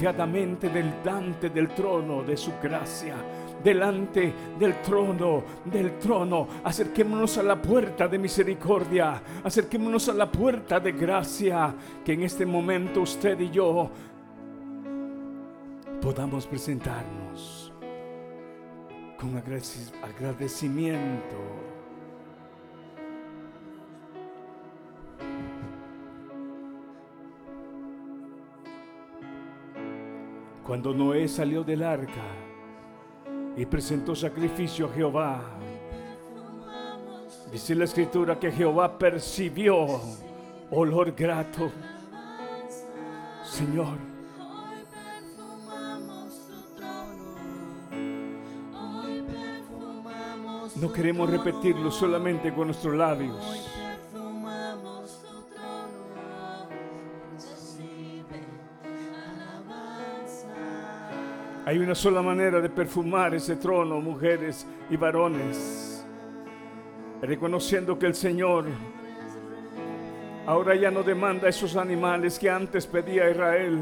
delante 0.00 1.50
del 1.50 1.68
trono 1.74 2.22
de 2.22 2.36
su 2.36 2.52
gracia 2.62 3.16
delante 3.62 4.32
del 4.58 4.80
trono, 4.80 5.44
del 5.64 5.98
trono. 5.98 6.46
Acerquémonos 6.64 7.38
a 7.38 7.42
la 7.42 7.60
puerta 7.60 8.08
de 8.08 8.18
misericordia, 8.18 9.22
acerquémonos 9.44 10.08
a 10.08 10.14
la 10.14 10.30
puerta 10.30 10.80
de 10.80 10.92
gracia, 10.92 11.74
que 12.04 12.14
en 12.14 12.22
este 12.22 12.46
momento 12.46 13.02
usted 13.02 13.38
y 13.40 13.50
yo 13.50 13.90
podamos 16.00 16.46
presentarnos 16.46 17.72
con 19.18 19.36
agradecimiento. 19.36 21.59
Cuando 30.70 30.94
Noé 30.94 31.26
salió 31.26 31.64
del 31.64 31.82
arca, 31.82 32.22
y 33.56 33.66
presentó 33.66 34.14
sacrificio 34.14 34.86
a 34.86 34.92
Jehová. 34.92 35.42
Dice 37.50 37.74
la 37.74 37.86
escritura 37.86 38.38
que 38.38 38.52
Jehová 38.52 38.96
percibió 38.96 40.00
olor 40.70 41.10
grato. 41.10 41.72
Señor, 43.42 43.98
no 50.76 50.92
queremos 50.92 51.28
repetirlo 51.28 51.90
solamente 51.90 52.54
con 52.54 52.66
nuestros 52.68 52.94
labios. 52.94 53.69
Hay 61.70 61.78
una 61.78 61.94
sola 61.94 62.20
manera 62.20 62.60
de 62.60 62.68
perfumar 62.68 63.32
ese 63.32 63.54
trono, 63.54 64.00
mujeres 64.00 64.66
y 64.90 64.96
varones, 64.96 66.04
reconociendo 67.22 67.96
que 67.96 68.06
el 68.06 68.14
Señor 68.16 68.64
ahora 70.46 70.74
ya 70.74 70.90
no 70.90 71.04
demanda 71.04 71.48
esos 71.48 71.76
animales 71.76 72.40
que 72.40 72.50
antes 72.50 72.88
pedía 72.88 73.30
Israel. 73.30 73.78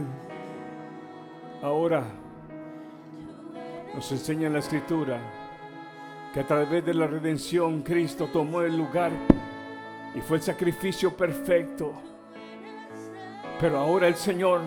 Ahora 1.62 2.04
nos 3.94 4.12
enseña 4.12 4.50
la 4.50 4.58
escritura 4.58 5.18
que 6.34 6.40
a 6.40 6.46
través 6.46 6.84
de 6.84 6.92
la 6.92 7.06
redención 7.06 7.80
Cristo 7.80 8.28
tomó 8.30 8.60
el 8.60 8.76
lugar 8.76 9.12
y 10.14 10.20
fue 10.20 10.36
el 10.36 10.42
sacrificio 10.42 11.16
perfecto. 11.16 11.94
Pero 13.58 13.78
ahora 13.78 14.08
el 14.08 14.16
Señor 14.16 14.60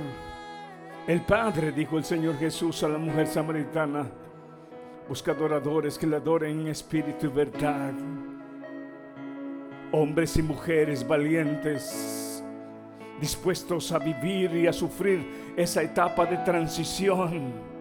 el 1.07 1.21
Padre, 1.21 1.71
dijo 1.71 1.97
el 1.97 2.03
Señor 2.03 2.37
Jesús 2.37 2.83
a 2.83 2.87
la 2.87 2.97
mujer 2.97 3.27
samaritana, 3.27 4.05
busca 5.09 5.31
adoradores 5.31 5.97
que 5.97 6.07
le 6.07 6.17
adoren 6.17 6.61
en 6.61 6.67
espíritu 6.67 7.25
y 7.25 7.29
verdad. 7.29 7.93
Hombres 9.91 10.37
y 10.37 10.41
mujeres 10.41 11.05
valientes, 11.05 12.43
dispuestos 13.19 13.91
a 13.91 13.99
vivir 13.99 14.55
y 14.55 14.67
a 14.67 14.73
sufrir 14.73 15.53
esa 15.57 15.81
etapa 15.81 16.25
de 16.25 16.37
transición. 16.37 17.71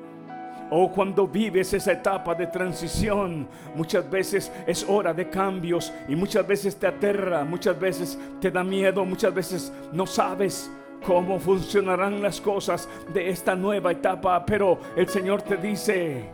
O 0.72 0.84
oh, 0.84 0.92
cuando 0.92 1.26
vives 1.26 1.74
esa 1.74 1.92
etapa 1.92 2.34
de 2.34 2.46
transición, 2.46 3.48
muchas 3.74 4.08
veces 4.08 4.50
es 4.66 4.84
hora 4.88 5.12
de 5.12 5.28
cambios 5.28 5.92
y 6.08 6.16
muchas 6.16 6.46
veces 6.46 6.76
te 6.76 6.86
aterra, 6.86 7.44
muchas 7.44 7.78
veces 7.78 8.18
te 8.40 8.50
da 8.50 8.62
miedo, 8.64 9.04
muchas 9.04 9.34
veces 9.34 9.72
no 9.92 10.06
sabes 10.06 10.70
cómo 11.04 11.38
funcionarán 11.38 12.22
las 12.22 12.40
cosas 12.40 12.88
de 13.12 13.30
esta 13.30 13.54
nueva 13.54 13.92
etapa, 13.92 14.44
pero 14.44 14.78
el 14.96 15.08
Señor 15.08 15.42
te 15.42 15.56
dice, 15.56 16.24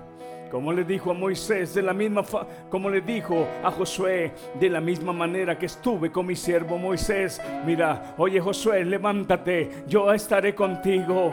como 0.51 0.73
le 0.73 0.85
dijo 0.85 1.11
a 1.11 1.15
Moisés, 1.15 1.75
de 1.75 1.83
la 1.83 1.93
misma 1.93 2.25
como 2.71 2.91
le 2.91 3.01
dijo 3.01 3.47
a 3.63 3.71
Josué, 3.71 4.33
de 4.59 4.71
la 4.71 4.81
misma 4.81 5.13
manera 5.13 5.59
que 5.59 5.67
estuve 5.67 6.11
con 6.11 6.27
mi 6.27 6.37
siervo 6.37 6.79
Moisés. 6.79 7.41
Mira, 7.65 8.15
oye 8.19 8.41
Josué, 8.41 8.85
levántate, 8.85 9.85
yo 9.87 10.13
estaré 10.13 10.55
contigo. 10.55 11.33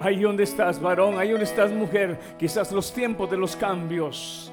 Ahí 0.00 0.20
donde 0.22 0.44
estás, 0.44 0.80
varón, 0.80 1.18
ahí 1.18 1.30
donde 1.30 1.44
estás, 1.44 1.72
mujer, 1.72 2.18
quizás 2.38 2.70
los 2.70 2.92
tiempos 2.92 3.28
de 3.28 3.36
los 3.36 3.56
cambios, 3.56 4.52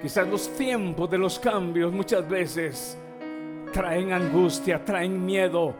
quizás 0.00 0.26
los 0.26 0.48
tiempos 0.56 1.10
de 1.10 1.18
los 1.18 1.38
cambios 1.38 1.92
muchas 1.92 2.26
veces 2.26 2.98
traen 3.72 4.12
angustia, 4.12 4.84
traen 4.84 5.24
miedo 5.24 5.74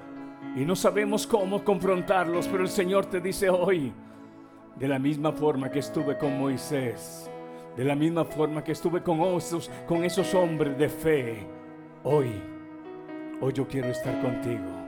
y 0.56 0.64
no 0.64 0.74
sabemos 0.74 1.26
cómo 1.26 1.62
confrontarlos, 1.62 2.48
pero 2.48 2.62
el 2.62 2.68
Señor 2.68 3.06
te 3.06 3.20
dice 3.20 3.48
hoy, 3.48 3.92
de 4.76 4.88
la 4.88 4.98
misma 4.98 5.32
forma 5.32 5.70
que 5.70 5.78
estuve 5.78 6.16
con 6.18 6.38
Moisés, 6.38 7.30
de 7.76 7.84
la 7.84 7.94
misma 7.94 8.24
forma 8.24 8.64
que 8.64 8.72
estuve 8.72 9.02
con 9.02 9.20
esos, 9.20 9.70
con 9.86 10.04
esos 10.04 10.34
hombres 10.34 10.76
de 10.76 10.88
fe, 10.88 11.46
hoy, 12.02 12.32
hoy 13.40 13.52
yo 13.52 13.68
quiero 13.68 13.88
estar 13.88 14.20
contigo. 14.20 14.81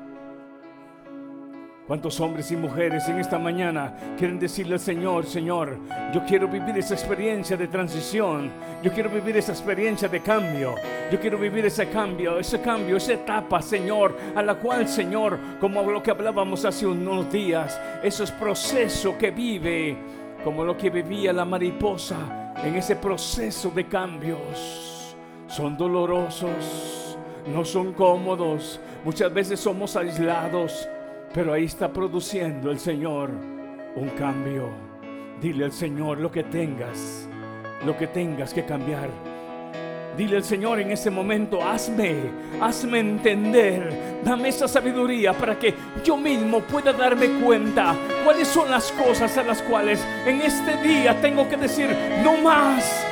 ¿Cuántos 1.87 2.19
hombres 2.19 2.51
y 2.51 2.57
mujeres 2.57 3.07
en 3.11 3.19
esta 3.19 3.39
mañana 3.39 3.93
quieren 4.17 4.39
decirle 4.39 4.73
al 4.73 4.81
Señor, 4.81 5.27
Señor, 5.27 5.77
yo 6.15 6.25
quiero 6.25 6.49
vivir 6.49 6.79
esa 6.79 6.95
experiencia 6.95 7.59
de 7.59 7.69
transición, 7.69 8.51
yo 8.83 8.91
quiero 8.91 9.11
vivir 9.11 9.37
esa 9.37 9.53
experiencia 9.53 10.09
de 10.09 10.21
cambio, 10.21 10.77
yo 11.13 11.21
quiero 11.21 11.37
vivir 11.37 11.67
ese 11.67 11.91
cambio, 11.91 12.39
ese 12.39 12.63
cambio, 12.63 12.97
esa 12.97 13.13
etapa, 13.13 13.61
Señor, 13.61 14.17
a 14.35 14.41
la 14.41 14.55
cual, 14.55 14.89
Señor, 14.89 15.39
como 15.61 15.83
lo 15.83 16.03
que 16.03 16.11
hablábamos 16.11 16.65
hace 16.65 16.87
unos 16.87 17.31
días, 17.31 17.79
ese 18.03 18.27
proceso 18.33 19.19
que 19.19 19.31
vive, 19.31 19.95
como 20.43 20.65
lo 20.65 20.79
que 20.79 20.89
vivía 20.89 21.35
la 21.35 21.45
mariposa 21.45 22.55
en 22.65 22.77
ese 22.77 22.97
proceso 22.97 23.71
de 23.75 23.87
cambios, 23.87 25.15
son 25.49 25.77
dolorosos, 25.77 27.19
no 27.53 27.63
son 27.63 27.93
cómodos, 27.93 28.81
muchas 29.05 29.31
veces 29.35 29.61
somos 29.61 29.95
aislados 29.97 30.89
pero 31.35 31.53
ahí 31.53 31.65
está 31.65 31.93
produciendo 31.93 32.71
el 32.71 32.79
Señor 32.79 33.31
un 33.97 34.09
cambio. 34.11 34.71
Dile 35.41 35.65
al 35.65 35.73
Señor 35.73 36.19
lo 36.19 36.31
que 36.31 36.45
tengas, 36.45 37.29
lo 37.85 37.99
que 37.99 38.07
tengas 38.07 38.55
que 38.55 38.65
cambiar. 38.65 39.11
Dile 40.17 40.37
al 40.37 40.45
Señor 40.45 40.79
en 40.79 40.93
ese 40.93 41.11
momento, 41.11 41.61
hazme, 41.61 42.31
hazme 42.61 43.01
entender, 43.01 44.21
dame 44.25 44.51
esa 44.51 44.69
sabiduría 44.69 45.33
para 45.33 45.59
que 45.59 45.75
yo 46.05 46.17
mismo 46.17 46.61
pueda 46.61 46.93
darme 46.93 47.27
cuenta 47.45 47.97
cuáles 48.25 48.47
son 48.47 48.71
las 48.71 48.93
cosas 48.93 49.37
a 49.37 49.43
las 49.43 49.61
cuales 49.61 50.07
en 50.25 50.41
este 50.41 50.77
día 50.87 51.21
tengo 51.21 51.49
que 51.49 51.57
decir, 51.57 51.89
no 52.23 52.37
más 52.37 53.05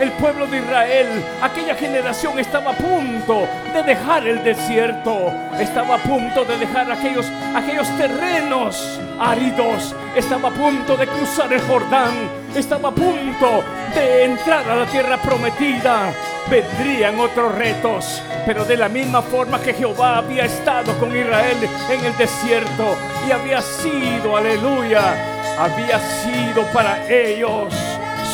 el 0.00 0.10
pueblo 0.12 0.46
de 0.46 0.58
Israel, 0.58 1.08
aquella 1.42 1.74
generación 1.74 2.38
estaba 2.38 2.70
a 2.70 2.74
punto 2.74 3.46
de 3.74 3.82
dejar 3.82 4.26
el 4.26 4.42
desierto, 4.42 5.30
estaba 5.58 5.96
a 5.96 5.98
punto 5.98 6.44
de 6.46 6.56
dejar 6.56 6.90
aquellos, 6.90 7.26
aquellos 7.54 7.86
terrenos 7.98 8.98
áridos, 9.18 9.94
estaba 10.16 10.48
a 10.48 10.52
punto 10.52 10.96
de 10.96 11.06
cruzar 11.06 11.52
el 11.52 11.60
Jordán, 11.60 12.14
estaba 12.54 12.88
a 12.88 12.92
punto 12.92 13.62
de 13.94 14.24
entrar 14.24 14.68
a 14.70 14.76
la 14.76 14.86
tierra 14.86 15.18
prometida. 15.18 16.12
Vendrían 16.50 17.20
otros 17.20 17.54
retos, 17.54 18.22
pero 18.46 18.64
de 18.64 18.78
la 18.78 18.88
misma 18.88 19.20
forma 19.20 19.60
que 19.60 19.74
Jehová 19.74 20.16
había 20.16 20.46
estado 20.46 20.98
con 20.98 21.14
Israel 21.14 21.58
en 21.90 22.04
el 22.04 22.16
desierto 22.16 22.96
y 23.28 23.30
había 23.30 23.60
sido, 23.60 24.36
aleluya, 24.36 25.14
había 25.58 26.00
sido 26.00 26.64
para 26.72 27.06
ellos 27.06 27.72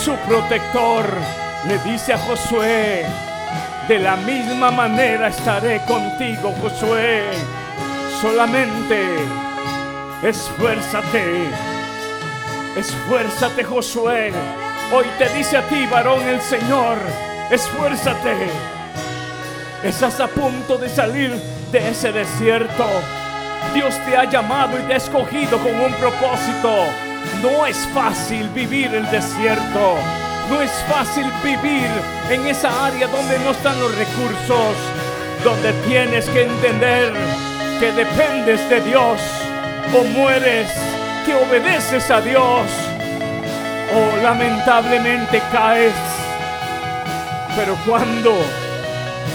su 0.02 0.14
protector 0.28 1.04
le 1.68 1.78
dice 1.78 2.12
a 2.12 2.18
Josué, 2.18 3.04
de 3.88 3.98
la 3.98 4.16
misma 4.16 4.70
manera 4.70 5.28
estaré 5.28 5.80
contigo, 5.86 6.54
Josué. 6.62 7.24
Solamente 8.20 9.04
esfuérzate, 10.22 11.50
esfuérzate, 12.76 13.64
Josué. 13.64 14.32
Hoy 14.92 15.06
te 15.18 15.28
dice 15.30 15.56
a 15.56 15.62
ti, 15.62 15.86
varón, 15.86 16.22
el 16.28 16.40
Señor, 16.40 16.98
esfuérzate. 17.50 18.48
Estás 19.82 20.20
a 20.20 20.28
punto 20.28 20.78
de 20.78 20.88
salir 20.88 21.32
de 21.72 21.90
ese 21.90 22.12
desierto. 22.12 22.86
Dios 23.74 23.94
te 24.04 24.16
ha 24.16 24.24
llamado 24.24 24.78
y 24.78 24.82
te 24.82 24.94
ha 24.94 24.96
escogido 24.96 25.58
con 25.58 25.74
un 25.80 25.92
propósito. 25.94 26.86
No 27.42 27.66
es 27.66 27.76
fácil 27.92 28.48
vivir 28.50 28.94
el 28.94 29.10
desierto. 29.10 29.96
No 30.50 30.62
es 30.62 30.70
fácil 30.88 31.26
vivir 31.42 31.90
en 32.30 32.46
esa 32.46 32.86
área 32.86 33.06
donde 33.08 33.38
no 33.40 33.50
están 33.50 33.78
los 33.80 33.94
recursos, 33.94 34.76
donde 35.42 35.72
tienes 35.88 36.28
que 36.28 36.44
entender 36.44 37.12
que 37.80 37.92
dependes 37.92 38.68
de 38.68 38.80
Dios 38.80 39.20
o 39.94 40.04
mueres, 40.04 40.70
que 41.24 41.34
obedeces 41.34 42.10
a 42.10 42.20
Dios 42.20 42.70
o 43.94 44.22
lamentablemente 44.22 45.42
caes. 45.52 45.94
Pero 47.56 47.76
cuando, 47.86 48.34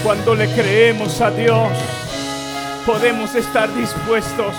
cuando 0.02 0.34
le 0.34 0.48
creemos 0.52 1.20
a 1.20 1.30
Dios, 1.30 1.72
podemos 2.86 3.34
estar 3.34 3.72
dispuestos 3.74 4.54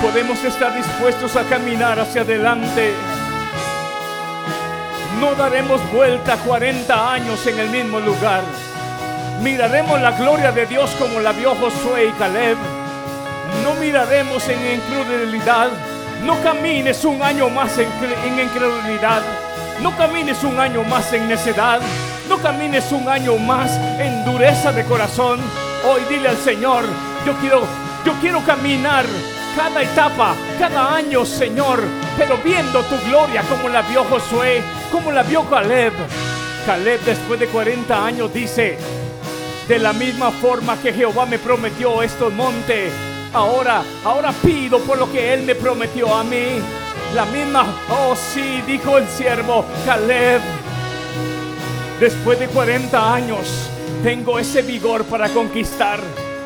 podemos 0.00 0.42
estar 0.44 0.74
dispuestos 0.74 1.36
a 1.36 1.42
caminar 1.44 1.98
hacia 1.98 2.22
adelante. 2.22 2.92
No 5.20 5.34
daremos 5.34 5.80
vuelta 5.92 6.36
40 6.36 7.12
años 7.12 7.46
en 7.46 7.58
el 7.58 7.70
mismo 7.70 8.00
lugar. 8.00 8.42
Miraremos 9.42 10.00
la 10.00 10.12
gloria 10.12 10.52
de 10.52 10.66
Dios 10.66 10.90
como 10.98 11.20
la 11.20 11.32
vio 11.32 11.54
Josué 11.54 12.08
y 12.08 12.12
Caleb. 12.18 12.58
No 13.64 13.74
miraremos 13.80 14.46
en 14.48 14.74
incredulidad. 14.74 15.70
No 16.22 16.38
camines 16.42 17.02
un 17.06 17.22
año 17.22 17.48
más 17.48 17.78
en, 17.78 17.88
incredulidad. 18.38 19.22
No 19.80 19.96
camines 19.96 20.44
un 20.44 20.60
año 20.60 20.82
más 20.84 21.10
en 21.14 21.28
necedad. 21.28 21.80
No 22.28 22.36
camines 22.38 22.92
un 22.92 23.08
año 23.08 23.36
más 23.38 23.70
en 23.98 24.22
dureza 24.26 24.70
de 24.70 24.84
corazón. 24.84 25.40
Hoy 25.88 26.02
dile 26.10 26.28
al 26.28 26.36
Señor, 26.36 26.84
yo 27.24 27.32
quiero, 27.38 27.62
yo 28.04 28.12
quiero 28.20 28.44
caminar 28.44 29.06
cada 29.56 29.82
etapa, 29.82 30.34
cada 30.58 30.94
año, 30.94 31.24
Señor, 31.24 31.80
pero 32.18 32.36
viendo 32.44 32.82
tu 32.82 32.98
gloria 33.08 33.42
como 33.42 33.70
la 33.70 33.80
vio 33.82 34.04
Josué, 34.04 34.62
como 34.90 35.12
la 35.12 35.22
vio 35.22 35.48
Caleb. 35.48 35.92
Caleb 36.64 37.00
después 37.04 37.38
de 37.38 37.46
40 37.46 38.04
años 38.04 38.32
dice, 38.32 38.78
de 39.68 39.78
la 39.78 39.92
misma 39.92 40.30
forma 40.30 40.76
que 40.80 40.92
Jehová 40.92 41.26
me 41.26 41.38
prometió 41.38 42.02
estos 42.02 42.32
montes, 42.32 42.92
ahora, 43.32 43.82
ahora 44.04 44.32
pido 44.42 44.78
por 44.80 44.98
lo 44.98 45.10
que 45.10 45.34
él 45.34 45.42
me 45.42 45.54
prometió 45.54 46.14
a 46.14 46.24
mí. 46.24 46.60
La 47.14 47.24
misma, 47.26 47.66
oh 47.90 48.14
sí, 48.16 48.62
dijo 48.66 48.98
el 48.98 49.06
siervo 49.08 49.64
Caleb. 49.84 50.40
Después 52.00 52.38
de 52.38 52.48
40 52.48 53.14
años, 53.14 53.70
tengo 54.02 54.38
ese 54.38 54.62
vigor 54.62 55.04
para 55.04 55.28
conquistar. 55.30 55.98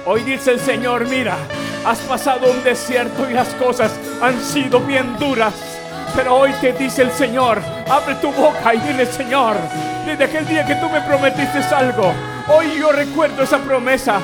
Hoy 0.07 0.23
dice 0.23 0.53
el 0.53 0.61
Señor, 0.61 1.09
mira, 1.09 1.37
has 1.85 1.99
pasado 2.01 2.51
un 2.51 2.63
desierto 2.63 3.29
y 3.29 3.35
las 3.35 3.49
cosas 3.55 3.93
han 4.23 4.41
sido 4.41 4.81
bien 4.81 5.19
duras. 5.19 5.70
Pero 6.15 6.37
hoy 6.37 6.53
te 6.61 6.73
dice 6.73 7.03
el 7.03 7.13
Señor, 7.13 7.61
abre 7.89 8.17
tu 8.17 8.33
boca 8.33 8.75
y 8.75 8.81
dile, 8.81 9.07
Señor, 9.07 9.57
desde 10.05 10.25
aquel 10.25 10.47
día 10.47 10.67
que 10.67 10.75
tú 10.77 10.89
me 10.89 11.01
prometiste 11.01 11.59
algo, 11.75 12.13
hoy 12.49 12.79
yo 12.79 12.93
recuerdo 12.93 13.43
esa 13.43 13.59
promesa. 13.59 14.21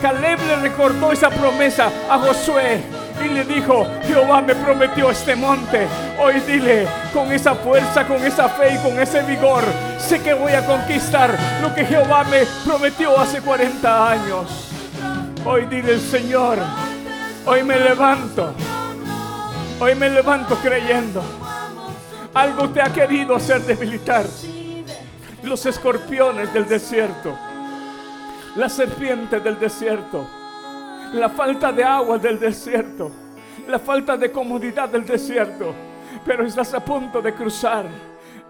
Caleb 0.00 0.38
le 0.46 0.56
recordó 0.56 1.12
esa 1.12 1.28
promesa 1.28 1.90
a 2.08 2.18
Josué 2.18 2.80
y 3.24 3.28
le 3.28 3.44
dijo, 3.44 3.86
Jehová 4.06 4.40
me 4.40 4.54
prometió 4.54 5.10
este 5.10 5.36
monte. 5.36 5.86
Hoy 6.18 6.40
dile, 6.46 6.86
con 7.12 7.30
esa 7.32 7.54
fuerza, 7.54 8.06
con 8.06 8.24
esa 8.24 8.48
fe 8.48 8.74
y 8.74 8.78
con 8.78 8.98
ese 8.98 9.22
vigor, 9.22 9.64
sé 9.98 10.22
que 10.22 10.34
voy 10.34 10.52
a 10.52 10.64
conquistar 10.64 11.36
lo 11.60 11.74
que 11.74 11.84
Jehová 11.84 12.24
me 12.24 12.44
prometió 12.64 13.18
hace 13.18 13.40
40 13.40 14.10
años. 14.10 14.70
Hoy 15.44 15.66
dile 15.66 15.98
Señor, 15.98 16.58
hoy 17.44 17.62
me 17.62 17.78
levanto. 17.78 18.54
Hoy 19.80 19.94
me 19.94 20.10
levanto 20.10 20.56
creyendo. 20.56 21.22
Algo 22.34 22.68
te 22.70 22.80
ha 22.82 22.92
querido 22.92 23.36
hacer 23.36 23.62
debilitar. 23.62 24.26
Los 25.42 25.66
escorpiones 25.66 26.52
del 26.52 26.66
desierto. 26.66 27.36
La 28.56 28.68
serpiente 28.68 29.40
del 29.40 29.58
desierto 29.58 30.26
la 31.12 31.28
falta 31.28 31.72
de 31.72 31.84
agua 31.84 32.18
del 32.18 32.38
desierto, 32.38 33.10
la 33.68 33.78
falta 33.78 34.16
de 34.16 34.30
comodidad 34.30 34.88
del 34.88 35.04
desierto, 35.04 35.74
pero 36.24 36.44
estás 36.44 36.74
a 36.74 36.84
punto 36.84 37.22
de 37.22 37.32
cruzar. 37.32 37.86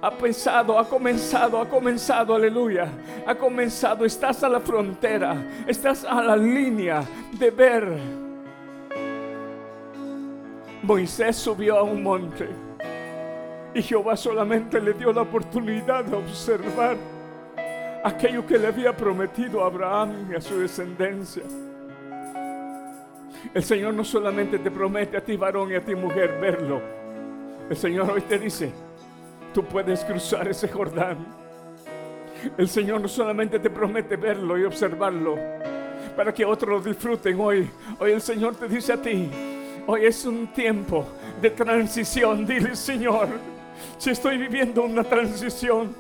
Ha 0.03 0.11
pensado, 0.11 0.79
ha 0.79 0.89
comenzado, 0.89 1.61
ha 1.61 1.69
comenzado, 1.69 2.35
aleluya. 2.35 2.87
Ha 3.27 3.35
comenzado, 3.35 4.05
estás 4.05 4.43
a 4.45 4.49
la 4.49 4.61
frontera, 4.61 5.37
estás 5.67 6.05
a 6.05 6.23
la 6.23 6.37
línea 6.37 7.03
de 7.33 7.51
ver. 7.51 8.26
Moisés 10.87 11.35
subió 11.35 11.79
a 11.79 11.83
un 11.83 12.01
monte 12.01 12.49
y 13.75 13.83
Jehová 13.83 14.17
solamente 14.17 14.81
le 14.81 14.93
dio 14.93 15.13
la 15.13 15.23
oportunidad 15.23 16.05
de 16.05 16.15
observar 16.17 16.97
aquello 18.05 18.47
que 18.47 18.57
le 18.57 18.69
había 18.69 18.97
prometido 18.97 19.65
a 19.65 19.67
Abraham 19.67 20.29
y 20.31 20.37
a 20.37 20.41
su 20.41 20.61
descendencia. 20.61 21.43
El 23.53 23.65
Señor 23.65 23.95
no 23.95 24.05
solamente 24.05 24.61
te 24.61 24.71
promete 24.71 25.17
a 25.17 25.21
ti 25.21 25.37
varón 25.37 25.73
y 25.73 25.75
a 25.75 25.85
ti 25.85 25.97
mujer 25.97 26.39
verlo. 26.41 26.81
El 27.69 27.77
Señor 27.77 28.09
hoy 28.09 28.21
te 28.21 28.39
dice, 28.39 28.73
tú 29.53 29.65
puedes 29.65 30.05
cruzar 30.05 30.47
ese 30.47 30.69
Jordán. 30.69 31.19
El 32.57 32.69
Señor 32.69 33.01
no 33.01 33.09
solamente 33.09 33.59
te 33.59 33.71
promete 33.71 34.15
verlo 34.15 34.57
y 34.57 34.63
observarlo 34.63 35.37
para 36.17 36.33
que 36.33 36.45
otros 36.45 36.71
lo 36.71 36.81
disfruten 36.81 37.41
hoy. 37.41 37.69
Hoy 37.99 38.13
el 38.13 38.21
Señor 38.21 38.55
te 38.55 38.69
dice 38.69 38.93
a 38.93 39.03
ti, 39.03 39.29
hoy 39.87 40.07
es 40.07 40.25
un 40.25 40.49
tiempo 40.49 41.07
de 41.41 41.51
transición. 41.51 42.47
Dile, 42.47 42.75
Señor, 42.75 43.29
si 43.99 44.11
estoy 44.11 44.39
viviendo 44.39 44.83
una 44.83 45.05
transición, 45.05 45.95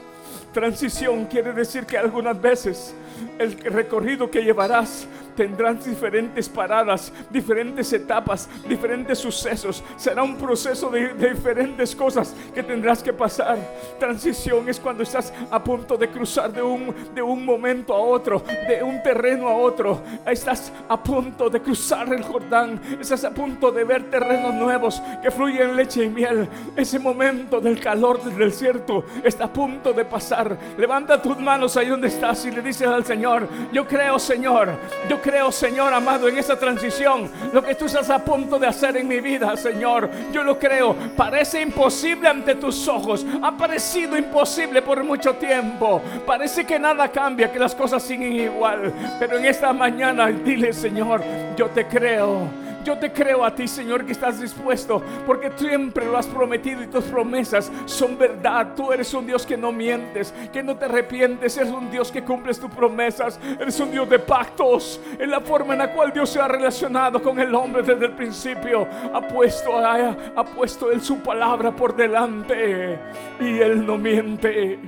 transición 0.53 1.27
quiere 1.27 1.53
decir 1.53 1.85
que 1.87 1.99
algunas 1.99 2.41
veces 2.41 2.95
el 3.39 3.57
recorrido 3.59 4.31
que 4.31 4.43
llevarás 4.43 5.07
tendrás 5.37 5.85
diferentes 5.85 6.49
paradas, 6.49 7.13
diferentes 7.31 7.93
etapas, 7.93 8.49
diferentes 8.69 9.19
sucesos. 9.19 9.85
Será 9.97 10.23
un 10.23 10.37
proceso 10.37 10.89
de, 10.91 11.15
diferentes 11.15 11.95
cosas 11.95 12.35
que 12.55 12.63
tendrás 12.63 13.03
que 13.03 13.13
pasar. 13.13 13.59
Transición 13.99 14.69
es 14.69 14.81
cuando 14.81 15.03
estás 15.03 15.33
a 15.51 15.63
punto 15.63 15.97
de 15.97 16.09
cruzar 16.09 16.53
de 16.53 16.63
un, 16.63 16.95
de 17.15 17.23
un 17.23 17.45
momento 17.45 17.95
a 17.95 17.99
otro, 17.99 18.43
de 18.67 18.83
un 18.83 19.03
terreno 19.03 19.49
a 19.49 19.55
otro. 19.55 20.03
Estás 20.27 20.73
a 20.89 21.01
punto 21.03 21.51
de 21.51 21.61
cruzar 21.61 22.13
el 22.13 22.23
Jordán. 22.23 22.81
Estás 23.01 23.25
a 23.25 23.31
punto 23.31 23.71
de 23.71 23.85
ver 23.85 24.11
terrenos 24.11 24.55
nuevos 24.55 25.03
que 25.23 25.31
fluyen 25.31 25.77
leche 25.77 26.05
y 26.05 26.09
miel. 26.09 26.49
Ese 26.75 26.99
momento 26.99 27.61
del 27.61 27.79
calor 27.79 28.23
del 28.23 28.37
desierto 28.39 29.05
está 29.23 29.45
a 29.45 29.53
punto 29.53 29.93
de 29.93 30.05
pasar. 30.05 30.57
Levanta 30.79 31.21
tus 31.21 31.39
manos 31.39 31.77
ahí 31.77 31.89
donde 31.89 32.09
estás 32.09 32.45
y 32.47 32.51
le 32.51 32.63
dices 32.63 32.87
al 32.89 33.05
Señor, 33.05 33.49
yo 33.73 33.87
creo 33.87 34.19
Señor, 34.19 34.71
yo 35.09 35.21
creo, 35.27 35.51
Señor 35.51 35.93
amado, 35.93 36.29
en 36.29 36.39
esa 36.39 36.57
transición. 36.57 37.29
Lo 37.53 37.61
que 37.63 37.75
tú 37.75 37.87
estás 37.87 38.09
a 38.11 38.25
punto 38.25 38.61
de 38.61 38.69
hacer 38.69 38.97
en 38.97 39.09
mi 39.09 39.21
vida, 39.21 39.57
Señor. 39.57 40.09
Yo 40.33 40.45
lo 40.45 40.57
creo. 40.57 40.95
Parece 41.17 41.61
imposible 41.61 42.29
ante 42.29 42.55
tus 42.55 42.87
ojos. 42.87 43.27
Ha 43.43 43.57
parecido 43.57 44.17
imposible 44.17 44.83
por 44.83 45.03
mucho 45.03 45.35
tiempo. 45.35 46.01
Parece 46.25 46.65
que 46.65 46.79
nada 46.79 47.09
cambia, 47.09 47.51
que 47.51 47.59
las 47.59 47.75
cosas 47.75 48.05
siguen 48.05 48.35
igual. 48.35 48.93
Pero 49.19 49.39
en 49.39 49.47
esta 49.47 49.73
mañana 49.73 50.29
dile, 50.29 50.73
Señor, 50.73 51.25
yo 51.57 51.67
te 51.71 51.87
creo. 51.87 52.66
Yo 52.87 52.97
te 52.97 53.13
creo 53.13 53.45
a 53.45 53.53
ti, 53.53 53.67
Señor, 53.67 54.07
que 54.07 54.13
estás 54.13 54.41
dispuesto, 54.41 55.03
porque 55.27 55.51
siempre 55.57 56.07
lo 56.07 56.17
has 56.17 56.29
prometido 56.29 56.85
y 56.85 56.87
tus 56.87 57.03
promesas 57.07 57.69
son 57.85 58.17
verdad. 58.17 58.75
Tú 58.77 58.93
eres 58.93 59.13
un 59.13 59.27
Dios 59.27 59.45
que 59.45 59.57
no 59.57 59.73
mientes, 59.73 60.33
que 60.53 60.63
no 60.63 60.77
te 60.77 60.85
arrepientes, 60.85 61.57
eres 61.57 61.73
un 61.73 61.91
Dios 61.91 62.13
que 62.13 62.23
cumples 62.23 62.61
tus 62.61 62.71
promesas, 62.71 63.41
eres 63.59 63.81
un 63.81 63.91
Dios 63.91 64.09
de 64.09 64.21
pactos. 64.21 65.01
En 65.19 65.33
la 65.33 65.41
forma 65.41 65.73
en 65.73 65.81
la 65.81 65.93
cual 65.93 66.13
Dios 66.13 66.31
se 66.31 66.41
ha 66.41 66.47
relacionado 66.47 67.21
con 67.21 67.41
el 67.41 67.53
hombre 67.57 67.83
desde 67.83 68.07
el 68.07 68.13
principio, 68.13 68.87
ha 69.13 69.21
puesto, 69.21 69.77
ha, 69.77 70.17
ha 70.37 70.45
puesto 70.45 70.93
Él 70.93 71.01
su 71.01 71.19
palabra 71.19 71.75
por 71.75 71.97
delante 71.97 73.01
y 73.41 73.59
Él 73.59 73.85
no 73.85 73.99
miente. 73.99 74.79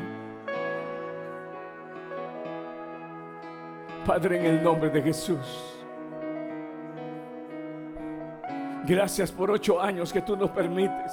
Padre, 4.06 4.38
en 4.38 4.46
el 4.46 4.62
nombre 4.62 4.88
de 4.88 5.02
Jesús. 5.02 5.67
Gracias 8.88 9.30
por 9.30 9.50
ocho 9.50 9.80
años 9.80 10.12
que 10.12 10.22
tú 10.22 10.36
nos 10.36 10.50
permites. 10.50 11.12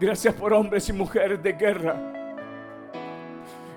Gracias 0.00 0.34
por 0.34 0.52
hombres 0.52 0.88
y 0.88 0.92
mujeres 0.92 1.42
de 1.42 1.52
guerra. 1.52 1.96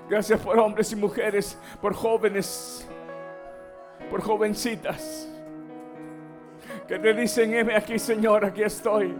Gracias 0.08 0.40
por 0.40 0.58
hombres 0.58 0.92
y 0.92 0.96
mujeres, 0.96 1.58
por 1.80 1.94
jóvenes, 1.94 2.86
por 4.10 4.20
jovencitas 4.20 5.32
que 6.86 6.98
te 6.98 7.14
dicen, 7.14 7.54
heme 7.54 7.76
aquí 7.76 7.98
Señor, 7.98 8.44
aquí 8.44 8.62
estoy. 8.62 9.14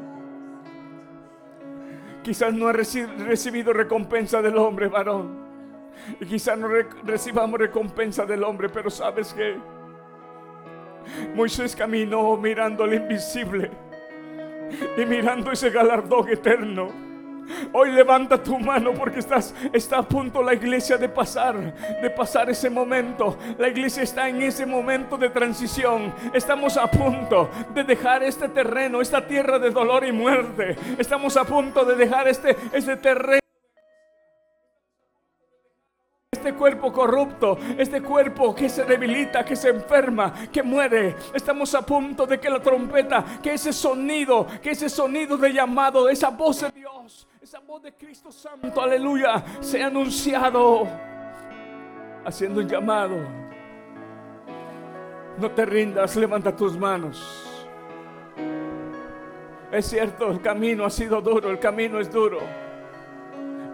Quizás 2.23 2.52
no 2.52 2.71
he 2.71 2.73
recibido 2.73 3.73
recompensa 3.73 4.42
del 4.42 4.56
hombre, 4.59 4.88
varón. 4.88 5.42
Y 6.21 6.26
quizás 6.26 6.59
no 6.59 6.68
recibamos 6.68 7.59
recompensa 7.59 8.25
del 8.25 8.44
hombre, 8.44 8.68
pero 8.68 8.90
sabes 8.90 9.32
que 9.32 9.56
Moisés 11.35 11.76
caminó 11.76 12.37
mirando 12.37 12.85
al 12.85 12.94
invisible 12.94 13.71
y 14.97 15.04
mirando 15.04 15.52
ese 15.52 15.71
galardón 15.71 16.28
eterno. 16.28 17.12
Hoy 17.73 17.90
levanta 17.90 18.42
tu 18.42 18.59
mano 18.59 18.92
porque 18.94 19.18
estás 19.18 19.54
está 19.73 19.99
a 19.99 20.02
punto 20.02 20.42
la 20.42 20.54
iglesia 20.54 20.97
de 20.97 21.09
pasar, 21.09 21.75
de 22.00 22.11
pasar 22.11 22.49
ese 22.50 22.71
momento. 22.71 23.37
La 23.59 23.68
iglesia 23.68 24.02
está 24.02 24.28
en 24.28 24.42
ese 24.42 24.64
momento 24.64 25.16
de 25.18 25.28
transición. 25.28 26.14
Estamos 26.32 26.76
a 26.76 26.87
punto 26.87 27.50
de 27.75 27.85
dejar 27.85 28.23
este 28.23 28.49
terreno, 28.49 29.00
esta 29.00 29.26
tierra 29.26 29.59
de 29.59 29.71
dolor 29.71 30.04
y 30.04 30.12
muerte. 30.12 30.76
Estamos 30.99 31.37
a 31.37 31.44
punto 31.44 31.85
de 31.85 31.97
dejar 31.97 32.28
este, 32.28 32.56
este 32.73 32.97
terreno 32.97 33.41
este 36.42 36.54
cuerpo 36.54 36.92
corrupto, 36.92 37.56
este 37.78 38.02
cuerpo 38.02 38.52
que 38.52 38.68
se 38.68 38.82
debilita, 38.82 39.44
que 39.44 39.54
se 39.54 39.68
enferma, 39.68 40.34
que 40.50 40.61
muere. 40.61 41.14
Estamos 41.32 41.72
a 41.76 41.82
punto 41.82 42.26
de 42.26 42.40
que 42.40 42.50
la 42.50 42.61
trompeta, 42.61 43.25
que 43.40 43.54
ese 43.54 43.72
sonido, 43.72 44.44
que 44.61 44.72
ese 44.72 44.88
sonido 44.88 45.37
de 45.37 45.52
llamado, 45.52 46.08
esa 46.08 46.30
voz 46.30 46.62
de 46.62 46.72
Dios, 46.72 47.28
esa 47.40 47.61
voz 47.61 47.80
de 47.82 47.92
Cristo 47.92 48.32
Santo, 48.32 48.82
aleluya, 48.82 49.44
sea 49.61 49.87
anunciado, 49.87 50.88
haciendo 52.25 52.61
un 52.61 52.68
llamado. 52.68 53.18
No 55.38 55.49
te 55.52 55.64
rindas, 55.64 56.16
levanta 56.16 56.56
tus 56.56 56.76
manos. 56.76 57.66
Es 59.70 59.87
cierto, 59.87 60.28
el 60.32 60.42
camino 60.42 60.84
ha 60.84 60.90
sido 60.90 61.20
duro, 61.20 61.50
el 61.50 61.61
camino 61.61 62.00
es 62.00 62.11
duro. 62.11 62.40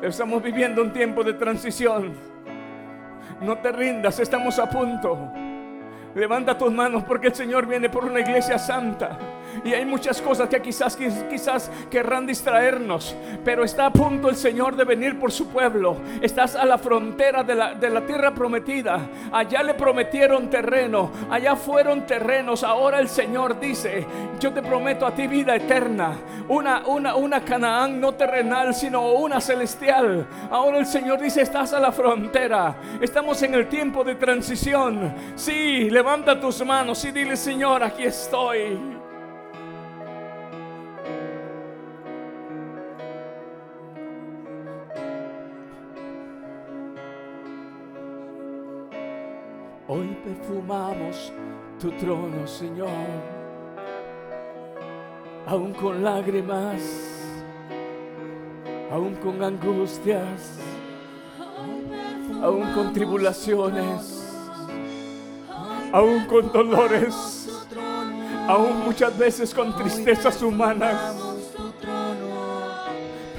Estamos 0.03 0.43
viviendo 0.43 0.83
un 0.83 0.93
tiempo 0.93 1.25
de 1.25 1.33
transición. 1.33 2.38
No 3.41 3.59
te 3.59 3.73
rindas, 3.73 4.19
estamos 4.19 4.59
a 4.59 4.69
punto. 4.69 5.33
Levanta 6.15 6.57
tus 6.57 6.73
manos 6.73 7.05
porque 7.05 7.29
el 7.29 7.35
Señor 7.35 7.67
viene 7.67 7.89
por 7.89 8.05
una 8.05 8.21
iglesia 8.21 8.59
santa. 8.59 9.19
Y 9.65 9.73
hay 9.73 9.85
muchas 9.85 10.21
cosas 10.21 10.49
que 10.49 10.61
quizás, 10.61 10.97
quizás 10.97 11.71
querrán 11.91 12.27
distraernos. 12.27 13.15
Pero 13.45 13.65
está 13.65 13.87
a 13.87 13.93
punto 13.93 14.29
el 14.29 14.37
Señor 14.37 14.77
de 14.77 14.85
venir 14.85 15.19
por 15.19 15.33
su 15.33 15.49
pueblo. 15.49 15.97
Estás 16.21 16.57
a 16.57 16.65
la 16.65 16.79
frontera 16.79 17.43
de 17.43 17.55
la, 17.55 17.75
de 17.75 17.91
la 17.91 18.01
tierra 18.03 18.35
prometida. 18.35 19.01
Allá 19.33 19.63
le 19.63 19.75
prometieron 19.75 20.49
terreno. 20.49 21.11
Allá 21.31 21.57
fueron 21.57 22.07
terrenos. 22.07 22.63
Ahora 22.63 23.01
el 23.01 23.09
Señor 23.09 23.59
dice, 23.61 24.07
yo 24.41 24.53
te 24.53 24.63
prometo 24.63 25.07
a 25.07 25.15
ti 25.15 25.27
vida 25.27 25.57
eterna. 25.57 26.13
Una, 26.49 26.87
una, 26.87 27.15
una 27.17 27.45
Canaán 27.45 28.01
no 28.01 28.15
terrenal, 28.15 28.75
sino 28.75 29.13
una 29.13 29.41
celestial. 29.41 30.27
Ahora 30.51 30.79
el 30.79 30.87
Señor 30.87 31.21
dice, 31.21 31.43
estás 31.43 31.73
a 31.73 31.81
la 31.81 31.93
frontera. 31.93 32.77
Estamos 33.01 33.43
en 33.43 33.55
el 33.55 33.69
tiempo 33.69 34.05
de 34.05 34.15
transición. 34.15 35.15
Sí, 35.35 35.91
levanta 35.91 36.39
tus 36.41 36.65
manos 36.65 37.05
y 37.05 37.11
dile, 37.11 37.37
Señor, 37.37 37.83
aquí 37.83 38.05
estoy. 38.05 39.08
Hoy 49.91 50.15
perfumamos 50.23 51.33
tu 51.81 51.91
trono, 51.93 52.47
Señor, 52.47 52.91
aún 55.47 55.73
con 55.73 56.05
lágrimas, 56.05 56.83
aún 58.93 59.15
con 59.15 59.43
angustias, 59.43 60.59
aún 62.43 62.71
con 62.75 62.93
tribulaciones, 62.93 64.45
aún 65.91 66.27
con 66.27 66.53
dolores, 66.53 67.49
aún 68.47 68.85
muchas 68.85 69.17
veces 69.17 69.55
con 69.55 69.75
tristezas 69.75 70.43
humanas. 70.43 71.17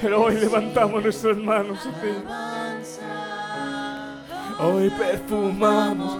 Pero 0.02 0.24
hoy 0.24 0.34
levantamos 0.34 1.00
nuestras 1.00 1.36
manos 1.36 1.78
a 1.86 2.00
ti. 2.00 2.08
Hoy 4.62 4.90
perfumamos 4.90 6.19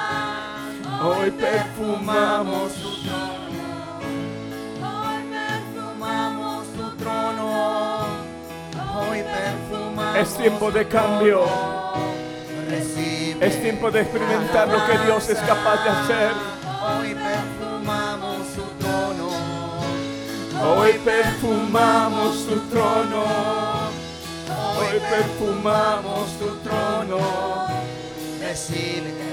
Hoy 1.03 1.31
perfumamos 1.31 2.73
tu 2.73 2.91
trono. 3.01 3.41
Hoy 4.83 5.23
perfumamos 5.31 6.67
tu 6.77 6.91
trono. 6.97 8.05
Hoy 8.95 9.23
perfumamos 9.23 10.17
Es 10.17 10.37
tiempo 10.37 10.71
de 10.71 10.87
cambio. 10.87 11.45
Recibe 12.69 13.47
Es 13.47 13.59
tiempo 13.63 13.89
de 13.89 14.01
experimentar 14.01 14.67
lo 14.67 14.85
que 14.85 14.97
Dios 15.05 15.27
es 15.29 15.39
capaz 15.39 15.83
de 15.83 15.89
hacer. 15.89 16.31
Hoy 16.83 17.15
perfumamos 17.15 18.47
tu 18.55 18.61
trono. 18.79 19.29
Hoy 20.63 20.91
perfumamos 21.03 22.45
tu 22.47 22.59
trono. 22.69 23.23
Hoy 24.77 24.99
perfumamos 25.09 26.29
tu 26.37 26.55
trono. 26.57 27.17
Recibe 28.39 29.30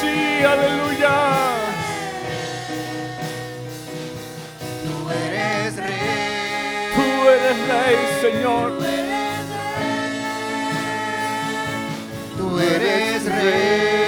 sí, 0.00 0.44
aleluya. 0.44 1.14
Tú 4.84 5.10
eres 5.10 5.76
rey. 5.76 5.98
Tú 6.96 7.28
eres 7.28 7.58
rey, 7.68 7.98
Señor. 8.20 8.78
Tú 12.36 12.58
eres 12.58 13.24
rey. 13.24 13.98
Tú 13.98 14.07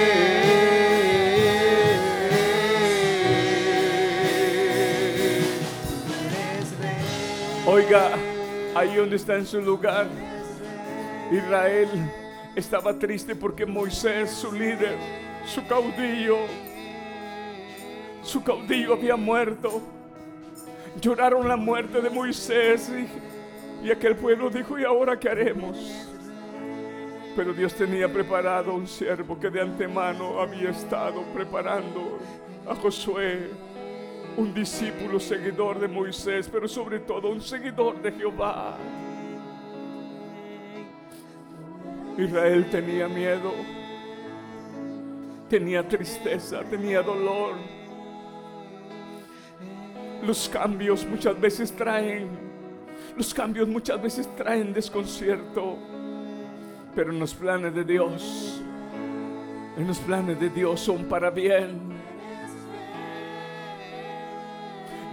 Oiga, 7.67 8.09
ahí 8.73 8.95
donde 8.95 9.17
está 9.17 9.35
en 9.35 9.45
su 9.45 9.61
lugar, 9.61 10.07
Israel 11.31 11.89
estaba 12.55 12.97
triste 12.97 13.35
porque 13.35 13.67
Moisés, 13.67 14.31
su 14.31 14.51
líder, 14.51 14.97
su 15.45 15.63
caudillo, 15.67 16.37
su 18.23 18.43
caudillo 18.43 18.93
había 18.93 19.15
muerto. 19.15 19.79
Lloraron 20.99 21.47
la 21.47 21.55
muerte 21.55 22.01
de 22.01 22.09
Moisés 22.09 22.89
y, 22.89 23.85
y 23.87 23.91
aquel 23.91 24.15
pueblo 24.15 24.49
dijo, 24.49 24.79
¿y 24.79 24.83
ahora 24.83 25.19
qué 25.19 25.29
haremos? 25.29 25.77
Pero 27.35 27.53
Dios 27.53 27.75
tenía 27.75 28.11
preparado 28.11 28.73
un 28.73 28.87
siervo 28.87 29.39
que 29.39 29.51
de 29.51 29.61
antemano 29.61 30.41
había 30.41 30.71
estado 30.71 31.21
preparando 31.31 32.17
a 32.67 32.73
Josué, 32.73 33.51
un 34.37 34.53
discípulo 34.53 35.19
seguidor 35.19 35.79
de 35.79 35.87
Moisés, 35.87 36.49
pero 36.51 36.67
sobre 36.67 36.99
todo 36.99 37.29
un 37.29 37.41
seguidor 37.41 38.01
de 38.01 38.11
Jehová. 38.11 38.77
Israel 42.17 42.69
tenía 42.69 43.07
miedo, 43.07 43.51
tenía 45.49 45.87
tristeza, 45.87 46.61
tenía 46.63 47.01
dolor. 47.01 47.55
Los 50.23 50.47
cambios 50.49 51.05
muchas 51.05 51.39
veces 51.39 51.71
traen, 51.75 52.29
los 53.17 53.33
cambios 53.33 53.67
muchas 53.67 54.01
veces 54.01 54.33
traen 54.35 54.73
desconcierto. 54.73 55.77
Pero 56.93 57.11
en 57.11 57.19
los 57.19 57.33
planes 57.33 57.73
de 57.73 57.85
Dios, 57.85 58.61
en 59.77 59.87
los 59.87 59.97
planes 59.99 60.39
de 60.39 60.49
Dios 60.49 60.81
son 60.81 61.05
para 61.05 61.29
bien. 61.29 61.90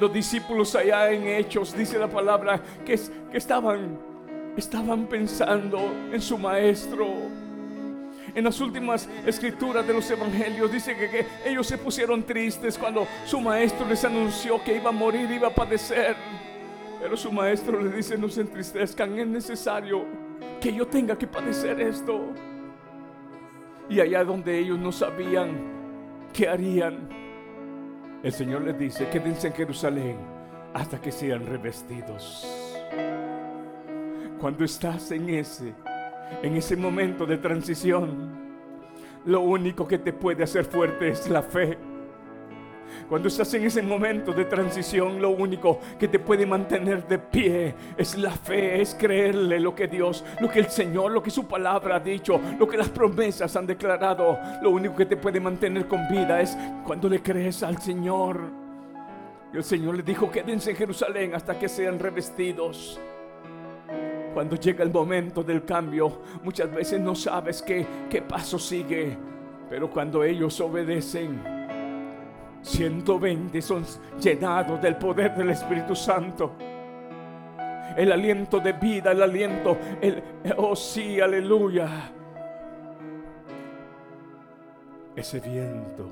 Los 0.00 0.12
discípulos 0.12 0.74
allá 0.74 1.10
en 1.10 1.26
Hechos, 1.26 1.76
dice 1.76 1.98
la 1.98 2.08
palabra, 2.08 2.60
que, 2.84 2.98
que 3.30 3.36
estaban, 3.36 3.98
estaban 4.56 5.06
pensando 5.06 5.78
en 6.12 6.20
su 6.20 6.38
maestro. 6.38 7.06
En 8.34 8.44
las 8.44 8.60
últimas 8.60 9.08
escrituras 9.26 9.86
de 9.86 9.94
los 9.94 10.08
evangelios 10.10 10.70
dice 10.70 10.96
que, 10.96 11.26
ellos 11.44 11.66
se 11.66 11.78
pusieron 11.78 12.22
tristes 12.22 12.78
cuando 12.78 13.06
su 13.24 13.40
maestro 13.40 13.86
les 13.88 14.04
anunció 14.04 14.62
que 14.62 14.76
iba 14.76 14.90
a 14.90 14.92
morir, 14.92 15.30
iba 15.30 15.48
a 15.48 15.54
padecer. 15.54 16.14
Pero 17.00 17.16
su 17.16 17.32
maestro 17.32 17.80
les 17.80 17.96
dice, 17.96 18.18
no 18.18 18.28
se 18.28 18.42
entristezcan, 18.42 19.18
es 19.18 19.26
necesario 19.26 20.04
que 20.60 20.72
yo 20.72 20.86
tenga 20.86 21.16
que 21.16 21.26
padecer 21.26 21.80
esto. 21.80 22.32
Y 23.88 24.00
allá 24.00 24.22
donde 24.22 24.58
ellos 24.58 24.78
no 24.78 24.92
sabían 24.92 25.56
qué 26.32 26.48
harían, 26.48 27.08
el 28.22 28.32
Señor 28.32 28.62
les 28.62 28.78
dice, 28.78 29.08
quédense 29.08 29.48
en 29.48 29.52
Jerusalén 29.54 30.16
hasta 30.74 31.00
que 31.00 31.12
sean 31.12 31.46
revestidos. 31.46 32.46
Cuando 34.40 34.64
estás 34.64 35.10
en 35.10 35.28
ese, 35.30 35.74
en 36.42 36.56
ese 36.56 36.76
momento 36.76 37.26
de 37.26 37.38
transición, 37.38 38.48
lo 39.24 39.40
único 39.40 39.86
que 39.86 39.98
te 39.98 40.12
puede 40.12 40.44
hacer 40.44 40.64
fuerte 40.64 41.08
es 41.08 41.28
la 41.28 41.42
fe. 41.42 41.78
Cuando 43.08 43.28
estás 43.28 43.52
en 43.54 43.64
ese 43.64 43.82
momento 43.82 44.32
de 44.32 44.44
transición, 44.44 45.20
lo 45.20 45.30
único 45.30 45.78
que 45.98 46.08
te 46.08 46.18
puede 46.18 46.46
mantener 46.46 47.06
de 47.06 47.18
pie 47.18 47.74
es 47.96 48.16
la 48.16 48.30
fe, 48.30 48.80
es 48.80 48.94
creerle 48.94 49.60
lo 49.60 49.74
que 49.74 49.88
Dios, 49.88 50.24
lo 50.40 50.48
que 50.48 50.60
el 50.60 50.68
Señor, 50.68 51.12
lo 51.12 51.22
que 51.22 51.30
su 51.30 51.46
palabra 51.46 51.96
ha 51.96 52.00
dicho, 52.00 52.40
lo 52.58 52.66
que 52.66 52.76
las 52.76 52.88
promesas 52.88 53.54
han 53.56 53.66
declarado. 53.66 54.38
Lo 54.62 54.70
único 54.70 54.96
que 54.96 55.06
te 55.06 55.16
puede 55.16 55.40
mantener 55.40 55.86
con 55.86 56.08
vida 56.08 56.40
es 56.40 56.56
cuando 56.84 57.08
le 57.08 57.22
crees 57.22 57.62
al 57.62 57.78
Señor. 57.78 58.40
Y 59.52 59.56
el 59.56 59.64
Señor 59.64 59.96
le 59.96 60.02
dijo, 60.02 60.30
quédense 60.30 60.70
en 60.70 60.76
Jerusalén 60.76 61.34
hasta 61.34 61.58
que 61.58 61.68
sean 61.68 61.98
revestidos. 61.98 63.00
Cuando 64.34 64.56
llega 64.56 64.84
el 64.84 64.92
momento 64.92 65.42
del 65.42 65.64
cambio, 65.64 66.20
muchas 66.44 66.72
veces 66.72 67.00
no 67.00 67.14
sabes 67.14 67.62
qué, 67.62 67.86
qué 68.10 68.20
paso 68.20 68.58
sigue. 68.58 69.16
Pero 69.70 69.90
cuando 69.90 70.22
ellos 70.22 70.60
obedecen, 70.60 71.57
120 72.68 73.62
son 73.62 73.84
llenados 74.20 74.80
del 74.82 74.96
poder 74.96 75.34
del 75.34 75.50
Espíritu 75.50 75.96
Santo. 75.96 76.52
El 77.96 78.12
aliento 78.12 78.60
de 78.60 78.72
vida, 78.74 79.12
el 79.12 79.22
aliento, 79.22 79.78
el, 80.00 80.22
oh 80.58 80.76
sí, 80.76 81.18
aleluya. 81.18 81.88
Ese 85.16 85.40
viento 85.40 86.06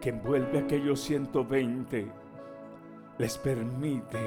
que 0.00 0.08
envuelve 0.08 0.58
a 0.58 0.62
aquellos 0.62 1.00
120 1.00 2.10
les 3.18 3.38
permite 3.38 4.18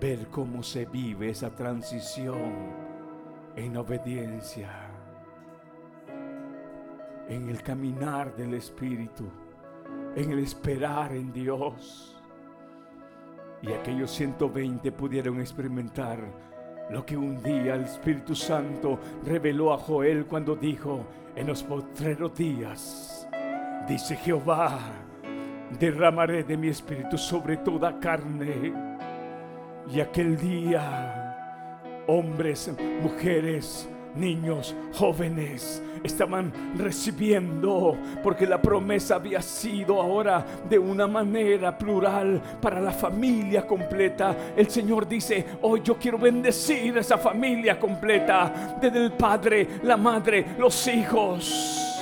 ver 0.00 0.26
cómo 0.28 0.62
se 0.62 0.86
vive 0.86 1.30
esa 1.30 1.50
transición 1.50 2.86
en 3.54 3.76
obediencia, 3.76 4.70
en 7.28 7.48
el 7.48 7.62
caminar 7.62 8.34
del 8.34 8.54
Espíritu 8.54 9.30
en 10.16 10.32
el 10.32 10.40
esperar 10.40 11.12
en 11.12 11.32
Dios. 11.32 12.16
Y 13.62 13.72
aquellos 13.72 14.10
120 14.10 14.90
pudieron 14.92 15.40
experimentar 15.40 16.18
lo 16.90 17.04
que 17.04 17.16
un 17.16 17.42
día 17.42 17.74
el 17.74 17.82
Espíritu 17.82 18.34
Santo 18.34 18.98
reveló 19.24 19.72
a 19.72 19.78
Joel 19.78 20.26
cuando 20.26 20.56
dijo, 20.56 21.04
en 21.34 21.46
los 21.46 21.62
postreros 21.62 22.34
días, 22.34 23.28
dice 23.86 24.16
Jehová, 24.16 24.78
derramaré 25.78 26.44
de 26.44 26.56
mi 26.56 26.68
espíritu 26.68 27.18
sobre 27.18 27.58
toda 27.58 27.98
carne. 27.98 28.72
Y 29.92 30.00
aquel 30.00 30.36
día, 30.36 32.04
hombres, 32.06 32.72
mujeres, 33.02 33.88
niños, 34.16 34.74
jóvenes 34.94 35.82
estaban 36.02 36.52
recibiendo, 36.76 37.96
porque 38.22 38.46
la 38.46 38.60
promesa 38.60 39.16
había 39.16 39.42
sido 39.42 40.00
ahora 40.00 40.44
de 40.68 40.78
una 40.78 41.06
manera 41.06 41.76
plural 41.76 42.40
para 42.60 42.80
la 42.80 42.92
familia 42.92 43.66
completa. 43.66 44.52
El 44.56 44.70
Señor 44.70 45.06
dice, 45.08 45.44
hoy 45.62 45.82
yo 45.82 45.96
quiero 45.96 46.18
bendecir 46.18 46.96
a 46.96 47.00
esa 47.00 47.18
familia 47.18 47.78
completa, 47.78 48.78
desde 48.80 49.04
el 49.04 49.12
Padre, 49.12 49.68
la 49.82 49.96
Madre, 49.96 50.46
los 50.58 50.86
hijos 50.86 51.95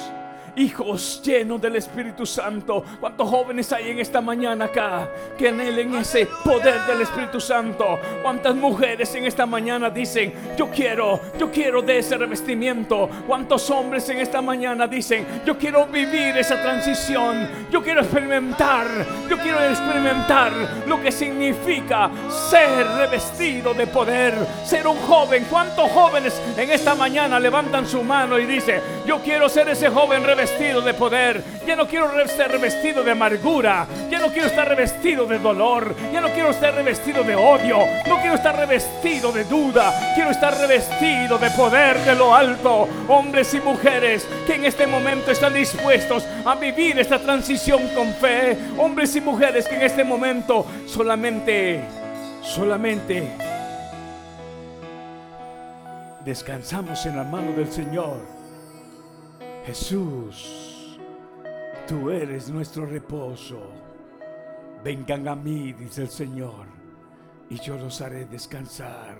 hijos 0.56 1.20
llenos 1.22 1.60
del 1.60 1.76
Espíritu 1.76 2.24
Santo. 2.26 2.84
¿Cuántos 3.00 3.28
jóvenes 3.28 3.72
hay 3.72 3.90
en 3.90 3.98
esta 3.98 4.20
mañana 4.20 4.66
acá 4.66 5.08
que 5.36 5.48
anhelen 5.48 5.94
ese 5.96 6.28
poder 6.44 6.80
del 6.86 7.02
Espíritu 7.02 7.40
Santo? 7.40 7.98
¿Cuántas 8.22 8.54
mujeres 8.54 9.14
en 9.14 9.24
esta 9.24 9.46
mañana 9.46 9.90
dicen, 9.90 10.32
yo 10.56 10.70
quiero, 10.70 11.20
yo 11.38 11.50
quiero 11.50 11.82
de 11.82 11.98
ese 11.98 12.16
revestimiento? 12.16 13.08
¿Cuántos 13.26 13.68
hombres 13.70 14.08
en 14.08 14.18
esta 14.18 14.40
mañana 14.40 14.86
dicen, 14.86 15.26
yo 15.44 15.58
quiero 15.58 15.86
vivir 15.86 16.36
esa 16.36 16.60
transición? 16.62 17.48
Yo 17.70 17.82
quiero 17.82 18.00
experimentar, 18.00 18.86
yo 19.28 19.38
quiero 19.38 19.62
experimentar 19.64 20.52
lo 20.86 21.00
que 21.02 21.10
significa 21.10 22.10
ser 22.50 22.86
revestido 22.98 23.74
de 23.74 23.86
poder, 23.86 24.34
ser 24.64 24.86
un 24.86 24.98
joven. 24.98 25.46
¿Cuántos 25.50 25.90
jóvenes 25.90 26.40
en 26.56 26.70
esta 26.70 26.94
mañana 26.94 27.40
levantan 27.40 27.86
su 27.86 28.02
mano 28.02 28.38
y 28.38 28.46
dicen, 28.46 28.80
yo 29.06 29.20
quiero 29.20 29.48
ser 29.48 29.68
ese 29.68 29.88
joven 29.88 30.22
revestido? 30.22 30.43
Revestido 30.44 30.82
de 30.82 30.92
poder, 30.92 31.42
ya 31.66 31.74
no 31.74 31.88
quiero 31.88 32.10
ser 32.28 32.52
revestido 32.52 33.02
de 33.02 33.12
amargura, 33.12 33.86
ya 34.10 34.18
no 34.18 34.28
quiero 34.28 34.48
estar 34.48 34.68
revestido 34.68 35.24
de 35.24 35.38
dolor, 35.38 35.96
ya 36.12 36.20
no 36.20 36.28
quiero 36.28 36.50
estar 36.50 36.74
revestido 36.74 37.24
de 37.24 37.34
odio, 37.34 37.78
no 38.06 38.20
quiero 38.20 38.34
estar 38.34 38.54
revestido 38.54 39.32
de 39.32 39.44
duda, 39.44 40.12
quiero 40.14 40.30
estar 40.30 40.54
revestido 40.58 41.38
de 41.38 41.50
poder 41.52 41.98
de 42.00 42.14
lo 42.14 42.34
alto. 42.34 42.86
Hombres 43.08 43.54
y 43.54 43.60
mujeres 43.60 44.26
que 44.46 44.56
en 44.56 44.66
este 44.66 44.86
momento 44.86 45.30
están 45.30 45.54
dispuestos 45.54 46.26
a 46.44 46.54
vivir 46.56 46.98
esta 46.98 47.18
transición 47.18 47.88
con 47.94 48.12
fe, 48.12 48.58
hombres 48.76 49.16
y 49.16 49.22
mujeres 49.22 49.66
que 49.66 49.76
en 49.76 49.82
este 49.82 50.04
momento 50.04 50.66
solamente, 50.86 51.80
solamente 52.42 53.30
descansamos 56.22 57.06
en 57.06 57.16
la 57.16 57.24
mano 57.24 57.52
del 57.52 57.72
Señor 57.72 58.33
Jesús, 59.64 60.98
tú 61.88 62.10
eres 62.10 62.50
nuestro 62.50 62.84
reposo. 62.84 63.70
Vengan 64.82 65.26
a 65.26 65.34
mí, 65.34 65.72
dice 65.72 66.02
el 66.02 66.10
Señor, 66.10 66.66
y 67.48 67.58
yo 67.58 67.78
los 67.78 68.02
haré 68.02 68.26
descansar. 68.26 69.16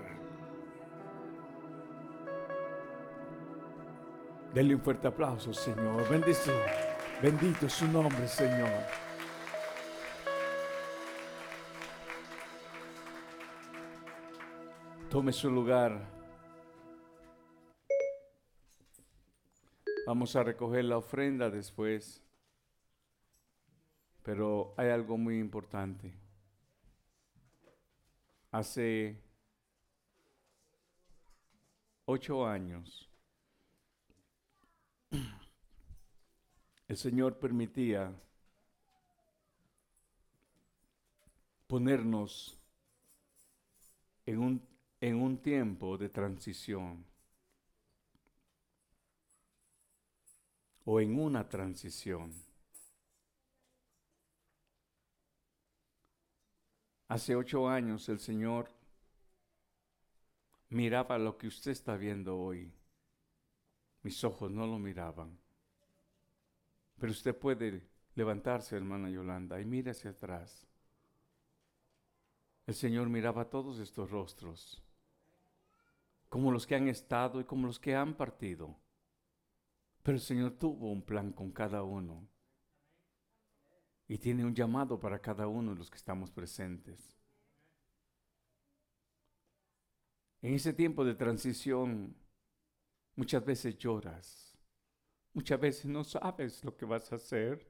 Denle 4.53 4.75
un 4.75 4.83
fuerte 4.83 5.09
aplauso, 5.09 5.55
Señor. 5.55 6.07
Bendito, 6.11 6.53
bendito 7.23 7.69
su 7.69 7.89
nombre, 7.89 8.29
Señor. 8.29 8.69
Tome 15.09 15.33
su 15.33 15.51
lugar. 15.51 16.14
Vamos 20.07 20.37
a 20.37 20.43
recoger 20.43 20.85
la 20.85 20.99
ofrenda 20.99 21.49
después. 21.49 22.23
Pero 24.23 24.75
hay 24.77 24.89
algo 24.89 25.17
muy 25.17 25.39
importante. 25.39 26.13
Hace 28.51 29.19
ocho 32.05 32.47
años, 32.47 33.09
el 36.89 36.97
Señor 36.97 37.39
permitía 37.39 38.15
ponernos 41.67 42.59
en 44.27 44.39
un, 44.39 44.69
en 45.01 45.17
un 45.17 45.39
tiempo 45.39 45.99
de 45.99 46.09
transición. 46.09 47.05
O 50.85 51.01
en 51.01 51.19
una 51.19 51.49
transición. 51.49 52.33
Hace 57.09 57.37
ocho 57.37 57.69
años 57.69 58.09
el 58.09 58.19
Señor 58.19 58.71
miraba 60.71 61.19
lo 61.19 61.37
que 61.37 61.47
usted 61.47 61.71
está 61.71 61.97
viendo 61.97 62.39
hoy. 62.39 62.73
Mis 64.03 64.23
ojos 64.25 64.51
no 64.51 64.67
lo 64.67 64.79
miraban. 64.79 65.39
Pero 66.99 67.13
usted 67.13 67.37
puede 67.37 67.87
levantarse, 68.15 68.77
hermana 68.77 69.11
Yolanda, 69.11 69.61
y 69.61 69.65
mire 69.65 69.91
hacia 69.91 70.11
atrás. 70.11 70.67
El 72.67 72.75
Señor 72.75 73.09
miraba 73.09 73.51
todos 73.51 73.79
estos 73.79 74.11
rostros, 74.11 74.83
como 76.29 76.51
los 76.51 76.67
que 76.67 76.75
han 76.75 76.89
estado 76.89 77.41
y 77.41 77.45
como 77.45 77.67
los 77.67 77.79
que 77.79 77.95
han 77.95 78.15
partido. 78.15 78.75
Pero 80.05 80.17
el 80.17 80.23
Señor 80.23 80.53
tuvo 80.59 80.93
un 80.93 81.01
plan 81.01 81.33
con 81.33 81.51
cada 81.51 81.83
uno. 81.83 82.29
Y 84.07 84.19
tiene 84.19 84.45
un 84.45 84.55
llamado 84.55 85.01
para 85.01 85.19
cada 85.19 85.49
uno 85.49 85.71
de 85.73 85.79
los 85.79 85.91
que 85.91 85.97
estamos 85.97 86.31
presentes. 86.31 87.19
En 90.43 90.53
ese 90.53 90.75
tiempo 90.75 91.07
de 91.07 91.15
transición, 91.15 92.15
muchas 93.17 93.43
veces 93.47 93.79
lloras. 93.79 94.55
Muchas 95.33 95.59
veces 95.59 95.87
no 95.87 96.05
sabes 96.05 96.63
lo 96.63 96.77
que 96.77 96.85
vas 96.85 97.11
a 97.11 97.17
hacer. 97.17 97.67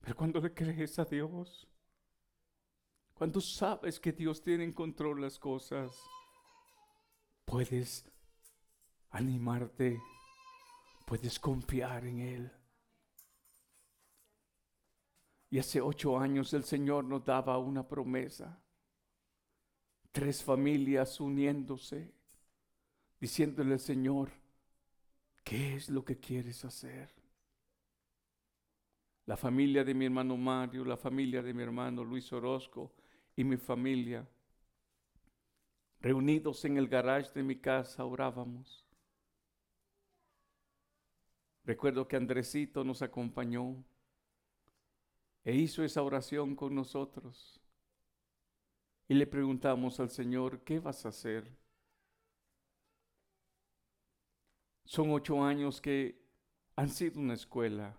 Pero 0.00 0.14
cuando 0.14 0.42
le 0.42 0.52
crees 0.52 0.98
a 0.98 1.06
Dios, 1.06 1.66
cuando 3.14 3.40
sabes 3.40 3.98
que 3.98 4.12
Dios 4.12 4.42
tiene 4.42 4.64
en 4.64 4.74
control 4.74 5.22
las 5.22 5.38
cosas, 5.38 5.98
puedes 7.46 8.04
animarte 9.08 9.98
Puedes 11.08 11.38
confiar 11.38 12.04
en 12.04 12.20
Él. 12.20 12.52
Y 15.50 15.58
hace 15.58 15.80
ocho 15.80 16.18
años 16.18 16.52
el 16.52 16.64
Señor 16.64 17.04
nos 17.04 17.24
daba 17.24 17.56
una 17.56 17.88
promesa. 17.88 18.60
Tres 20.12 20.44
familias 20.44 21.18
uniéndose, 21.20 22.12
diciéndole 23.18 23.72
al 23.74 23.80
Señor, 23.80 24.30
¿qué 25.42 25.76
es 25.76 25.88
lo 25.88 26.04
que 26.04 26.18
quieres 26.18 26.64
hacer? 26.66 27.18
la 29.28 29.36
familia 29.36 29.84
de 29.84 29.92
mi 29.92 30.06
hermano 30.06 30.38
Mario, 30.38 30.86
la 30.86 30.96
familia 30.96 31.42
de 31.42 31.52
mi 31.52 31.62
hermano 31.62 32.02
Luis 32.02 32.32
Orozco 32.32 32.94
y 33.36 33.44
mi 33.44 33.58
familia. 33.58 34.26
Reunidos 36.00 36.64
en 36.64 36.78
el 36.78 36.88
garage 36.88 37.30
de 37.34 37.42
mi 37.42 37.56
casa 37.56 38.06
orábamos. 38.06 38.87
Recuerdo 41.68 42.08
que 42.08 42.16
Andresito 42.16 42.82
nos 42.82 43.02
acompañó 43.02 43.84
e 45.44 45.54
hizo 45.54 45.84
esa 45.84 46.02
oración 46.02 46.56
con 46.56 46.74
nosotros. 46.74 47.60
Y 49.06 49.12
le 49.12 49.26
preguntamos 49.26 50.00
al 50.00 50.08
Señor, 50.08 50.60
¿qué 50.64 50.78
vas 50.80 51.04
a 51.04 51.10
hacer? 51.10 51.46
Son 54.86 55.10
ocho 55.10 55.44
años 55.44 55.82
que 55.82 56.18
han 56.74 56.88
sido 56.88 57.20
una 57.20 57.34
escuela. 57.34 57.94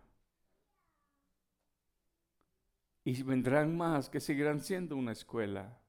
Y 3.03 3.21
vendrán 3.21 3.77
más 3.77 4.10
que 4.10 4.19
seguirán 4.19 4.62
siendo 4.62 4.95
una 4.95 5.12
escuela. 5.12 5.79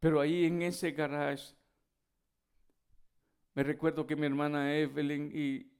Pero 0.00 0.20
ahí 0.20 0.44
en 0.44 0.60
ese 0.62 0.90
garage, 0.90 1.54
me 3.54 3.62
recuerdo 3.62 4.08
que 4.08 4.16
mi 4.16 4.26
hermana 4.26 4.76
Evelyn 4.76 5.30
y, 5.32 5.70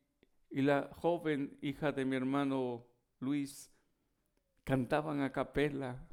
y 0.55 0.62
la 0.62 0.88
joven 0.99 1.59
hija 1.62 1.90
de 1.90 2.05
mi 2.05 2.14
hermano 2.14 2.87
Luis 3.19 3.73
cantaban 4.62 5.21
a 5.21 5.33
capela. 5.33 6.07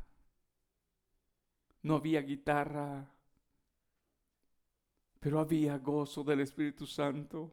No 1.83 1.97
había 1.97 2.21
guitarra, 2.21 3.07
pero 5.19 5.39
había 5.39 5.77
gozo 5.77 6.23
del 6.23 6.39
Espíritu 6.39 6.87
Santo. 6.87 7.51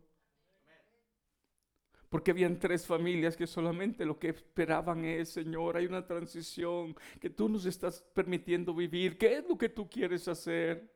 Porque 2.08 2.30
habían 2.30 2.58
tres 2.58 2.86
familias 2.86 3.36
que 3.36 3.46
solamente 3.46 4.06
lo 4.06 4.18
que 4.18 4.30
esperaban 4.30 5.04
es, 5.04 5.28
Señor, 5.28 5.76
hay 5.76 5.84
una 5.84 6.06
transición 6.06 6.96
que 7.20 7.28
tú 7.28 7.50
nos 7.50 7.66
estás 7.66 8.00
permitiendo 8.14 8.72
vivir. 8.72 9.18
¿Qué 9.18 9.36
es 9.36 9.46
lo 9.46 9.58
que 9.58 9.68
tú 9.68 9.90
quieres 9.90 10.26
hacer? 10.26 10.90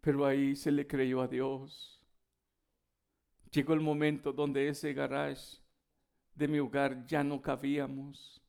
Pero 0.00 0.26
ahí 0.26 0.56
se 0.56 0.72
le 0.72 0.84
creyó 0.84 1.22
a 1.22 1.28
Dios. 1.28 1.97
Llegó 3.50 3.74
el 3.74 3.80
momento 3.80 4.32
donde 4.32 4.68
ese 4.68 4.92
garage 4.92 5.58
de 6.34 6.48
mi 6.48 6.58
hogar 6.58 7.06
ya 7.06 7.24
no 7.24 7.40
cabíamos. 7.40 8.42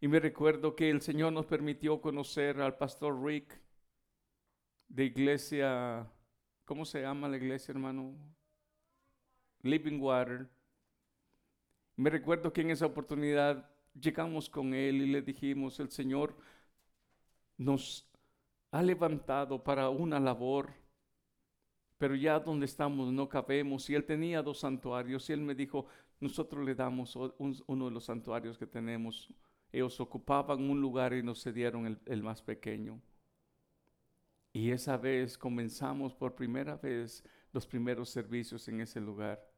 Y 0.00 0.08
me 0.08 0.20
recuerdo 0.20 0.74
que 0.74 0.88
el 0.90 1.00
Señor 1.02 1.32
nos 1.32 1.46
permitió 1.46 2.00
conocer 2.00 2.60
al 2.60 2.76
pastor 2.76 3.22
Rick 3.22 3.60
de 4.88 5.04
iglesia, 5.04 6.06
¿cómo 6.64 6.84
se 6.84 7.02
llama 7.02 7.28
la 7.28 7.36
iglesia, 7.36 7.72
hermano? 7.72 8.14
Living 9.62 10.00
Water. 10.00 10.48
Me 11.96 12.10
recuerdo 12.10 12.52
que 12.52 12.62
en 12.62 12.70
esa 12.70 12.86
oportunidad 12.86 13.70
llegamos 13.94 14.48
con 14.48 14.72
él 14.74 15.02
y 15.02 15.06
le 15.06 15.22
dijimos, 15.22 15.78
el 15.80 15.90
Señor 15.90 16.36
nos 17.56 18.08
ha 18.70 18.82
levantado 18.82 19.62
para 19.62 19.90
una 19.90 20.18
labor, 20.18 20.72
pero 22.00 22.14
ya 22.14 22.40
donde 22.40 22.64
estamos 22.64 23.12
no 23.12 23.28
cabemos. 23.28 23.90
Y 23.90 23.94
él 23.94 24.06
tenía 24.06 24.42
dos 24.42 24.60
santuarios 24.60 25.28
y 25.28 25.34
él 25.34 25.42
me 25.42 25.54
dijo, 25.54 25.84
nosotros 26.18 26.64
le 26.64 26.74
damos 26.74 27.14
uno 27.14 27.84
de 27.84 27.90
los 27.90 28.06
santuarios 28.06 28.56
que 28.56 28.66
tenemos. 28.66 29.28
Ellos 29.70 30.00
ocupaban 30.00 30.62
un 30.70 30.80
lugar 30.80 31.12
y 31.12 31.22
nos 31.22 31.42
cedieron 31.42 31.86
el, 31.86 31.98
el 32.06 32.22
más 32.22 32.40
pequeño. 32.40 33.02
Y 34.54 34.70
esa 34.70 34.96
vez 34.96 35.36
comenzamos 35.36 36.14
por 36.14 36.34
primera 36.34 36.76
vez 36.76 37.22
los 37.52 37.66
primeros 37.66 38.08
servicios 38.08 38.66
en 38.68 38.80
ese 38.80 38.98
lugar. 38.98 39.49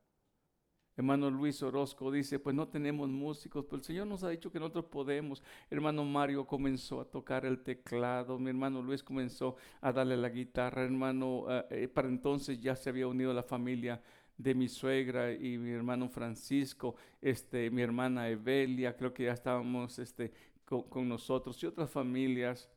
Hermano 0.95 1.31
Luis 1.31 1.63
Orozco 1.63 2.11
dice, 2.11 2.39
pues 2.39 2.55
no 2.55 2.69
tenemos 2.69 3.09
músicos, 3.09 3.65
pero 3.65 3.79
el 3.79 3.85
Señor 3.85 4.07
nos 4.07 4.25
ha 4.25 4.29
dicho 4.29 4.53
que 4.53 4.61
nosotros 4.61 4.85
podemos. 4.87 5.43
Hermano 5.71 6.05
Mario 6.05 6.47
comenzó 6.47 7.01
a 7.01 7.05
tocar 7.07 7.47
el 7.47 7.63
teclado, 7.63 8.39
mi 8.39 8.51
hermano 8.51 8.83
Luis 8.83 9.03
comenzó 9.03 9.57
a 9.81 9.91
darle 9.91 10.19
la 10.19 10.29
guitarra, 10.29 10.85
hermano, 10.85 11.47
eh, 11.49 11.65
eh, 11.71 11.89
para 11.89 12.09
entonces 12.09 12.61
ya 12.61 12.77
se 12.77 12.91
había 12.91 13.07
unido 13.07 13.33
la 13.33 13.43
familia 13.43 14.03
de 14.37 14.55
mi 14.55 14.69
suegra 14.69 15.33
y 15.33 15.57
mi 15.57 15.71
hermano 15.71 16.09
Francisco, 16.11 16.97
este, 17.23 17.71
mi 17.71 17.81
hermana 17.81 18.29
Evelia, 18.29 18.95
creo 18.95 19.15
que 19.15 19.25
ya 19.25 19.33
estábamos 19.33 19.99
este, 19.99 20.33
con 20.65 21.09
nosotros 21.09 21.63
y 21.63 21.67
otras 21.67 21.91
familias. 21.91 22.69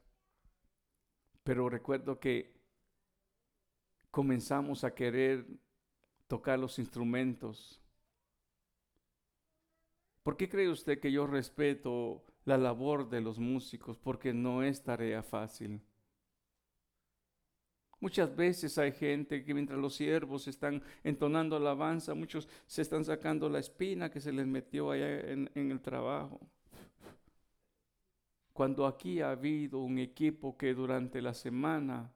Pero 1.44 1.70
recuerdo 1.70 2.20
que 2.20 2.56
comenzamos 4.10 4.84
a 4.86 4.96
querer 4.96 5.46
tocar 6.28 6.58
los 6.58 6.80
instrumentos 6.80 7.82
¿Por 10.26 10.38
qué 10.38 10.50
cree 10.50 10.70
usted 10.70 11.00
que 11.00 11.12
yo 11.12 11.28
respeto 11.28 12.24
la 12.46 12.58
labor 12.58 13.08
de 13.08 13.22
los 13.22 13.38
músicos? 13.38 14.00
Porque 14.00 14.34
no 14.34 14.64
es 14.64 14.82
tarea 14.82 15.22
fácil. 15.22 15.80
Muchas 18.00 18.36
veces 18.36 18.76
hay 18.80 18.92
gente 18.92 19.46
que 19.46 19.54
mientras 19.54 19.78
los 19.78 19.94
siervos 19.94 20.48
están 20.48 20.82
entonando 21.04 21.56
alabanza, 21.56 22.16
muchos 22.16 22.50
se 22.66 22.82
están 22.82 23.06
sacando 23.06 23.48
la 23.50 23.60
espina 23.60 24.10
que 24.10 24.20
se 24.20 24.32
les 24.32 24.48
metió 24.48 24.90
allá 24.90 25.20
en, 25.32 25.52
en 25.54 25.70
el 25.70 25.80
trabajo. 25.80 26.40
Cuando 28.52 28.88
aquí 28.88 29.22
ha 29.22 29.30
habido 29.30 29.78
un 29.78 30.00
equipo 30.00 30.58
que 30.58 30.74
durante 30.74 31.22
la 31.22 31.36
semana 31.36 32.12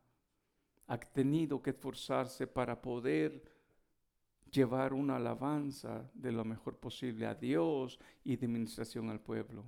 ha 0.88 0.98
tenido 0.98 1.62
que 1.62 1.70
esforzarse 1.70 2.48
para 2.48 2.82
poder 2.82 3.59
llevar 4.52 4.94
una 4.94 5.18
alabanza 5.18 6.10
de 6.14 6.32
lo 6.32 6.46
mejor 6.46 6.78
posible 6.78 7.26
a 7.26 7.36
Dios 7.36 8.00
y 8.24 8.36
de 8.36 8.46
administración 8.46 9.10
al 9.10 9.20
pueblo. 9.20 9.66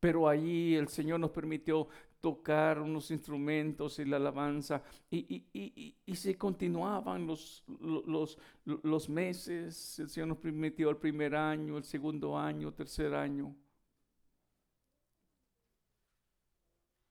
Pero 0.00 0.28
allí 0.28 0.76
el 0.76 0.88
Señor 0.88 1.18
nos 1.20 1.30
permitió 1.30 1.88
tocar 2.20 2.80
unos 2.80 3.10
instrumentos 3.10 3.98
y 3.98 4.04
la 4.04 4.16
alabanza 4.16 4.82
y, 5.10 5.44
y, 5.52 6.14
se 6.16 6.36
continuaban 6.36 7.26
los, 7.26 7.64
los, 7.80 8.38
los 8.64 9.08
meses. 9.08 9.98
El 9.98 10.08
Señor 10.08 10.28
nos 10.28 10.38
permitió 10.38 10.90
el 10.90 10.96
primer 10.96 11.34
año, 11.34 11.76
el 11.76 11.84
segundo 11.84 12.38
año, 12.38 12.72
tercer 12.72 13.14
año. 13.14 13.54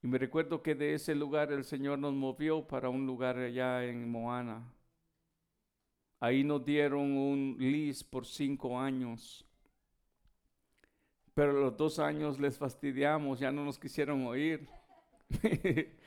Y 0.02 0.08
me 0.08 0.18
recuerdo 0.18 0.62
que 0.62 0.76
de 0.76 0.94
ese 0.94 1.16
lugar 1.16 1.52
el 1.52 1.64
Señor 1.64 2.00
nos 2.00 2.14
movió 2.14 2.66
para 2.68 2.90
un 2.90 3.06
lugar 3.06 3.38
allá 3.38 3.84
en 3.86 4.10
Moana. 4.10 4.77
Ahí 6.20 6.44
nos 6.44 6.66
dieron 6.66 7.16
un 7.16 7.58
lease 7.60 8.04
por 8.04 8.26
cinco 8.26 8.80
años. 8.80 9.46
Pero 11.34 11.54
los 11.54 11.78
dos 11.78 12.00
años 12.00 12.40
les 12.40 12.58
fastidiamos, 12.58 13.40
ya 13.40 13.52
no 13.52 13.64
nos 13.64 13.78
quisieron 13.78 14.26
oír. 14.26 14.68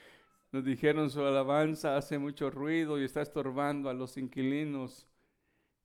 nos 0.52 0.64
dijeron 0.64 1.10
su 1.10 1.24
alabanza 1.24 1.96
hace 1.96 2.18
mucho 2.18 2.50
ruido 2.50 3.00
y 3.00 3.04
está 3.04 3.22
estorbando 3.22 3.88
a 3.88 3.94
los 3.94 4.16
inquilinos. 4.16 5.09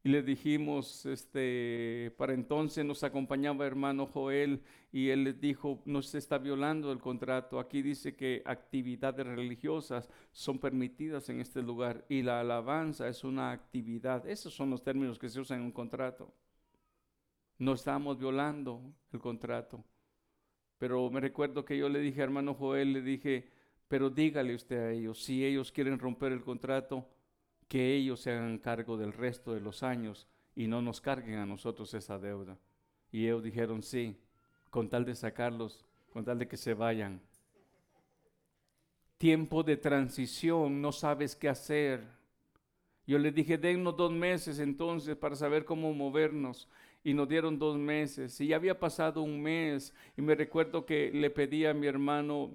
Y 0.06 0.10
le 0.10 0.22
dijimos, 0.22 1.04
este, 1.08 2.14
para 2.16 2.36
entonces 2.36 2.86
nos 2.86 3.04
acompañaba 3.04 3.66
hermano 3.66 4.06
Joel 4.06 4.62
y 4.92 5.10
él 5.10 5.24
les 5.24 5.42
dijo, 5.42 5.82
no 5.86 6.04
se 6.04 6.20
está 6.20 6.38
violando 6.38 6.92
el 6.92 7.00
contrato. 7.00 7.60
Aquí 7.60 7.82
dice 7.82 8.16
que 8.16 8.44
actividades 8.46 9.26
religiosas 9.26 10.08
son 10.32 10.60
permitidas 10.60 11.28
en 11.30 11.42
este 11.42 11.64
lugar 11.64 12.06
y 12.08 12.22
la 12.22 12.42
alabanza 12.42 13.08
es 13.08 13.24
una 13.24 13.52
actividad. 13.52 14.30
Esos 14.30 14.54
son 14.54 14.70
los 14.70 14.84
términos 14.84 15.18
que 15.18 15.28
se 15.28 15.40
usan 15.40 15.62
en 15.62 15.66
un 15.66 15.72
contrato. 15.72 16.32
No 17.58 17.74
estamos 17.74 18.20
violando 18.20 18.84
el 19.12 19.20
contrato. 19.20 19.84
Pero 20.78 21.10
me 21.10 21.20
recuerdo 21.20 21.66
que 21.66 21.80
yo 21.80 21.90
le 21.90 21.98
dije, 21.98 22.22
hermano 22.22 22.54
Joel, 22.54 22.94
le 22.94 23.02
dije, 23.02 23.50
pero 23.88 24.12
dígale 24.12 24.54
usted 24.54 24.78
a 24.78 24.92
ellos, 24.92 25.24
si 25.24 25.44
ellos 25.44 25.72
quieren 25.72 25.98
romper 25.98 26.32
el 26.32 26.44
contrato, 26.44 27.10
que 27.68 27.96
ellos 27.96 28.22
se 28.22 28.32
hagan 28.32 28.58
cargo 28.58 28.98
del 28.98 29.14
resto 29.14 29.54
de 29.54 29.62
los 29.62 29.84
años 29.84 30.28
y 30.56 30.68
no 30.68 30.82
nos 30.82 31.02
carguen 31.02 31.40
a 31.40 31.46
nosotros 31.46 31.94
esa 31.94 32.20
deuda. 32.20 32.58
Y 33.12 33.26
ellos 33.26 33.44
dijeron 33.44 33.82
sí, 33.82 34.18
con 34.70 34.90
tal 34.90 35.06
de 35.06 35.16
sacarlos, 35.16 35.86
con 36.12 36.26
tal 36.26 36.40
de 36.40 36.48
que 36.48 36.58
se 36.58 36.74
vayan. 36.74 37.22
Tiempo 39.18 39.64
de 39.64 39.78
transición, 39.78 40.82
no 40.82 40.92
sabes 40.92 41.36
qué 41.36 41.50
hacer. 41.50 42.04
Yo 43.08 43.18
les 43.20 43.34
dije, 43.34 43.58
dennos 43.58 43.96
dos 43.96 44.12
meses 44.12 44.60
entonces 44.60 45.16
para 45.16 45.36
saber 45.36 45.66
cómo 45.66 45.94
movernos. 45.94 46.68
Y 47.04 47.14
nos 47.14 47.30
dieron 47.30 47.60
dos 47.60 47.78
meses. 47.78 48.40
Y 48.42 48.48
ya 48.48 48.56
había 48.56 48.80
pasado 48.80 49.22
un 49.22 49.42
mes. 49.42 49.94
Y 50.18 50.22
me 50.22 50.36
recuerdo 50.36 50.86
que 50.86 51.12
le 51.14 51.30
pedí 51.30 51.66
a 51.66 51.74
mi 51.74 51.86
hermano 51.88 52.52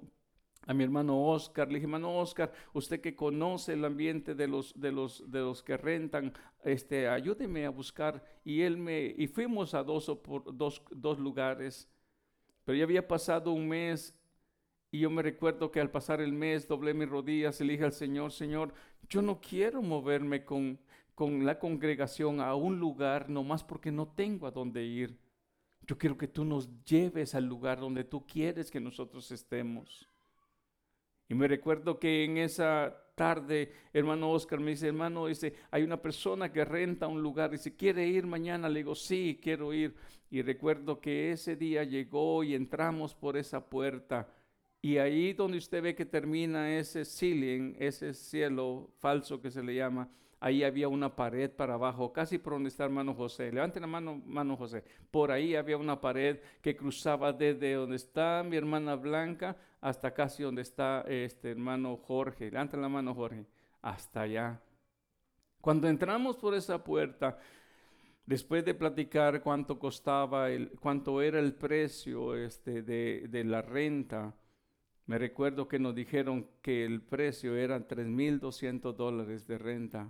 a 0.67 0.73
mi 0.73 0.83
hermano 0.83 1.23
Oscar, 1.25 1.67
le 1.67 1.75
dije, 1.75 1.85
hermano 1.85 2.19
Oscar, 2.19 2.51
usted 2.73 3.01
que 3.01 3.15
conoce 3.15 3.73
el 3.73 3.83
ambiente 3.83 4.35
de 4.35 4.47
los, 4.47 4.79
de 4.79 4.91
los, 4.91 5.29
de 5.31 5.39
los 5.39 5.63
que 5.63 5.75
rentan, 5.75 6.33
este, 6.63 7.07
ayúdeme 7.07 7.65
a 7.65 7.71
buscar. 7.71 8.23
Y 8.45 8.61
él 8.61 8.77
me, 8.77 9.13
y 9.17 9.27
fuimos 9.27 9.73
a 9.73 9.83
dos, 9.83 10.05
por, 10.23 10.55
dos, 10.55 10.83
dos 10.91 11.17
lugares, 11.17 11.89
pero 12.63 12.77
ya 12.77 12.83
había 12.83 13.07
pasado 13.07 13.51
un 13.51 13.67
mes 13.67 14.15
y 14.91 14.99
yo 14.99 15.09
me 15.09 15.21
recuerdo 15.21 15.71
que 15.71 15.79
al 15.79 15.89
pasar 15.89 16.19
el 16.19 16.33
mes 16.33 16.67
doblé 16.67 16.93
mis 16.93 17.09
rodillas 17.09 17.59
y 17.61 17.63
le 17.63 17.73
dije 17.73 17.85
al 17.85 17.93
Señor, 17.93 18.31
Señor, 18.33 18.73
yo 19.09 19.21
no 19.21 19.39
quiero 19.39 19.81
moverme 19.81 20.43
con, 20.43 20.77
con 21.15 21.45
la 21.45 21.57
congregación 21.57 22.41
a 22.41 22.53
un 22.55 22.77
lugar 22.77 23.29
nomás 23.29 23.63
porque 23.63 23.91
no 23.91 24.09
tengo 24.09 24.47
a 24.47 24.51
dónde 24.51 24.83
ir. 24.83 25.17
Yo 25.87 25.97
quiero 25.97 26.17
que 26.17 26.27
tú 26.27 26.43
nos 26.43 26.69
lleves 26.83 27.33
al 27.35 27.45
lugar 27.45 27.79
donde 27.79 28.03
tú 28.03 28.27
quieres 28.27 28.69
que 28.69 28.81
nosotros 28.81 29.31
estemos. 29.31 30.10
Y 31.31 31.33
me 31.33 31.47
recuerdo 31.47 31.97
que 31.97 32.25
en 32.25 32.37
esa 32.37 32.93
tarde, 33.15 33.71
hermano 33.93 34.31
Oscar 34.31 34.59
me 34.59 34.71
dice, 34.71 34.87
hermano, 34.87 35.27
dice, 35.27 35.53
hay 35.71 35.81
una 35.81 36.01
persona 36.01 36.51
que 36.51 36.65
renta 36.65 37.07
un 37.07 37.21
lugar, 37.21 37.51
dice, 37.51 37.73
¿quiere 37.73 38.05
ir 38.05 38.27
mañana? 38.27 38.67
Le 38.67 38.79
digo, 38.79 38.95
sí, 38.95 39.39
quiero 39.41 39.71
ir. 39.71 39.95
Y 40.29 40.41
recuerdo 40.41 40.99
que 40.99 41.31
ese 41.31 41.55
día 41.55 41.85
llegó 41.85 42.43
y 42.43 42.53
entramos 42.53 43.15
por 43.15 43.37
esa 43.37 43.69
puerta. 43.69 44.27
Y 44.81 44.97
ahí 44.97 45.31
donde 45.31 45.57
usted 45.57 45.81
ve 45.81 45.95
que 45.95 46.05
termina 46.05 46.77
ese 46.77 47.05
ceiling, 47.05 47.77
ese 47.79 48.13
cielo 48.13 48.89
falso 48.99 49.41
que 49.41 49.51
se 49.51 49.63
le 49.63 49.73
llama, 49.73 50.09
ahí 50.41 50.65
había 50.65 50.89
una 50.89 51.15
pared 51.15 51.49
para 51.49 51.75
abajo, 51.75 52.11
casi 52.11 52.39
por 52.39 52.53
donde 52.53 52.67
está 52.67 52.83
hermano 52.83 53.13
José. 53.13 53.53
Levante 53.53 53.79
la 53.79 53.87
mano, 53.87 54.21
hermano 54.21 54.57
José. 54.57 54.83
Por 55.09 55.31
ahí 55.31 55.55
había 55.55 55.77
una 55.77 56.01
pared 56.01 56.39
que 56.61 56.75
cruzaba 56.75 57.31
desde 57.31 57.75
donde 57.75 57.95
está 57.95 58.43
mi 58.45 58.57
hermana 58.57 58.95
Blanca 58.95 59.55
hasta 59.81 60.13
casi 60.13 60.43
donde 60.43 60.61
está 60.61 61.01
este 61.07 61.51
hermano 61.51 61.97
Jorge. 61.97 62.51
Levante 62.51 62.77
la 62.77 62.87
mano, 62.87 63.13
Jorge. 63.13 63.45
Hasta 63.81 64.21
allá. 64.21 64.61
Cuando 65.59 65.87
entramos 65.87 66.37
por 66.37 66.53
esa 66.53 66.83
puerta, 66.83 67.39
después 68.25 68.63
de 68.63 68.75
platicar 68.75 69.41
cuánto 69.41 69.77
costaba, 69.79 70.51
el, 70.51 70.71
cuánto 70.79 71.21
era 71.21 71.39
el 71.39 71.53
precio 71.53 72.35
este, 72.35 72.83
de, 72.83 73.27
de 73.27 73.43
la 73.43 73.61
renta, 73.61 74.35
me 75.07 75.17
recuerdo 75.17 75.67
que 75.67 75.79
nos 75.79 75.95
dijeron 75.95 76.47
que 76.61 76.85
el 76.85 77.01
precio 77.01 77.55
era 77.55 77.87
3.200 77.87 78.93
dólares 78.93 79.47
de 79.47 79.57
renta. 79.57 80.09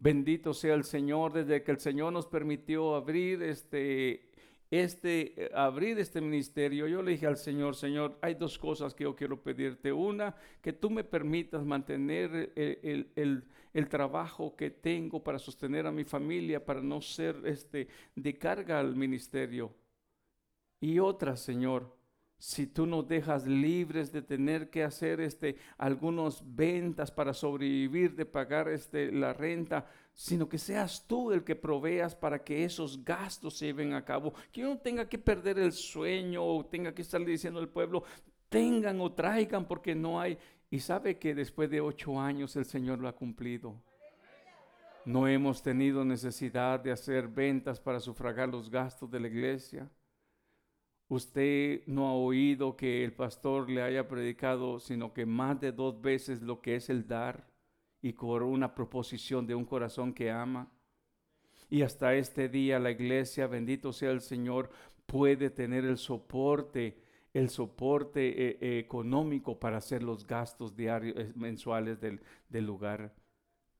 Bendito 0.00 0.52
sea 0.52 0.74
el 0.74 0.84
Señor, 0.84 1.32
desde 1.32 1.62
que 1.62 1.70
el 1.70 1.80
Señor 1.80 2.12
nos 2.12 2.26
permitió 2.26 2.94
abrir 2.94 3.42
este, 3.42 4.32
este, 4.70 5.50
abrir 5.54 5.98
este 5.98 6.20
ministerio, 6.20 6.86
yo 6.86 7.02
le 7.02 7.12
dije 7.12 7.26
al 7.26 7.36
Señor, 7.36 7.76
Señor, 7.76 8.18
hay 8.20 8.34
dos 8.34 8.58
cosas 8.58 8.94
que 8.94 9.04
yo 9.04 9.14
quiero 9.14 9.42
pedirte. 9.42 9.92
Una, 9.92 10.34
que 10.60 10.72
tú 10.72 10.90
me 10.90 11.04
permitas 11.04 11.64
mantener 11.64 12.52
el, 12.56 13.10
el, 13.14 13.44
el, 13.72 13.88
trabajo 13.88 14.56
que 14.56 14.70
tengo 14.70 15.22
para 15.22 15.38
sostener 15.38 15.86
a 15.86 15.92
mi 15.92 16.04
familia, 16.04 16.64
para 16.64 16.80
no 16.80 17.00
ser 17.00 17.40
este, 17.44 17.88
de 18.14 18.38
carga 18.38 18.80
al 18.80 18.96
ministerio. 18.96 19.72
Y 20.80 20.98
otra, 20.98 21.36
Señor, 21.36 21.94
si 22.38 22.66
tú 22.66 22.86
nos 22.86 23.08
dejas 23.08 23.46
libres 23.46 24.12
de 24.12 24.22
tener 24.22 24.68
que 24.68 24.84
hacer 24.84 25.20
este 25.20 25.56
algunas 25.78 26.42
ventas 26.54 27.10
para 27.10 27.32
sobrevivir, 27.32 28.14
de 28.14 28.26
pagar 28.26 28.68
este 28.68 29.10
la 29.12 29.32
renta, 29.32 29.86
sino 30.12 30.48
que 30.48 30.58
seas 30.58 31.06
tú 31.06 31.32
el 31.32 31.42
que 31.42 31.56
proveas 31.56 32.14
para 32.14 32.44
que 32.44 32.64
esos 32.64 33.04
gastos 33.04 33.58
se 33.58 33.66
lleven 33.66 33.94
a 33.94 34.04
cabo, 34.04 34.34
que 34.52 34.60
yo 34.60 34.68
no 34.68 34.78
tenga 34.78 35.08
que 35.08 35.18
perder 35.18 35.58
el 35.58 35.72
sueño 35.72 36.44
o 36.44 36.66
tenga 36.66 36.94
que 36.94 37.02
estarle 37.02 37.30
diciendo 37.30 37.60
al 37.60 37.68
pueblo, 37.68 38.04
tengan 38.48 39.00
o 39.00 39.12
traigan 39.12 39.66
porque 39.66 39.94
no 39.94 40.20
hay. 40.20 40.38
Y 40.70 40.80
sabe 40.80 41.18
que 41.18 41.34
después 41.34 41.70
de 41.70 41.80
ocho 41.80 42.20
años 42.20 42.56
el 42.56 42.64
Señor 42.64 42.98
lo 42.98 43.08
ha 43.08 43.16
cumplido. 43.16 43.80
No 45.04 45.28
hemos 45.28 45.62
tenido 45.62 46.04
necesidad 46.04 46.80
de 46.80 46.90
hacer 46.90 47.28
ventas 47.28 47.78
para 47.78 48.00
sufragar 48.00 48.48
los 48.48 48.70
gastos 48.70 49.10
de 49.10 49.20
la 49.20 49.28
iglesia. 49.28 49.90
Usted 51.08 51.82
no 51.86 52.08
ha 52.08 52.14
oído 52.14 52.76
que 52.76 53.04
el 53.04 53.12
pastor 53.12 53.68
le 53.70 53.82
haya 53.82 54.08
predicado, 54.08 54.80
sino 54.80 55.12
que 55.12 55.26
más 55.26 55.60
de 55.60 55.72
dos 55.72 56.00
veces 56.00 56.40
lo 56.42 56.60
que 56.60 56.76
es 56.76 56.88
el 56.88 57.06
dar 57.06 57.46
y 58.00 58.12
por 58.12 58.42
una 58.42 58.74
proposición 58.74 59.46
de 59.46 59.54
un 59.54 59.64
corazón 59.64 60.12
que 60.12 60.30
ama. 60.30 60.70
Y 61.70 61.82
hasta 61.82 62.14
este 62.14 62.48
día 62.48 62.78
la 62.78 62.90
iglesia, 62.90 63.46
bendito 63.46 63.92
sea 63.92 64.10
el 64.10 64.20
Señor, 64.20 64.70
puede 65.06 65.50
tener 65.50 65.84
el 65.84 65.98
soporte, 65.98 66.98
el 67.32 67.50
soporte 67.50 68.28
eh, 68.28 68.58
eh, 68.60 68.78
económico 68.78 69.58
para 69.58 69.78
hacer 69.78 70.02
los 70.02 70.26
gastos 70.26 70.76
diarios, 70.76 71.16
eh, 71.18 71.32
mensuales 71.34 72.00
del, 72.00 72.20
del 72.48 72.64
lugar. 72.64 73.14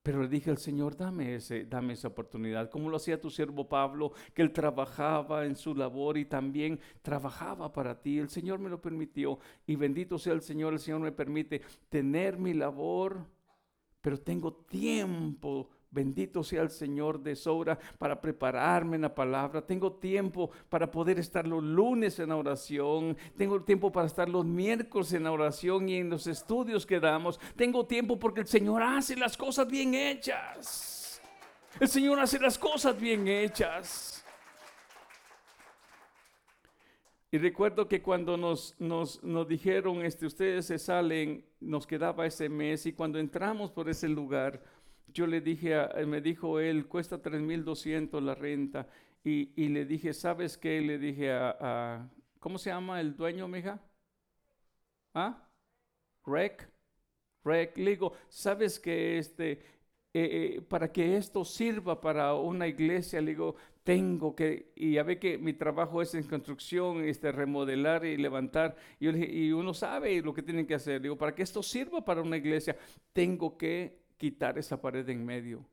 Pero 0.04 0.20
le 0.20 0.28
dije 0.28 0.50
al 0.50 0.58
Señor, 0.58 0.98
dame, 0.98 1.36
ese, 1.36 1.64
dame 1.64 1.94
esa 1.94 2.08
oportunidad, 2.08 2.68
como 2.68 2.90
lo 2.90 2.98
hacía 2.98 3.18
tu 3.18 3.30
siervo 3.30 3.66
Pablo, 3.66 4.12
que 4.34 4.42
él 4.42 4.52
trabajaba 4.52 5.46
en 5.46 5.56
su 5.56 5.74
labor 5.74 6.18
y 6.18 6.26
también 6.26 6.78
trabajaba 7.00 7.72
para 7.72 7.98
ti. 8.02 8.18
El 8.18 8.28
Señor 8.28 8.58
me 8.58 8.68
lo 8.68 8.82
permitió 8.82 9.38
y 9.66 9.76
bendito 9.76 10.18
sea 10.18 10.34
el 10.34 10.42
Señor, 10.42 10.74
el 10.74 10.78
Señor 10.78 11.00
me 11.00 11.10
permite 11.10 11.62
tener 11.88 12.38
mi 12.38 12.52
labor, 12.52 13.24
pero 14.02 14.20
tengo 14.20 14.52
tiempo 14.52 15.70
Bendito 15.94 16.42
sea 16.42 16.62
el 16.62 16.70
Señor 16.70 17.22
de 17.22 17.36
sobra 17.36 17.78
para 17.98 18.20
prepararme 18.20 18.96
en 18.96 19.02
la 19.02 19.14
palabra. 19.14 19.64
Tengo 19.64 19.92
tiempo 19.92 20.50
para 20.68 20.90
poder 20.90 21.20
estar 21.20 21.46
los 21.46 21.62
lunes 21.62 22.18
en 22.18 22.32
oración. 22.32 23.16
Tengo 23.36 23.62
tiempo 23.62 23.92
para 23.92 24.08
estar 24.08 24.28
los 24.28 24.44
miércoles 24.44 25.12
en 25.12 25.24
oración 25.28 25.88
y 25.88 25.98
en 25.98 26.10
los 26.10 26.26
estudios 26.26 26.84
que 26.84 26.98
damos. 26.98 27.38
Tengo 27.54 27.86
tiempo 27.86 28.18
porque 28.18 28.40
el 28.40 28.48
Señor 28.48 28.82
hace 28.82 29.14
las 29.14 29.36
cosas 29.36 29.68
bien 29.68 29.94
hechas. 29.94 31.22
El 31.78 31.86
Señor 31.86 32.18
hace 32.18 32.40
las 32.40 32.58
cosas 32.58 32.98
bien 33.00 33.28
hechas. 33.28 34.24
Y 37.30 37.38
recuerdo 37.38 37.86
que 37.88 38.02
cuando 38.02 38.36
nos, 38.36 38.74
nos, 38.80 39.22
nos, 39.22 39.48
dijeron, 39.48 40.04
este, 40.04 40.26
ustedes 40.26 40.66
se 40.66 40.78
salen, 40.78 41.44
nos 41.58 41.84
quedaba 41.84 42.26
ese 42.26 42.48
mes 42.48 42.86
y 42.86 42.92
cuando 42.92 43.18
entramos 43.18 43.72
por 43.72 43.88
ese 43.88 44.08
lugar, 44.08 44.62
yo 45.14 45.26
le 45.26 45.40
dije, 45.40 45.76
a, 45.76 45.88
me 46.06 46.20
dijo 46.20 46.60
él, 46.60 46.86
cuesta 46.86 47.22
3.200 47.22 48.20
la 48.20 48.34
renta. 48.34 48.88
Y, 49.22 49.52
y, 49.56 49.68
le 49.68 49.86
dije, 49.86 50.12
¿sabes 50.12 50.58
qué? 50.58 50.80
Le 50.80 50.98
dije 50.98 51.32
a, 51.32 52.10
¿cómo 52.40 52.58
se 52.58 52.70
llama 52.70 53.00
el 53.00 53.16
dueño, 53.16 53.48
mija? 53.48 53.80
¿Ah? 55.14 55.48
Rec. 56.26 56.68
Rec. 57.44 57.78
Le 57.78 57.90
digo, 57.92 58.12
¿sabes 58.28 58.78
qué? 58.80 59.18
Este, 59.18 59.52
eh, 59.52 60.56
eh, 60.56 60.62
para 60.68 60.92
que 60.92 61.16
esto 61.16 61.44
sirva 61.44 62.00
para 62.00 62.34
una 62.34 62.66
iglesia, 62.66 63.20
le 63.20 63.32
digo, 63.32 63.56
tengo 63.82 64.34
que, 64.34 64.72
y 64.76 64.92
ya 64.94 65.02
ve 65.02 65.18
que 65.18 65.38
mi 65.38 65.52
trabajo 65.54 66.02
es 66.02 66.14
en 66.14 66.24
construcción, 66.24 67.04
este, 67.04 67.32
remodelar 67.32 68.04
y 68.04 68.16
levantar, 68.16 68.76
y, 69.00 69.10
le 69.10 69.54
uno 69.54 69.74
sabe 69.74 70.20
lo 70.22 70.32
que 70.34 70.42
tienen 70.42 70.66
que 70.66 70.74
hacer, 70.74 71.02
digo, 71.02 71.16
para 71.18 71.34
que 71.34 71.42
esto 71.42 71.62
sirva 71.62 72.04
para 72.04 72.22
una 72.22 72.36
iglesia, 72.36 72.76
tengo 73.12 73.56
que 73.58 74.03
quitar 74.16 74.58
esa 74.58 74.80
pared 74.80 75.04
de 75.04 75.12
en 75.12 75.24
medio. 75.24 75.66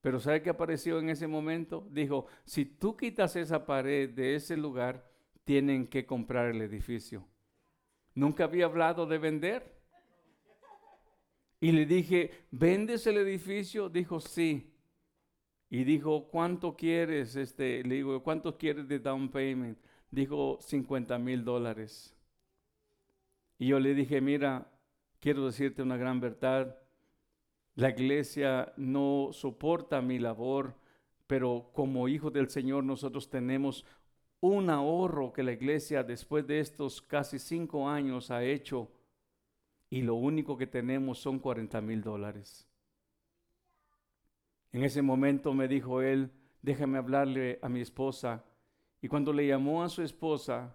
Pero 0.00 0.20
¿sabe 0.20 0.42
qué 0.42 0.50
apareció 0.50 0.98
en 0.98 1.10
ese 1.10 1.26
momento? 1.26 1.86
Dijo, 1.90 2.26
si 2.44 2.64
tú 2.64 2.96
quitas 2.96 3.36
esa 3.36 3.66
pared 3.66 4.10
de 4.10 4.36
ese 4.36 4.56
lugar, 4.56 5.10
tienen 5.44 5.86
que 5.86 6.06
comprar 6.06 6.46
el 6.50 6.62
edificio. 6.62 7.26
Nunca 8.14 8.44
había 8.44 8.66
hablado 8.66 9.06
de 9.06 9.18
vender. 9.18 9.78
Y 11.60 11.72
le 11.72 11.86
dije, 11.86 12.46
¿vendes 12.50 13.06
el 13.06 13.16
edificio? 13.16 13.88
Dijo, 13.88 14.20
sí. 14.20 14.72
Y 15.70 15.84
dijo, 15.84 16.28
¿cuánto 16.28 16.76
quieres? 16.76 17.34
Este, 17.36 17.82
le 17.82 17.96
digo, 17.96 18.22
¿cuánto 18.22 18.56
quieres 18.56 18.86
de 18.88 19.00
down 19.00 19.28
payment? 19.28 19.78
Dijo, 20.10 20.58
50 20.60 21.18
mil 21.18 21.44
dólares. 21.44 22.14
Y 23.58 23.68
yo 23.68 23.80
le 23.80 23.94
dije, 23.94 24.20
mira, 24.20 24.70
quiero 25.20 25.46
decirte 25.46 25.82
una 25.82 25.96
gran 25.96 26.20
verdad. 26.20 26.77
La 27.78 27.90
iglesia 27.90 28.72
no 28.76 29.28
soporta 29.30 30.02
mi 30.02 30.18
labor, 30.18 30.74
pero 31.28 31.70
como 31.72 32.08
hijo 32.08 32.28
del 32.28 32.50
Señor 32.50 32.82
nosotros 32.82 33.30
tenemos 33.30 33.84
un 34.40 34.68
ahorro 34.68 35.32
que 35.32 35.44
la 35.44 35.52
iglesia 35.52 36.02
después 36.02 36.44
de 36.48 36.58
estos 36.58 37.00
casi 37.00 37.38
cinco 37.38 37.88
años 37.88 38.32
ha 38.32 38.42
hecho 38.42 38.90
y 39.90 40.02
lo 40.02 40.16
único 40.16 40.58
que 40.58 40.66
tenemos 40.66 41.20
son 41.20 41.38
40 41.38 41.80
mil 41.80 42.02
dólares. 42.02 42.66
En 44.72 44.82
ese 44.82 45.00
momento 45.00 45.54
me 45.54 45.68
dijo 45.68 46.02
él, 46.02 46.32
déjame 46.62 46.98
hablarle 46.98 47.60
a 47.62 47.68
mi 47.68 47.80
esposa. 47.80 48.44
Y 49.00 49.06
cuando 49.06 49.32
le 49.32 49.46
llamó 49.46 49.84
a 49.84 49.88
su 49.88 50.02
esposa, 50.02 50.74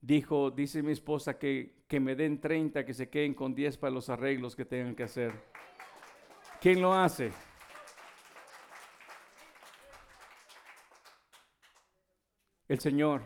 dijo, 0.00 0.50
dice 0.50 0.82
mi 0.82 0.92
esposa 0.92 1.38
que, 1.38 1.82
que 1.86 2.00
me 2.00 2.14
den 2.14 2.40
30, 2.40 2.84
que 2.84 2.94
se 2.94 3.08
queden 3.08 3.34
con 3.34 3.54
10 3.54 3.78
para 3.78 3.92
los 3.92 4.08
arreglos 4.08 4.54
que 4.54 4.64
tengan 4.64 4.94
que 4.94 5.04
hacer. 5.04 5.32
¿Quién 6.60 6.80
lo 6.80 6.92
hace? 6.92 7.32
El 12.68 12.80
Señor. 12.80 13.22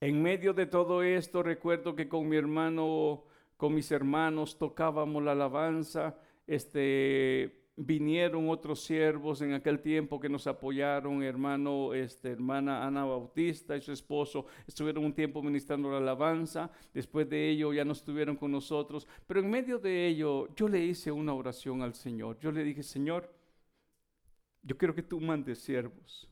En 0.00 0.22
medio 0.22 0.52
de 0.52 0.66
todo 0.66 1.02
esto, 1.02 1.42
recuerdo 1.42 1.96
que 1.96 2.08
con 2.08 2.28
mi 2.28 2.36
hermano, 2.36 3.24
con 3.56 3.74
mis 3.74 3.90
hermanos, 3.90 4.58
tocábamos 4.58 5.22
la 5.22 5.32
alabanza. 5.32 6.18
Este, 6.46 7.63
vinieron 7.76 8.48
otros 8.48 8.84
siervos 8.84 9.40
en 9.42 9.52
aquel 9.52 9.80
tiempo 9.80 10.20
que 10.20 10.28
nos 10.28 10.46
apoyaron, 10.46 11.22
hermano, 11.22 11.92
este, 11.92 12.30
hermana 12.30 12.86
Ana 12.86 13.04
Bautista 13.04 13.76
y 13.76 13.80
su 13.80 13.92
esposo, 13.92 14.46
estuvieron 14.66 15.04
un 15.04 15.12
tiempo 15.12 15.42
ministrando 15.42 15.90
la 15.90 15.98
alabanza, 15.98 16.70
después 16.92 17.28
de 17.28 17.50
ello 17.50 17.72
ya 17.72 17.84
no 17.84 17.92
estuvieron 17.92 18.36
con 18.36 18.52
nosotros, 18.52 19.08
pero 19.26 19.40
en 19.40 19.50
medio 19.50 19.78
de 19.78 20.06
ello 20.06 20.54
yo 20.54 20.68
le 20.68 20.84
hice 20.84 21.10
una 21.10 21.34
oración 21.34 21.82
al 21.82 21.94
Señor, 21.94 22.38
yo 22.38 22.52
le 22.52 22.62
dije, 22.62 22.82
Señor, 22.82 23.32
yo 24.62 24.78
quiero 24.78 24.94
que 24.94 25.02
tú 25.02 25.20
mandes 25.20 25.58
siervos 25.58 26.28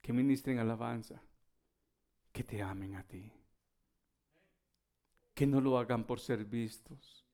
que 0.00 0.12
ministren 0.12 0.58
alabanza, 0.58 1.22
que 2.32 2.42
te 2.42 2.60
amen 2.60 2.96
a 2.96 3.04
ti, 3.04 3.32
que 5.34 5.46
no 5.46 5.60
lo 5.60 5.78
hagan 5.78 6.04
por 6.04 6.18
ser 6.18 6.44
vistos, 6.44 7.24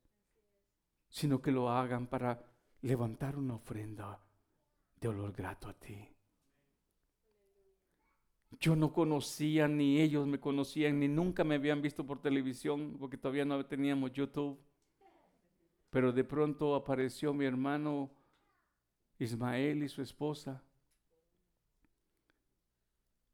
sino 1.08 1.40
que 1.40 1.50
lo 1.50 1.70
hagan 1.70 2.06
para 2.06 2.38
levantar 2.82 3.36
una 3.36 3.54
ofrenda 3.54 4.20
de 5.00 5.08
olor 5.08 5.32
grato 5.32 5.68
a 5.68 5.74
ti. 5.74 6.08
Yo 8.60 8.74
no 8.74 8.92
conocía, 8.92 9.68
ni 9.68 10.00
ellos 10.00 10.26
me 10.26 10.40
conocían, 10.40 10.98
ni 10.98 11.08
nunca 11.08 11.44
me 11.44 11.56
habían 11.56 11.82
visto 11.82 12.06
por 12.06 12.20
televisión, 12.20 12.96
porque 12.98 13.18
todavía 13.18 13.44
no 13.44 13.64
teníamos 13.66 14.12
YouTube. 14.12 14.58
Pero 15.90 16.12
de 16.12 16.24
pronto 16.24 16.74
apareció 16.74 17.32
mi 17.32 17.44
hermano 17.44 18.10
Ismael 19.18 19.82
y 19.82 19.88
su 19.88 20.02
esposa. 20.02 20.62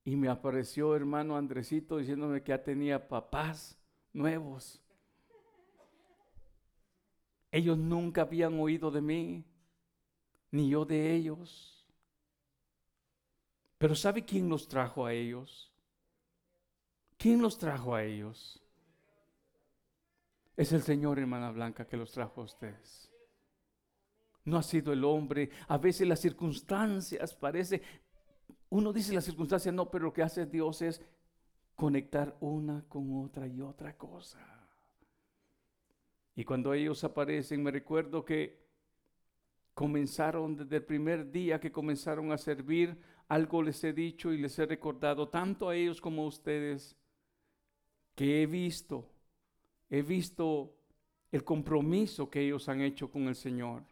Y 0.04 0.16
me 0.16 0.28
apareció 0.28 0.94
hermano 0.94 1.37
Andresito 1.37 1.96
diciéndome 1.96 2.42
que 2.42 2.50
ya 2.50 2.62
tenía 2.62 3.09
papás 3.09 3.78
nuevos. 4.12 4.84
Ellos 7.55 7.79
nunca 7.79 8.23
habían 8.23 8.59
oído 8.59 8.90
de 8.90 9.01
mí, 9.01 9.45
ni 10.51 10.71
yo 10.71 10.85
de 10.85 11.14
ellos. 11.14 11.87
Pero 13.79 13.95
¿sabe 13.95 14.25
quién 14.25 14.49
los 14.49 14.67
trajo 14.67 15.07
a 15.07 15.12
ellos? 15.12 15.73
¿Quién 17.17 17.40
los 17.40 17.57
trajo 17.57 17.95
a 17.95 18.03
ellos? 18.03 18.61
Es 20.57 20.73
el 20.73 20.83
Señor, 20.83 21.21
hermana 21.21 21.53
Blanca, 21.53 21.87
que 21.87 21.97
los 21.97 22.11
trajo 22.11 22.40
a 22.40 22.45
ustedes. 22.45 23.09
No 24.45 24.57
ha 24.57 24.62
sido 24.64 24.93
el 24.93 25.05
hombre. 25.05 25.51
A 25.69 25.79
veces 25.79 26.09
las 26.09 26.19
circunstancias 26.19 27.37
parece, 27.37 27.83
uno 28.71 28.93
dice 28.93 29.14
las 29.14 29.27
circunstancias 29.27 29.73
no, 29.73 29.88
pero 29.93 30.07
lo 30.07 30.12
que 30.12 30.25
hace 30.25 30.47
Dios 30.47 30.83
es 30.83 31.01
conectar 31.77 32.37
una 32.40 32.85
con 32.88 33.25
otra 33.25 33.47
y 33.47 33.61
otra 33.61 33.97
cosa. 33.97 34.54
Y 36.37 36.44
cuando 36.44 36.75
ellos 36.75 37.05
aparecen, 37.05 37.62
me 37.62 37.70
recuerdo 37.70 38.25
que 38.25 38.64
comenzaron 39.73 40.57
desde 40.57 40.77
el 40.77 40.85
primer 40.85 41.31
día 41.31 41.61
que 41.61 41.73
comenzaron 41.73 42.33
a 42.33 42.38
servir, 42.38 42.97
algo 43.29 43.62
les 43.62 43.83
he 43.85 43.92
dicho 43.92 44.33
y 44.33 44.38
les 44.38 44.59
he 44.59 44.66
recordado 44.66 45.29
tanto 45.29 45.68
a 45.68 45.77
ellos 45.77 46.01
como 46.01 46.23
a 46.23 46.27
ustedes, 46.27 46.97
que 48.14 48.42
he 48.42 48.47
visto, 48.47 49.11
he 49.90 50.03
visto 50.03 50.77
el 51.33 51.42
compromiso 51.42 52.31
que 52.31 52.40
ellos 52.40 52.68
han 52.68 52.81
hecho 52.81 53.11
con 53.11 53.29
el 53.29 53.35
Señor 53.35 53.83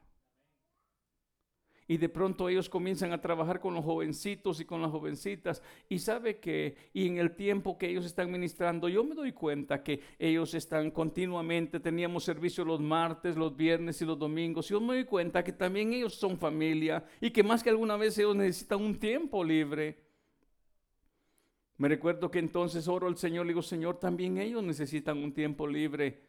y 1.92 1.98
de 1.98 2.09
pronto 2.09 2.48
ellos 2.48 2.70
comienzan 2.70 3.12
a 3.12 3.20
trabajar 3.20 3.61
con 3.61 3.74
los 3.74 3.85
jovencitos 3.85 4.59
y 4.61 4.64
con 4.64 4.81
las 4.81 4.90
jovencitas 4.90 5.62
y 5.90 5.98
sabe 5.98 6.38
que 6.38 6.74
y 6.94 7.07
en 7.07 7.18
el 7.18 7.37
tiempo 7.37 7.76
que 7.76 7.87
ellos 7.87 8.07
están 8.07 8.33
ministrando 8.33 8.88
yo 8.88 9.05
me 9.05 9.14
doy 9.14 9.33
cuenta 9.33 9.83
que 9.83 10.00
ellos 10.18 10.55
están 10.55 10.90
continuamente 10.90 11.81
teníamos 11.81 12.24
servicio 12.24 12.64
los 12.64 12.81
martes, 12.81 13.37
los 13.37 13.55
viernes 13.55 14.00
y 14.00 14.07
los 14.07 14.18
domingos 14.18 14.70
yo 14.70 14.81
me 14.81 14.94
doy 14.94 15.05
cuenta 15.05 15.44
que 15.44 15.52
también 15.52 15.92
ellos 15.92 16.14
son 16.14 16.38
familia 16.38 17.05
y 17.20 17.31
que 17.31 17.42
más 17.42 17.62
que 17.62 17.68
alguna 17.68 17.98
vez 17.98 18.16
ellos 18.16 18.37
necesitan 18.37 18.81
un 18.81 18.98
tiempo 18.98 19.44
libre. 19.44 19.98
Me 21.76 21.88
recuerdo 21.88 22.31
que 22.31 22.38
entonces 22.38 22.88
oro 22.88 23.07
al 23.07 23.18
Señor, 23.18 23.44
le 23.44 23.50
digo, 23.52 23.62
Señor, 23.62 23.98
también 23.98 24.38
ellos 24.38 24.62
necesitan 24.62 25.18
un 25.18 25.35
tiempo 25.35 25.66
libre. 25.66 26.22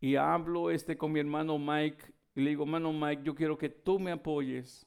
Y 0.00 0.14
hablo 0.14 0.70
este 0.70 0.96
con 0.96 1.12
mi 1.12 1.18
hermano 1.18 1.58
Mike 1.58 2.19
y 2.34 2.40
le 2.40 2.50
digo, 2.50 2.66
mano 2.66 2.92
Mike, 2.92 3.22
yo 3.24 3.34
quiero 3.34 3.58
que 3.58 3.68
tú 3.68 3.98
me 3.98 4.12
apoyes. 4.12 4.86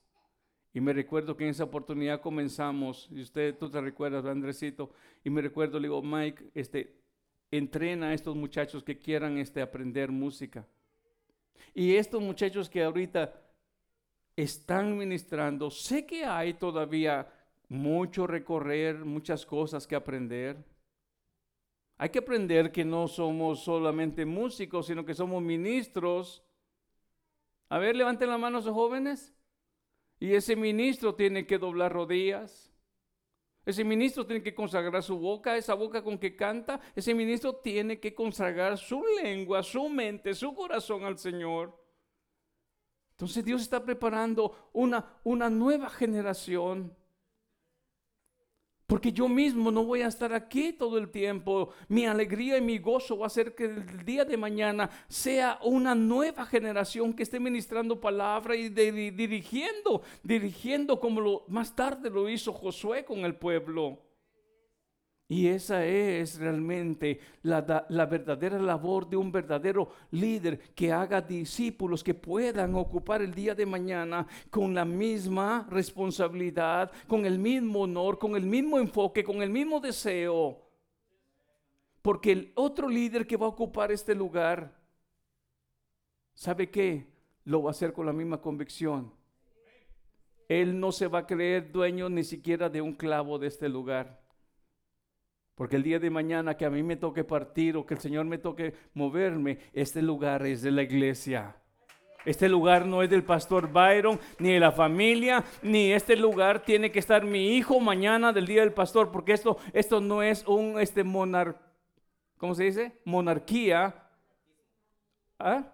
Y 0.73 0.81
me 0.81 0.91
recuerdo 0.91 1.37
que 1.37 1.43
en 1.43 1.51
esa 1.51 1.65
oportunidad 1.65 2.21
comenzamos, 2.21 3.07
y 3.11 3.21
usted, 3.21 3.55
tú 3.57 3.69
te 3.69 3.79
recuerdas, 3.79 4.25
Andresito, 4.25 4.91
y 5.23 5.29
me 5.29 5.41
recuerdo, 5.41 5.79
le 5.79 5.87
digo, 5.87 6.01
Mike, 6.01 6.49
este, 6.55 6.95
entrena 7.51 8.07
a 8.07 8.13
estos 8.13 8.35
muchachos 8.35 8.83
que 8.83 8.97
quieran 8.97 9.37
este, 9.37 9.61
aprender 9.61 10.11
música. 10.11 10.65
Y 11.75 11.95
estos 11.95 12.21
muchachos 12.21 12.69
que 12.69 12.83
ahorita 12.83 13.39
están 14.35 14.97
ministrando, 14.97 15.69
sé 15.69 16.07
que 16.07 16.25
hay 16.25 16.55
todavía 16.55 17.31
mucho 17.69 18.25
recorrer, 18.25 19.05
muchas 19.05 19.45
cosas 19.45 19.85
que 19.85 19.95
aprender. 19.95 20.57
Hay 21.97 22.09
que 22.09 22.19
aprender 22.19 22.71
que 22.71 22.83
no 22.83 23.07
somos 23.07 23.63
solamente 23.63 24.25
músicos, 24.25 24.87
sino 24.87 25.05
que 25.05 25.13
somos 25.13 25.41
ministros 25.41 26.43
a 27.73 27.79
ver, 27.79 27.95
levanten 27.95 28.29
la 28.29 28.37
mano 28.37 28.59
esos 28.59 28.71
jóvenes. 28.71 29.33
Y 30.19 30.35
ese 30.35 30.55
ministro 30.55 31.15
tiene 31.15 31.47
que 31.47 31.57
doblar 31.57 31.91
rodillas. 31.91 32.71
Ese 33.65 33.83
ministro 33.83 34.27
tiene 34.27 34.43
que 34.43 34.53
consagrar 34.53 35.01
su 35.01 35.17
boca, 35.17 35.57
esa 35.57 35.73
boca 35.73 36.03
con 36.03 36.19
que 36.19 36.35
canta. 36.35 36.79
Ese 36.95 37.15
ministro 37.15 37.55
tiene 37.55 37.99
que 37.99 38.13
consagrar 38.13 38.77
su 38.77 39.03
lengua, 39.23 39.63
su 39.63 39.89
mente, 39.89 40.35
su 40.35 40.53
corazón 40.53 41.03
al 41.03 41.17
Señor. 41.17 41.75
Entonces 43.13 43.43
Dios 43.43 43.63
está 43.63 43.83
preparando 43.83 44.69
una, 44.71 45.19
una 45.23 45.49
nueva 45.49 45.89
generación 45.89 46.95
porque 48.87 49.11
yo 49.11 49.27
mismo 49.27 49.71
no 49.71 49.83
voy 49.83 50.01
a 50.01 50.07
estar 50.07 50.33
aquí 50.33 50.73
todo 50.73 50.97
el 50.97 51.09
tiempo. 51.09 51.69
Mi 51.87 52.05
alegría 52.05 52.57
y 52.57 52.61
mi 52.61 52.77
gozo 52.77 53.17
va 53.17 53.27
a 53.27 53.29
ser 53.29 53.55
que 53.55 53.65
el 53.65 54.05
día 54.05 54.25
de 54.25 54.37
mañana 54.37 54.89
sea 55.07 55.59
una 55.63 55.95
nueva 55.95 56.45
generación 56.45 57.13
que 57.13 57.23
esté 57.23 57.39
ministrando 57.39 57.99
palabra 57.99 58.55
y 58.55 58.69
dirigiendo, 58.69 60.01
dirigiendo 60.21 60.99
como 60.99 61.21
lo, 61.21 61.45
más 61.47 61.75
tarde 61.75 62.09
lo 62.09 62.29
hizo 62.29 62.51
Josué 62.51 63.05
con 63.05 63.19
el 63.19 63.35
pueblo. 63.35 63.99
Y 65.33 65.47
esa 65.47 65.83
es 65.83 66.37
realmente 66.37 67.19
la, 67.41 67.61
verdadera 68.05 68.59
labor 68.59 69.09
de 69.09 69.17
un 69.17 69.31
verdadero 69.31 69.89
líder 70.11 70.59
que 70.75 70.91
haga 70.91 71.21
discípulos 71.21 72.03
que 72.03 72.13
puedan 72.13 72.75
ocupar 72.75 73.23
el 73.23 73.33
día 73.33 73.55
de 73.55 73.65
mañana 73.65 74.27
con 74.51 74.75
la 74.75 74.85
misma 74.85 75.65
responsabilidad, 75.71 76.91
con 77.07 77.25
el 77.25 77.39
mismo 77.39 77.79
honor, 77.81 78.19
con 78.19 78.35
el 78.35 78.45
mismo 78.45 78.77
enfoque, 78.77 79.23
con 79.23 79.41
el 79.41 79.49
mismo 79.49 79.79
deseo. 79.79 80.61
Porque 82.03 82.31
el 82.31 82.51
otro 82.53 82.87
líder 82.87 83.25
que 83.25 83.35
va 83.35 83.47
a 83.47 83.49
ocupar 83.49 83.91
este 83.91 84.13
lugar, 84.13 84.79
¿sabe 86.35 86.69
qué? 86.69 87.07
Lo 87.45 87.63
va 87.63 87.71
a 87.71 87.71
hacer 87.71 87.91
con 87.91 88.05
la 88.05 88.13
misma 88.13 88.39
convicción. 88.39 89.11
Él 90.47 90.79
no 90.79 90.91
se 90.91 91.07
va 91.07 91.19
a 91.19 91.25
creer 91.25 91.71
dueño 91.71 92.07
ni 92.07 92.23
siquiera 92.23 92.69
de 92.69 92.83
un 92.83 92.93
clavo 92.93 93.39
de 93.39 93.47
este 93.47 93.67
lugar. 93.67 94.22
Porque 95.55 95.75
el 95.75 95.83
día 95.83 95.99
de 95.99 96.09
mañana 96.09 96.57
que 96.57 96.65
a 96.65 96.69
mí 96.69 96.81
me 96.81 96.95
toque 96.95 97.23
partir 97.23 97.77
o 97.77 97.85
que 97.85 97.93
el 97.93 97.99
Señor 97.99 98.25
me 98.25 98.37
toque 98.37 98.73
moverme, 98.93 99.59
este 99.73 100.01
lugar 100.01 100.45
es 100.45 100.61
de 100.61 100.71
la 100.71 100.81
iglesia. 100.81 101.55
Este 102.25 102.47
lugar 102.47 102.85
no 102.85 103.03
es 103.03 103.09
del 103.09 103.23
pastor 103.23 103.71
Byron, 103.71 104.19
ni 104.39 104.53
de 104.53 104.59
la 104.59 104.71
familia, 104.71 105.43
ni 105.61 105.91
este 105.91 106.15
lugar 106.15 106.63
tiene 106.63 106.91
que 106.91 106.99
estar 106.99 107.25
mi 107.25 107.57
hijo 107.57 107.79
mañana 107.79 108.31
del 108.31 108.47
día 108.47 108.61
del 108.61 108.71
pastor, 108.71 109.11
porque 109.11 109.33
esto, 109.33 109.57
esto 109.73 109.99
no 109.99 110.23
es 110.23 110.47
un 110.47 110.79
este 110.79 111.03
monar, 111.03 111.59
¿cómo 112.37 112.55
se 112.55 112.63
dice? 112.63 112.93
Monarquía. 113.03 113.93
¿Ah? 115.37 115.72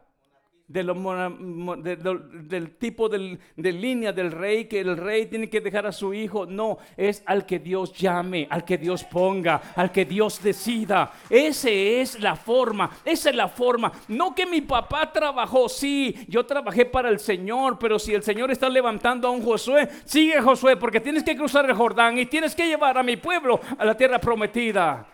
Del 0.69 2.77
tipo 2.77 3.09
de 3.09 3.71
línea 3.71 4.13
del 4.13 4.31
rey, 4.31 4.65
que 4.65 4.79
el 4.79 4.95
rey 4.95 5.25
tiene 5.25 5.49
que 5.49 5.61
dejar 5.61 5.87
a 5.87 5.91
su 5.91 6.13
hijo. 6.13 6.45
No, 6.45 6.77
es 6.95 7.23
al 7.25 7.45
que 7.45 7.57
Dios 7.57 7.93
llame, 7.93 8.47
al 8.49 8.63
que 8.63 8.77
Dios 8.77 9.03
ponga, 9.03 9.73
al 9.75 9.91
que 9.91 10.05
Dios 10.05 10.41
decida. 10.43 11.11
Esa 11.29 11.69
es 11.69 12.19
la 12.19 12.35
forma, 12.35 12.91
esa 13.03 13.31
es 13.31 13.35
la 13.35 13.47
forma. 13.47 13.91
No 14.07 14.35
que 14.35 14.45
mi 14.45 14.61
papá 14.61 15.11
trabajó, 15.11 15.67
sí, 15.67 16.15
yo 16.27 16.45
trabajé 16.45 16.85
para 16.85 17.09
el 17.09 17.19
Señor, 17.19 17.79
pero 17.79 17.97
si 17.97 18.13
el 18.13 18.21
Señor 18.21 18.51
está 18.51 18.69
levantando 18.69 19.27
a 19.27 19.31
un 19.31 19.41
Josué, 19.41 19.89
sigue 20.05 20.39
Josué, 20.39 20.77
porque 20.77 20.99
tienes 20.99 21.23
que 21.23 21.35
cruzar 21.35 21.67
el 21.67 21.75
Jordán 21.75 22.19
y 22.19 22.27
tienes 22.27 22.53
que 22.53 22.67
llevar 22.67 22.97
a 22.97 23.03
mi 23.03 23.17
pueblo 23.17 23.59
a 23.75 23.83
la 23.83 23.97
tierra 23.97 24.19
prometida. 24.19 25.07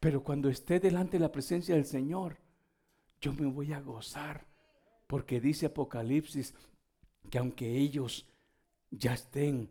Pero 0.00 0.22
cuando 0.22 0.48
esté 0.48 0.80
delante 0.80 1.18
de 1.18 1.24
la 1.24 1.32
presencia 1.32 1.74
del 1.74 1.84
Señor, 1.84 2.38
yo 3.20 3.32
me 3.32 3.46
voy 3.46 3.72
a 3.72 3.80
gozar. 3.80 4.46
Porque 5.06 5.40
dice 5.40 5.66
Apocalipsis 5.66 6.54
que 7.30 7.38
aunque 7.38 7.78
ellos 7.78 8.26
ya 8.90 9.14
estén, 9.14 9.70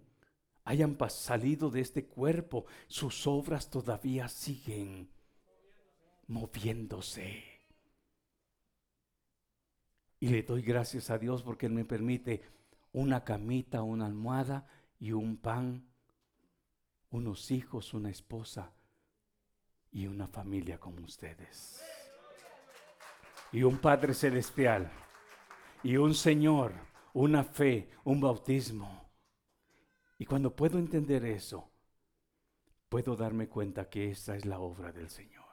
hayan 0.64 0.98
salido 1.10 1.70
de 1.70 1.82
este 1.82 2.06
cuerpo, 2.06 2.66
sus 2.88 3.26
obras 3.28 3.70
todavía 3.70 4.28
siguen 4.28 5.10
moviéndose. 6.28 7.44
Y 10.20 10.30
le 10.30 10.44
doy 10.44 10.62
gracias 10.62 11.10
a 11.10 11.18
Dios 11.18 11.44
porque 11.44 11.68
Él 11.68 11.74
me 11.74 11.86
permite 11.86 12.42
una 12.92 13.24
camita, 13.24 13.84
una 13.84 14.08
almohada 14.08 14.68
y 15.00 15.12
un 15.12 15.38
pan, 15.38 15.88
unos 17.12 17.52
hijos, 17.52 17.94
una 17.94 18.10
esposa 18.10 18.74
y 19.92 20.08
una 20.08 20.28
familia 20.28 20.80
como 20.80 21.04
ustedes. 21.04 21.97
Y 23.52 23.64
un 23.64 23.78
Padre 23.78 24.14
Celestial 24.14 24.92
y 25.84 25.98
un 25.98 26.14
Señor, 26.14 26.74
una 27.14 27.44
fe, 27.44 27.90
un 28.04 28.20
bautismo. 28.20 29.10
Y 30.18 30.26
cuando 30.26 30.56
puedo 30.56 30.80
entender 30.80 31.26
eso, 31.26 31.72
puedo 32.90 33.16
darme 33.16 33.48
cuenta 33.48 33.90
que 33.90 34.12
esa 34.12 34.36
es 34.36 34.46
la 34.46 34.60
obra 34.60 34.92
del 34.92 35.10
Señor. 35.10 35.46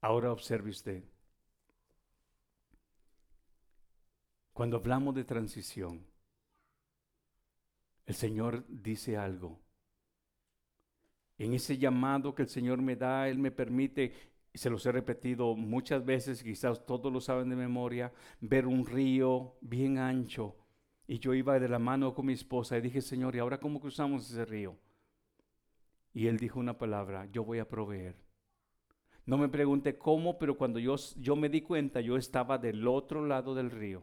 Ahora 0.00 0.32
observe 0.32 0.70
usted. 0.70 1.04
Cuando 4.52 4.76
hablamos 4.76 5.14
de 5.14 5.24
transición, 5.24 6.04
el 8.06 8.14
Señor 8.14 8.64
dice 8.68 9.16
algo. 9.16 9.60
En 11.38 11.54
ese 11.54 11.78
llamado 11.78 12.34
que 12.34 12.42
el 12.42 12.48
Señor 12.48 12.82
me 12.82 12.96
da, 12.96 13.28
Él 13.28 13.38
me 13.38 13.50
permite, 13.50 14.31
se 14.54 14.70
los 14.70 14.84
he 14.84 14.92
repetido 14.92 15.54
muchas 15.56 16.04
veces, 16.04 16.42
quizás 16.42 16.84
todos 16.84 17.12
lo 17.12 17.20
saben 17.20 17.48
de 17.48 17.56
memoria, 17.56 18.12
ver 18.40 18.66
un 18.66 18.86
río 18.86 19.56
bien 19.60 19.98
ancho. 19.98 20.56
Y 21.06 21.18
yo 21.18 21.34
iba 21.34 21.58
de 21.58 21.68
la 21.68 21.78
mano 21.78 22.14
con 22.14 22.26
mi 22.26 22.34
esposa 22.34 22.76
y 22.76 22.80
dije, 22.80 23.00
Señor, 23.00 23.34
¿y 23.34 23.38
ahora 23.38 23.58
cómo 23.58 23.80
cruzamos 23.80 24.30
ese 24.30 24.44
río? 24.44 24.76
Y 26.14 26.26
Él 26.26 26.38
dijo 26.38 26.60
una 26.60 26.78
palabra, 26.78 27.26
yo 27.32 27.44
voy 27.44 27.58
a 27.58 27.68
proveer. 27.68 28.16
No 29.24 29.38
me 29.38 29.48
pregunte 29.48 29.96
cómo, 29.96 30.38
pero 30.38 30.56
cuando 30.56 30.78
yo, 30.78 30.96
yo 31.16 31.36
me 31.36 31.48
di 31.48 31.62
cuenta, 31.62 32.00
yo 32.00 32.16
estaba 32.16 32.58
del 32.58 32.86
otro 32.86 33.24
lado 33.24 33.54
del 33.54 33.70
río. 33.70 34.02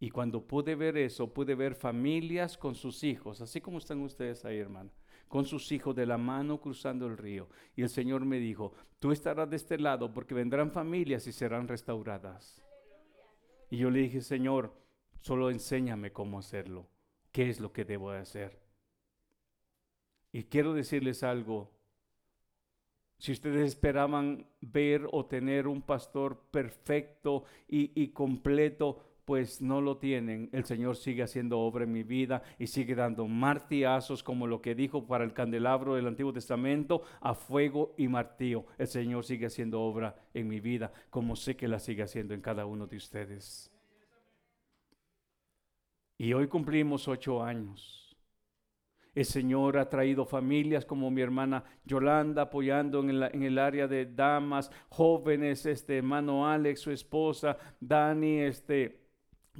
Y 0.00 0.10
cuando 0.10 0.44
pude 0.44 0.74
ver 0.74 0.96
eso, 0.96 1.32
pude 1.32 1.54
ver 1.54 1.76
familias 1.76 2.58
con 2.58 2.74
sus 2.74 3.04
hijos, 3.04 3.40
así 3.40 3.60
como 3.60 3.78
están 3.78 4.00
ustedes 4.00 4.44
ahí, 4.44 4.58
hermano, 4.58 4.90
con 5.28 5.44
sus 5.44 5.72
hijos 5.72 5.94
de 5.96 6.06
la 6.06 6.18
mano 6.18 6.60
cruzando 6.60 7.06
el 7.06 7.16
río. 7.16 7.48
Y 7.76 7.82
el 7.82 7.88
Señor 7.88 8.24
me 8.24 8.38
dijo, 8.38 8.72
tú 8.98 9.12
estarás 9.12 9.48
de 9.48 9.56
este 9.56 9.78
lado 9.78 10.12
porque 10.12 10.34
vendrán 10.34 10.70
familias 10.70 11.26
y 11.26 11.32
serán 11.32 11.68
restauradas. 11.68 12.62
Y 13.70 13.78
yo 13.78 13.90
le 13.90 14.00
dije, 14.00 14.20
Señor, 14.20 14.74
solo 15.20 15.50
enséñame 15.50 16.12
cómo 16.12 16.38
hacerlo, 16.38 16.86
qué 17.32 17.48
es 17.48 17.60
lo 17.60 17.72
que 17.72 17.84
debo 17.84 18.10
hacer. 18.10 18.60
Y 20.32 20.44
quiero 20.44 20.74
decirles 20.74 21.22
algo, 21.22 21.70
si 23.18 23.32
ustedes 23.32 23.68
esperaban 23.68 24.46
ver 24.60 25.08
o 25.12 25.26
tener 25.26 25.68
un 25.68 25.80
pastor 25.82 26.40
perfecto 26.50 27.44
y, 27.68 27.92
y 27.94 28.08
completo, 28.08 29.11
pues 29.24 29.60
no 29.62 29.80
lo 29.80 29.98
tienen. 29.98 30.48
El 30.52 30.64
Señor 30.64 30.96
sigue 30.96 31.22
haciendo 31.22 31.60
obra 31.60 31.84
en 31.84 31.92
mi 31.92 32.02
vida 32.02 32.42
y 32.58 32.66
sigue 32.66 32.94
dando 32.94 33.26
martillazos 33.26 34.22
como 34.22 34.46
lo 34.46 34.60
que 34.60 34.74
dijo 34.74 35.06
para 35.06 35.24
el 35.24 35.32
candelabro 35.32 35.94
del 35.94 36.06
Antiguo 36.08 36.32
Testamento, 36.32 37.02
a 37.20 37.34
fuego 37.34 37.94
y 37.96 38.08
martillo. 38.08 38.66
El 38.78 38.88
Señor 38.88 39.24
sigue 39.24 39.46
haciendo 39.46 39.80
obra 39.80 40.16
en 40.34 40.48
mi 40.48 40.60
vida, 40.60 40.92
como 41.10 41.36
sé 41.36 41.56
que 41.56 41.68
la 41.68 41.78
sigue 41.78 42.02
haciendo 42.02 42.34
en 42.34 42.40
cada 42.40 42.66
uno 42.66 42.86
de 42.86 42.96
ustedes. 42.96 43.70
Y 46.18 46.32
hoy 46.32 46.48
cumplimos 46.48 47.08
ocho 47.08 47.42
años. 47.42 48.16
El 49.14 49.26
Señor 49.26 49.76
ha 49.76 49.90
traído 49.90 50.24
familias 50.24 50.86
como 50.86 51.10
mi 51.10 51.20
hermana 51.20 51.64
Yolanda 51.84 52.42
apoyando 52.42 53.00
en 53.00 53.10
en 53.10 53.42
el, 53.42 53.58
área 53.58 53.86
de 53.86 54.06
damas, 54.06 54.70
jóvenes, 54.88 55.66
este 55.66 55.98
hermano 55.98 56.48
Alex, 56.48 56.80
su 56.80 56.90
esposa, 56.90 57.58
Dani, 57.78 58.38
este 58.38 59.01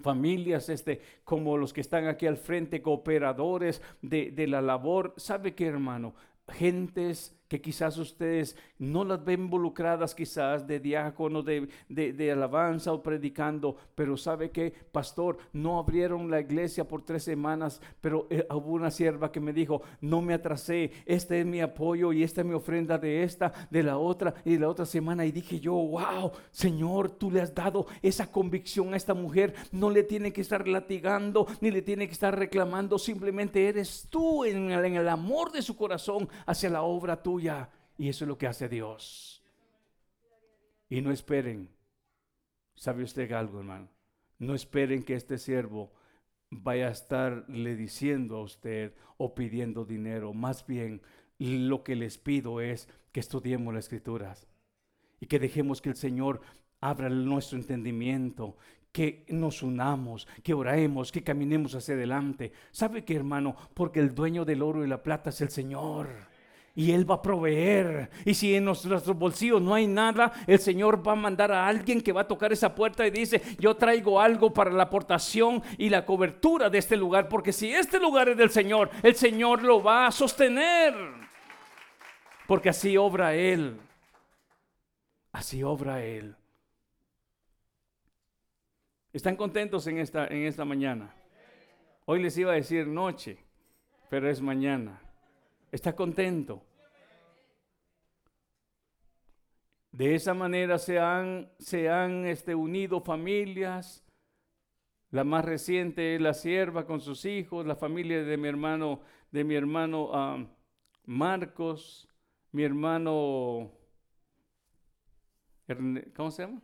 familias 0.00 0.68
este, 0.68 1.00
como 1.24 1.56
los 1.56 1.72
que 1.72 1.80
están 1.80 2.06
aquí 2.06 2.26
al 2.26 2.36
frente, 2.36 2.82
cooperadores 2.82 3.82
de, 4.00 4.30
de 4.30 4.46
la 4.46 4.62
labor. 4.62 5.14
¿Sabe 5.16 5.54
qué, 5.54 5.66
hermano? 5.66 6.14
Gentes 6.48 7.36
que 7.52 7.60
quizás 7.60 7.98
ustedes 7.98 8.56
no 8.78 9.04
las 9.04 9.22
ven 9.22 9.42
involucradas 9.42 10.14
quizás 10.14 10.66
de 10.66 10.80
diácono, 10.80 11.42
de, 11.42 11.68
de, 11.90 12.32
alabanza 12.32 12.94
o 12.94 13.02
predicando, 13.02 13.76
pero 13.94 14.16
sabe 14.16 14.50
que, 14.50 14.72
pastor, 14.90 15.36
no 15.52 15.78
abrieron 15.78 16.30
la 16.30 16.40
iglesia 16.40 16.88
por 16.88 17.02
tres 17.02 17.24
semanas, 17.24 17.82
pero 18.00 18.26
eh, 18.30 18.46
hubo 18.48 18.72
una 18.72 18.90
sierva 18.90 19.30
que 19.30 19.38
me 19.38 19.52
dijo, 19.52 19.82
no 20.00 20.22
me 20.22 20.32
atrasé, 20.32 20.92
este 21.04 21.40
es 21.40 21.46
mi 21.46 21.60
apoyo 21.60 22.10
y 22.14 22.22
esta 22.22 22.40
es 22.40 22.46
mi 22.46 22.54
ofrenda 22.54 22.96
de 22.96 23.22
esta, 23.22 23.52
de 23.70 23.82
la 23.82 23.98
otra 23.98 24.32
y 24.46 24.54
de 24.54 24.60
la 24.60 24.70
otra 24.70 24.86
semana. 24.86 25.26
Y 25.26 25.32
dije 25.32 25.60
yo, 25.60 25.74
wow, 25.74 26.32
Señor, 26.50 27.10
tú 27.10 27.30
le 27.30 27.42
has 27.42 27.54
dado 27.54 27.86
esa 28.00 28.32
convicción 28.32 28.94
a 28.94 28.96
esta 28.96 29.12
mujer, 29.12 29.52
no 29.72 29.90
le 29.90 30.04
tiene 30.04 30.32
que 30.32 30.40
estar 30.40 30.66
latigando, 30.66 31.46
ni 31.60 31.70
le 31.70 31.82
tiene 31.82 32.06
que 32.06 32.14
estar 32.14 32.34
reclamando, 32.34 32.98
simplemente 32.98 33.68
eres 33.68 34.06
tú 34.08 34.46
en 34.46 34.70
el, 34.70 34.86
en 34.86 34.96
el 34.96 35.08
amor 35.10 35.52
de 35.52 35.60
su 35.60 35.76
corazón 35.76 36.30
hacia 36.46 36.70
la 36.70 36.80
obra 36.80 37.22
tuya 37.22 37.41
y 37.98 38.08
eso 38.08 38.24
es 38.24 38.28
lo 38.28 38.38
que 38.38 38.46
hace 38.46 38.68
Dios. 38.68 39.42
Y 40.88 41.00
no 41.00 41.10
esperen, 41.10 41.68
¿sabe 42.74 43.02
usted 43.02 43.30
algo, 43.32 43.58
hermano? 43.58 43.88
No 44.38 44.54
esperen 44.54 45.02
que 45.02 45.14
este 45.14 45.38
siervo 45.38 45.92
vaya 46.50 46.88
a 46.88 46.92
estarle 46.92 47.76
diciendo 47.76 48.36
a 48.36 48.42
usted 48.42 48.94
o 49.16 49.34
pidiendo 49.34 49.84
dinero. 49.84 50.34
Más 50.34 50.66
bien, 50.66 51.00
lo 51.38 51.82
que 51.82 51.96
les 51.96 52.18
pido 52.18 52.60
es 52.60 52.88
que 53.10 53.20
estudiemos 53.20 53.72
las 53.72 53.84
escrituras 53.84 54.46
y 55.20 55.26
que 55.26 55.38
dejemos 55.38 55.80
que 55.80 55.88
el 55.90 55.96
Señor 55.96 56.40
abra 56.80 57.08
nuestro 57.08 57.58
entendimiento, 57.58 58.56
que 58.90 59.24
nos 59.28 59.62
unamos, 59.62 60.28
que 60.42 60.52
oremos, 60.52 61.10
que 61.10 61.24
caminemos 61.24 61.74
hacia 61.74 61.94
adelante. 61.94 62.52
¿Sabe 62.70 63.04
qué, 63.04 63.14
hermano? 63.16 63.56
Porque 63.74 64.00
el 64.00 64.14
dueño 64.14 64.44
del 64.44 64.62
oro 64.62 64.84
y 64.84 64.88
la 64.88 65.02
plata 65.02 65.30
es 65.30 65.40
el 65.40 65.48
Señor 65.48 66.31
y 66.74 66.92
Él 66.92 67.08
va 67.08 67.16
a 67.16 67.22
proveer. 67.22 68.10
Y 68.24 68.34
si 68.34 68.54
en 68.54 68.64
nuestros 68.64 69.06
bolsillos 69.18 69.60
no 69.60 69.74
hay 69.74 69.86
nada, 69.86 70.32
el 70.46 70.58
Señor 70.58 71.06
va 71.06 71.12
a 71.12 71.16
mandar 71.16 71.52
a 71.52 71.66
alguien 71.66 72.00
que 72.00 72.12
va 72.12 72.22
a 72.22 72.28
tocar 72.28 72.52
esa 72.52 72.74
puerta 72.74 73.06
y 73.06 73.10
dice, 73.10 73.42
yo 73.58 73.76
traigo 73.76 74.20
algo 74.20 74.52
para 74.52 74.70
la 74.70 74.84
aportación 74.84 75.62
y 75.76 75.90
la 75.90 76.06
cobertura 76.06 76.70
de 76.70 76.78
este 76.78 76.96
lugar, 76.96 77.28
porque 77.28 77.52
si 77.52 77.72
este 77.72 77.98
lugar 77.98 78.30
es 78.30 78.36
del 78.36 78.50
Señor, 78.50 78.90
el 79.02 79.14
Señor 79.14 79.62
lo 79.62 79.82
va 79.82 80.06
a 80.06 80.12
sostener. 80.12 80.94
Porque 82.46 82.70
así 82.70 82.96
obra 82.96 83.34
Él. 83.34 83.78
Así 85.32 85.62
obra 85.62 86.02
Él. 86.02 86.36
¿Están 89.12 89.36
contentos 89.36 89.86
en 89.86 89.98
esta, 89.98 90.26
en 90.26 90.46
esta 90.46 90.64
mañana? 90.64 91.14
Hoy 92.06 92.22
les 92.22 92.36
iba 92.38 92.52
a 92.52 92.56
decir 92.56 92.86
noche, 92.86 93.38
pero 94.08 94.28
es 94.28 94.40
mañana 94.40 95.01
está 95.72 95.96
contento. 95.96 96.62
De 99.90 100.14
esa 100.14 100.32
manera 100.34 100.78
se 100.78 100.98
han, 100.98 101.50
se 101.58 101.90
han 101.90 102.26
este, 102.26 102.54
unido 102.54 103.00
familias. 103.00 104.04
La 105.10 105.24
más 105.24 105.44
reciente 105.44 106.14
es 106.14 106.20
la 106.20 106.32
sierva 106.32 106.86
con 106.86 107.00
sus 107.00 107.24
hijos, 107.24 107.66
la 107.66 107.76
familia 107.76 108.22
de 108.22 108.36
mi 108.36 108.48
hermano, 108.48 109.00
de 109.30 109.44
mi 109.44 109.54
hermano 109.54 110.48
Marcos, 111.04 112.08
mi 112.52 112.62
hermano, 112.62 113.70
¿cómo 116.16 116.30
se 116.30 116.46
llama? 116.46 116.62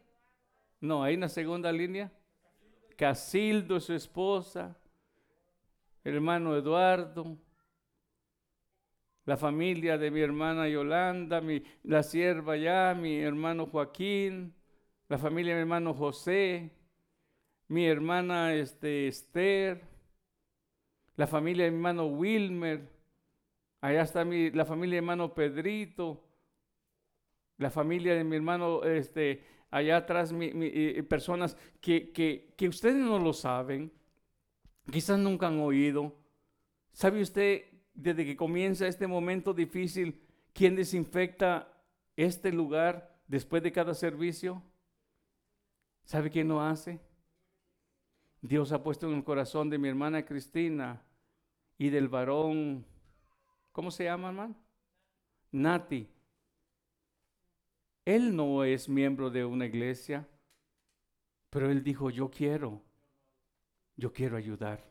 No, 0.80 1.06
en 1.06 1.20
la 1.20 1.28
segunda 1.28 1.72
línea. 1.72 2.11
Casildo, 2.96 3.80
su 3.80 3.92
esposa, 3.92 4.76
hermano 6.02 6.56
Eduardo, 6.56 7.36
la 9.29 9.37
familia 9.37 9.99
de 9.99 10.11
mi 10.11 10.20
hermana 10.22 10.70
Yolanda, 10.70 11.43
mi, 11.43 11.62
la 11.83 12.03
sierva 12.03 12.57
ya, 12.57 12.97
mi 12.99 13.18
hermano 13.18 13.66
Joaquín, 13.66 14.55
la 15.07 15.18
familia 15.18 15.53
de 15.53 15.57
mi 15.57 15.61
hermano 15.64 15.93
José, 15.93 16.70
mi 17.68 17.85
hermana 17.85 18.55
este, 18.55 19.07
Esther, 19.07 19.83
la 21.16 21.26
familia 21.26 21.66
de 21.66 21.70
mi 21.72 21.76
hermano 21.76 22.07
Wilmer, 22.07 22.89
allá 23.83 24.01
está 24.01 24.24
mi, 24.24 24.51
la 24.51 24.64
familia 24.64 24.95
de 24.95 25.03
mi 25.03 25.09
hermano 25.09 25.35
Pedrito, 25.35 26.24
la 27.59 27.68
familia 27.68 28.14
de 28.14 28.24
mi 28.24 28.35
hermano, 28.35 28.83
este, 28.83 29.45
allá 29.70 29.99
atrás, 29.99 30.33
mi, 30.33 30.53
personas 31.03 31.55
que, 31.83 32.12
que, 32.12 32.55
que 32.57 32.66
ustedes 32.66 32.97
no 32.97 33.18
lo 33.18 33.35
saben, 33.35 33.93
quizás 34.91 35.18
nunca 35.18 35.49
han 35.49 35.61
oído. 35.61 36.16
¿Sabe 36.95 37.20
usted 37.20 37.68
desde 37.99 38.24
que 38.24 38.36
comienza 38.36 38.86
este 38.86 39.09
momento 39.09 39.53
difícil, 39.53 40.22
¿quién 40.53 40.76
desinfecta 40.76 41.68
este 42.16 42.53
lugar 42.53 43.20
después 43.26 43.61
de 43.61 43.72
cada 43.72 43.92
servicio? 43.92 44.62
¿Sabe 46.05 46.30
quién 46.30 46.46
lo 46.46 46.61
hace? 46.61 47.01
Dios 48.40 48.70
ha 48.70 48.84
puesto 48.84 49.09
en 49.11 49.16
el 49.16 49.24
corazón 49.24 49.68
de 49.68 49.78
mi 49.78 49.88
hermana 49.88 50.24
Cristina 50.24 51.03
y 51.76 51.90
del 51.90 52.07
varón, 52.07 52.86
¿cómo 53.72 53.90
se 53.90 54.05
llama, 54.05 54.28
hermano? 54.28 54.55
Nati. 55.51 56.09
él 58.05 58.36
no 58.36 58.62
es 58.62 58.88
miembro 58.88 59.28
de 59.28 59.44
una 59.44 59.66
iglesia, 59.66 60.28
pero 61.51 61.68
él 61.68 61.82
dijo, 61.82 62.11
yo 62.11 62.30
quiero, 62.30 62.80
yo 63.96 64.12
quiero 64.12 64.36
ayudar. 64.36 64.88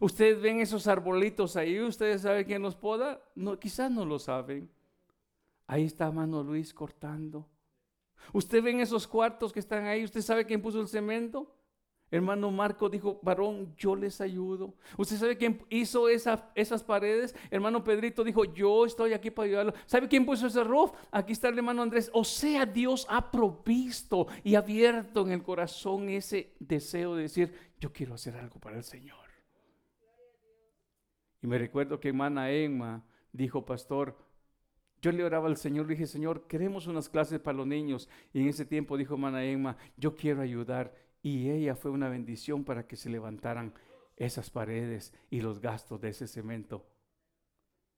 Ustedes 0.00 0.40
ven 0.40 0.60
esos 0.60 0.86
arbolitos 0.86 1.56
ahí, 1.56 1.80
ustedes 1.80 2.22
saben 2.22 2.44
quién 2.44 2.62
los 2.62 2.76
poda, 2.76 3.22
no, 3.34 3.58
quizás 3.58 3.90
no 3.90 4.04
lo 4.04 4.18
saben. 4.18 4.70
Ahí 5.66 5.84
está 5.84 6.10
mano 6.10 6.42
Luis 6.42 6.74
cortando. 6.74 7.48
Usted 8.32 8.62
ven 8.62 8.80
esos 8.80 9.06
cuartos 9.06 9.52
que 9.52 9.60
están 9.60 9.86
ahí, 9.86 10.04
usted 10.04 10.20
sabe 10.20 10.46
quién 10.46 10.60
puso 10.62 10.80
el 10.80 10.88
cemento. 10.88 11.54
Hermano 12.10 12.50
Marco 12.52 12.88
dijo, 12.88 13.18
varón, 13.22 13.74
yo 13.76 13.96
les 13.96 14.20
ayudo. 14.20 14.74
¿Usted 14.96 15.16
sabe 15.16 15.36
quién 15.36 15.60
hizo 15.68 16.08
esas 16.08 16.84
paredes? 16.84 17.34
Hermano 17.50 17.82
Pedrito 17.82 18.22
dijo, 18.22 18.44
yo 18.44 18.86
estoy 18.86 19.14
aquí 19.14 19.30
para 19.30 19.46
ayudarlo. 19.46 19.74
¿Sabe 19.86 20.06
quién 20.06 20.24
puso 20.24 20.46
ese 20.46 20.62
roof? 20.62 20.92
Aquí 21.10 21.32
está 21.32 21.48
el 21.48 21.58
hermano 21.58 21.82
Andrés. 21.82 22.10
O 22.12 22.22
sea, 22.22 22.66
Dios 22.66 23.04
ha 23.08 23.32
provisto 23.32 24.28
y 24.44 24.54
abierto 24.54 25.22
en 25.22 25.32
el 25.32 25.42
corazón 25.42 26.08
ese 26.08 26.54
deseo 26.60 27.16
de 27.16 27.22
decir, 27.22 27.52
yo 27.80 27.92
quiero 27.92 28.14
hacer 28.14 28.36
algo 28.36 28.60
para 28.60 28.76
el 28.76 28.84
Señor. 28.84 29.23
Y 31.44 31.46
me 31.46 31.58
recuerdo 31.58 32.00
que 32.00 32.08
hermana 32.08 32.50
Emma 32.50 33.04
dijo, 33.30 33.66
pastor, 33.66 34.16
yo 35.02 35.12
le 35.12 35.22
oraba 35.22 35.46
al 35.46 35.58
Señor, 35.58 35.84
le 35.84 35.92
dije, 35.92 36.06
Señor, 36.06 36.46
queremos 36.46 36.86
unas 36.86 37.10
clases 37.10 37.38
para 37.38 37.58
los 37.58 37.66
niños. 37.66 38.08
Y 38.32 38.40
en 38.40 38.48
ese 38.48 38.64
tiempo 38.64 38.96
dijo 38.96 39.12
hermana 39.12 39.44
Emma, 39.44 39.76
yo 39.98 40.16
quiero 40.16 40.40
ayudar 40.40 40.94
y 41.20 41.50
ella 41.50 41.74
fue 41.74 41.90
una 41.90 42.08
bendición 42.08 42.64
para 42.64 42.86
que 42.86 42.96
se 42.96 43.10
levantaran 43.10 43.74
esas 44.16 44.48
paredes 44.48 45.12
y 45.28 45.42
los 45.42 45.60
gastos 45.60 46.00
de 46.00 46.08
ese 46.08 46.26
cemento. 46.28 46.86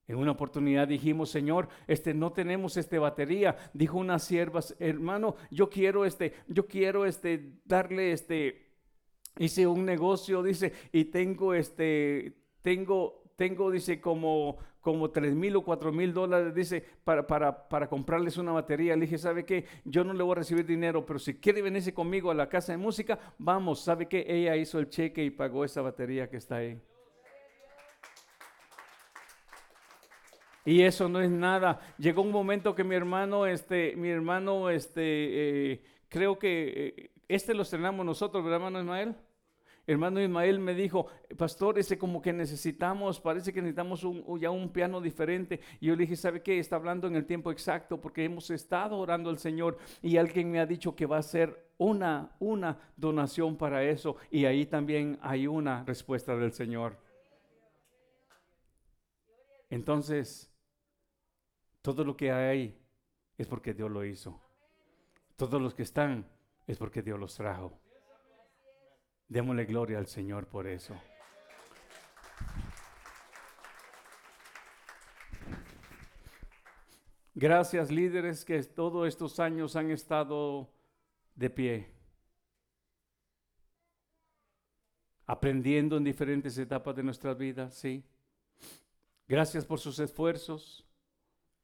En 0.08 0.16
una 0.16 0.32
oportunidad 0.32 0.88
dijimos, 0.88 1.30
Señor, 1.30 1.68
este 1.86 2.14
no 2.14 2.32
tenemos 2.32 2.76
este 2.76 2.98
batería. 2.98 3.56
Dijo 3.72 3.96
una 3.96 4.18
sierva, 4.18 4.58
hermano, 4.80 5.36
yo 5.52 5.70
quiero 5.70 6.04
este, 6.04 6.32
yo 6.48 6.66
quiero 6.66 7.06
este 7.06 7.60
darle 7.64 8.10
este 8.10 8.74
hice 9.38 9.68
un 9.68 9.84
negocio, 9.84 10.42
dice, 10.42 10.72
y 10.90 11.04
tengo 11.04 11.54
este 11.54 12.42
tengo 12.62 13.25
tengo, 13.36 13.70
dice, 13.70 14.00
como, 14.00 14.56
como 14.80 15.10
3 15.10 15.34
mil 15.34 15.56
o 15.56 15.62
4 15.62 15.92
mil 15.92 16.12
dólares, 16.12 16.54
dice, 16.54 16.82
para, 17.04 17.26
para, 17.26 17.68
para, 17.68 17.88
comprarles 17.88 18.38
una 18.38 18.52
batería. 18.52 18.96
Le 18.96 19.02
dije, 19.02 19.18
¿sabe 19.18 19.44
qué? 19.44 19.66
Yo 19.84 20.04
no 20.04 20.14
le 20.14 20.22
voy 20.22 20.32
a 20.32 20.36
recibir 20.36 20.66
dinero, 20.66 21.04
pero 21.04 21.18
si 21.18 21.34
quiere 21.34 21.62
venirse 21.62 21.92
conmigo 21.92 22.30
a 22.30 22.34
la 22.34 22.48
casa 22.48 22.72
de 22.72 22.78
música, 22.78 23.18
vamos. 23.38 23.80
¿Sabe 23.80 24.06
qué? 24.06 24.24
Ella 24.26 24.56
hizo 24.56 24.78
el 24.78 24.88
cheque 24.88 25.22
y 25.22 25.30
pagó 25.30 25.64
esa 25.64 25.82
batería 25.82 26.28
que 26.28 26.38
está 26.38 26.56
ahí. 26.56 26.80
Y 30.64 30.82
eso 30.82 31.08
no 31.08 31.20
es 31.20 31.30
nada. 31.30 31.80
Llegó 31.98 32.22
un 32.22 32.32
momento 32.32 32.74
que 32.74 32.82
mi 32.82 32.96
hermano, 32.96 33.46
este, 33.46 33.94
mi 33.96 34.08
hermano, 34.08 34.68
este, 34.68 35.72
eh, 35.72 35.82
creo 36.08 36.38
que 36.38 36.94
eh, 36.96 37.10
este 37.28 37.54
lo 37.54 37.62
estrenamos 37.62 38.04
nosotros, 38.04 38.42
¿verdad, 38.42 38.56
hermano 38.56 38.80
Ismael? 38.80 39.14
Hermano 39.86 40.20
Ismael 40.20 40.58
me 40.58 40.74
dijo, 40.74 41.06
pastor, 41.36 41.78
ese 41.78 41.96
como 41.96 42.20
que 42.20 42.32
necesitamos, 42.32 43.20
parece 43.20 43.52
que 43.52 43.62
necesitamos 43.62 44.02
un, 44.04 44.40
ya 44.40 44.50
un 44.50 44.70
piano 44.70 45.00
diferente. 45.00 45.60
Y 45.80 45.86
yo 45.86 45.94
le 45.94 46.02
dije, 46.02 46.16
¿sabe 46.16 46.42
qué? 46.42 46.58
Está 46.58 46.76
hablando 46.76 47.06
en 47.06 47.16
el 47.16 47.26
tiempo 47.26 47.52
exacto 47.52 48.00
porque 48.00 48.24
hemos 48.24 48.50
estado 48.50 48.98
orando 48.98 49.30
al 49.30 49.38
Señor 49.38 49.78
y 50.02 50.16
alguien 50.16 50.50
me 50.50 50.60
ha 50.60 50.66
dicho 50.66 50.96
que 50.96 51.06
va 51.06 51.18
a 51.18 51.22
ser 51.22 51.70
una, 51.78 52.34
una 52.40 52.78
donación 52.96 53.56
para 53.56 53.84
eso. 53.84 54.16
Y 54.30 54.44
ahí 54.44 54.66
también 54.66 55.18
hay 55.22 55.46
una 55.46 55.84
respuesta 55.84 56.36
del 56.36 56.52
Señor. 56.52 56.98
Entonces, 59.70 60.52
todo 61.82 62.04
lo 62.04 62.16
que 62.16 62.32
hay 62.32 62.76
es 63.38 63.46
porque 63.46 63.74
Dios 63.74 63.90
lo 63.90 64.04
hizo. 64.04 64.40
Todos 65.36 65.60
los 65.60 65.74
que 65.74 65.82
están 65.82 66.26
es 66.66 66.78
porque 66.78 67.02
Dios 67.02 67.18
los 67.18 67.34
trajo. 67.34 67.78
Démosle 69.28 69.64
gloria 69.64 69.98
al 69.98 70.06
Señor 70.06 70.46
por 70.46 70.66
eso. 70.66 70.94
Gracias 77.34 77.90
líderes 77.90 78.44
que 78.44 78.62
todos 78.62 79.06
estos 79.06 79.40
años 79.40 79.76
han 79.76 79.90
estado 79.90 80.70
de 81.34 81.50
pie, 81.50 81.90
aprendiendo 85.26 85.98
en 85.98 86.04
diferentes 86.04 86.56
etapas 86.56 86.96
de 86.96 87.02
nuestra 87.02 87.34
vida, 87.34 87.70
sí. 87.70 88.02
Gracias 89.28 89.66
por 89.66 89.80
sus 89.80 89.98
esfuerzos, 89.98 90.86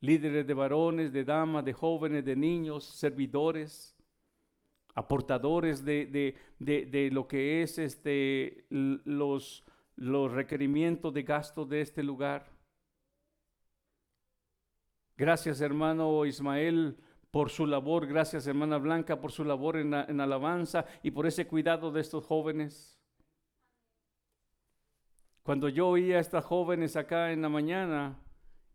líderes 0.01 0.47
de 0.47 0.53
varones, 0.53 1.13
de 1.13 1.25
damas, 1.25 1.65
de 1.65 1.73
jóvenes, 1.73 2.25
de 2.25 2.37
niños, 2.37 2.85
servidores 2.85 3.92
aportadores 4.95 5.85
de, 5.85 6.37
lo 7.13 7.27
que 7.29 7.63
es 7.63 7.79
este, 7.79 8.67
los, 8.71 9.65
los 9.97 10.33
requerimientos 10.33 11.13
de 11.15 11.23
gasto 11.23 11.65
de 11.65 11.81
este 11.81 12.03
lugar. 12.03 12.51
Gracias 15.17 15.61
hermano 15.61 16.25
Ismael 16.27 16.97
por 17.31 17.51
su 17.51 17.67
labor, 17.67 18.07
gracias 18.07 18.47
hermana 18.47 18.79
Blanca 18.79 19.21
por 19.21 19.33
su 19.33 19.45
labor 19.45 19.77
en, 19.77 19.95
en 19.95 20.21
alabanza 20.21 20.85
y 21.03 21.11
por 21.11 21.27
ese 21.27 21.47
cuidado 21.47 21.91
de 21.91 22.01
estos 22.01 22.27
jóvenes. 22.27 22.99
Cuando 25.43 25.69
yo 25.69 25.89
oía 25.89 26.19
a 26.19 26.21
estas 26.21 26.45
jóvenes 26.45 26.97
acá 26.97 27.33
en 27.33 27.43
la 27.43 27.49
mañana, 27.49 28.19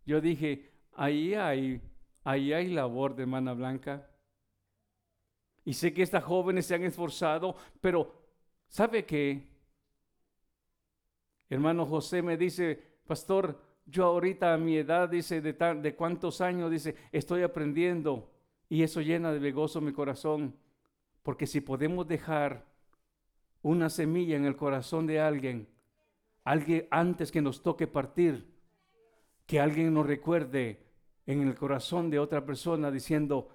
yo 0.06 0.20
dije, 0.20 0.70
ahí 0.94 1.34
hay, 1.34 1.82
ahí 2.24 2.52
hay 2.52 2.70
labor 2.70 3.16
de 3.16 3.24
hermana 3.24 3.54
Blanca. 3.54 4.10
Y 5.68 5.74
sé 5.74 5.94
que 5.94 6.02
estas 6.02 6.24
jóvenes 6.24 6.66
se 6.66 6.76
han 6.76 6.84
esforzado, 6.86 7.54
pero 7.82 8.16
¿sabe 8.70 9.06
qué? 9.06 9.50
Hermano 11.50 11.86
José 11.86 12.22
me 12.22 12.38
dice, 12.38 12.82
pastor, 13.06 13.62
yo 13.86 14.06
ahorita 14.06 14.54
a 14.54 14.58
mi 14.58 14.78
edad, 14.78 15.10
dice, 15.10 15.42
de, 15.42 15.52
de 15.52 15.94
cuántos 15.94 16.40
años, 16.40 16.72
dice, 16.72 16.96
estoy 17.12 17.44
aprendiendo 17.44 18.32
y 18.70 18.82
eso 18.82 19.02
llena 19.02 19.34
de 19.34 19.52
gozo 19.52 19.82
mi 19.82 19.92
corazón. 19.92 20.56
Porque 21.22 21.46
si 21.46 21.60
podemos 21.60 22.08
dejar 22.08 22.66
una 23.62 23.90
semilla 23.90 24.38
en 24.38 24.46
el 24.46 24.56
corazón 24.56 25.06
de 25.06 25.20
alguien, 25.20 25.68
alguien 26.46 26.88
antes 26.92 27.30
que 27.30 27.42
nos 27.42 27.62
toque 27.62 27.88
partir, 27.88 28.50
que 29.46 29.60
alguien 29.60 29.94
nos 29.94 30.08
recuerde 30.08 30.82
en 31.26 31.46
el 31.46 31.56
corazón 31.56 32.10
de 32.10 32.20
otra 32.20 32.46
persona 32.46 32.90
diciendo, 32.90 33.50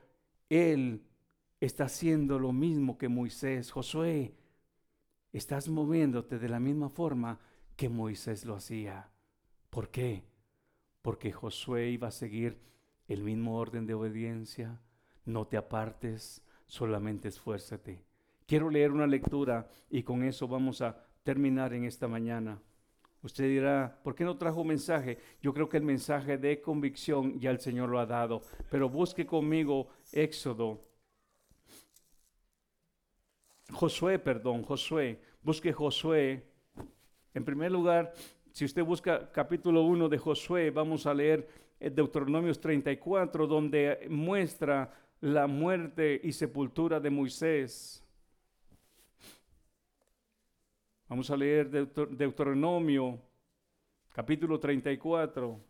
Él 0.50 1.06
está 1.66 1.84
haciendo 1.84 2.40
lo 2.40 2.52
mismo 2.52 2.98
que 2.98 3.08
Moisés. 3.08 3.70
Josué, 3.70 4.34
estás 5.32 5.68
moviéndote 5.68 6.40
de 6.40 6.48
la 6.48 6.58
misma 6.58 6.88
forma 6.88 7.38
que 7.76 7.88
Moisés 7.88 8.44
lo 8.44 8.56
hacía. 8.56 9.08
¿Por 9.70 9.88
qué? 9.88 10.24
Porque 11.02 11.30
Josué 11.30 11.90
iba 11.90 12.08
a 12.08 12.12
seguir 12.12 12.58
el 13.06 13.22
mismo 13.22 13.56
orden 13.56 13.86
de 13.86 13.94
obediencia. 13.94 14.80
No 15.24 15.46
te 15.46 15.56
apartes, 15.56 16.42
solamente 16.66 17.28
esfuérzate. 17.28 18.04
Quiero 18.46 18.68
leer 18.68 18.90
una 18.90 19.06
lectura 19.06 19.68
y 19.88 20.02
con 20.02 20.24
eso 20.24 20.48
vamos 20.48 20.82
a 20.82 21.06
terminar 21.22 21.74
en 21.74 21.84
esta 21.84 22.08
mañana. 22.08 22.60
Usted 23.22 23.44
dirá, 23.44 24.00
¿por 24.02 24.16
qué 24.16 24.24
no 24.24 24.36
trajo 24.36 24.64
mensaje? 24.64 25.16
Yo 25.40 25.54
creo 25.54 25.68
que 25.68 25.76
el 25.76 25.84
mensaje 25.84 26.38
de 26.38 26.60
convicción 26.60 27.38
ya 27.38 27.52
el 27.52 27.60
Señor 27.60 27.88
lo 27.88 28.00
ha 28.00 28.06
dado. 28.06 28.42
Pero 28.68 28.88
busque 28.88 29.24
conmigo 29.24 29.90
Éxodo 30.10 30.91
Josué, 33.72 34.18
perdón, 34.18 34.62
Josué. 34.62 35.20
Busque 35.42 35.72
Josué. 35.72 36.44
En 37.34 37.44
primer 37.44 37.72
lugar, 37.72 38.12
si 38.52 38.64
usted 38.64 38.84
busca 38.84 39.30
capítulo 39.32 39.82
1 39.82 40.08
de 40.08 40.18
Josué, 40.18 40.70
vamos 40.70 41.06
a 41.06 41.14
leer 41.14 41.48
Deuteronomios 41.80 42.60
34, 42.60 43.46
donde 43.46 44.06
muestra 44.10 44.92
la 45.20 45.46
muerte 45.46 46.20
y 46.22 46.32
sepultura 46.32 47.00
de 47.00 47.10
Moisés. 47.10 48.04
Vamos 51.08 51.30
a 51.30 51.36
leer 51.36 51.70
Deuteronomio, 51.70 53.18
capítulo 54.12 54.60
34. 54.60 55.60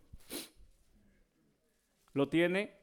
¿Lo 2.14 2.28
tiene? 2.28 2.82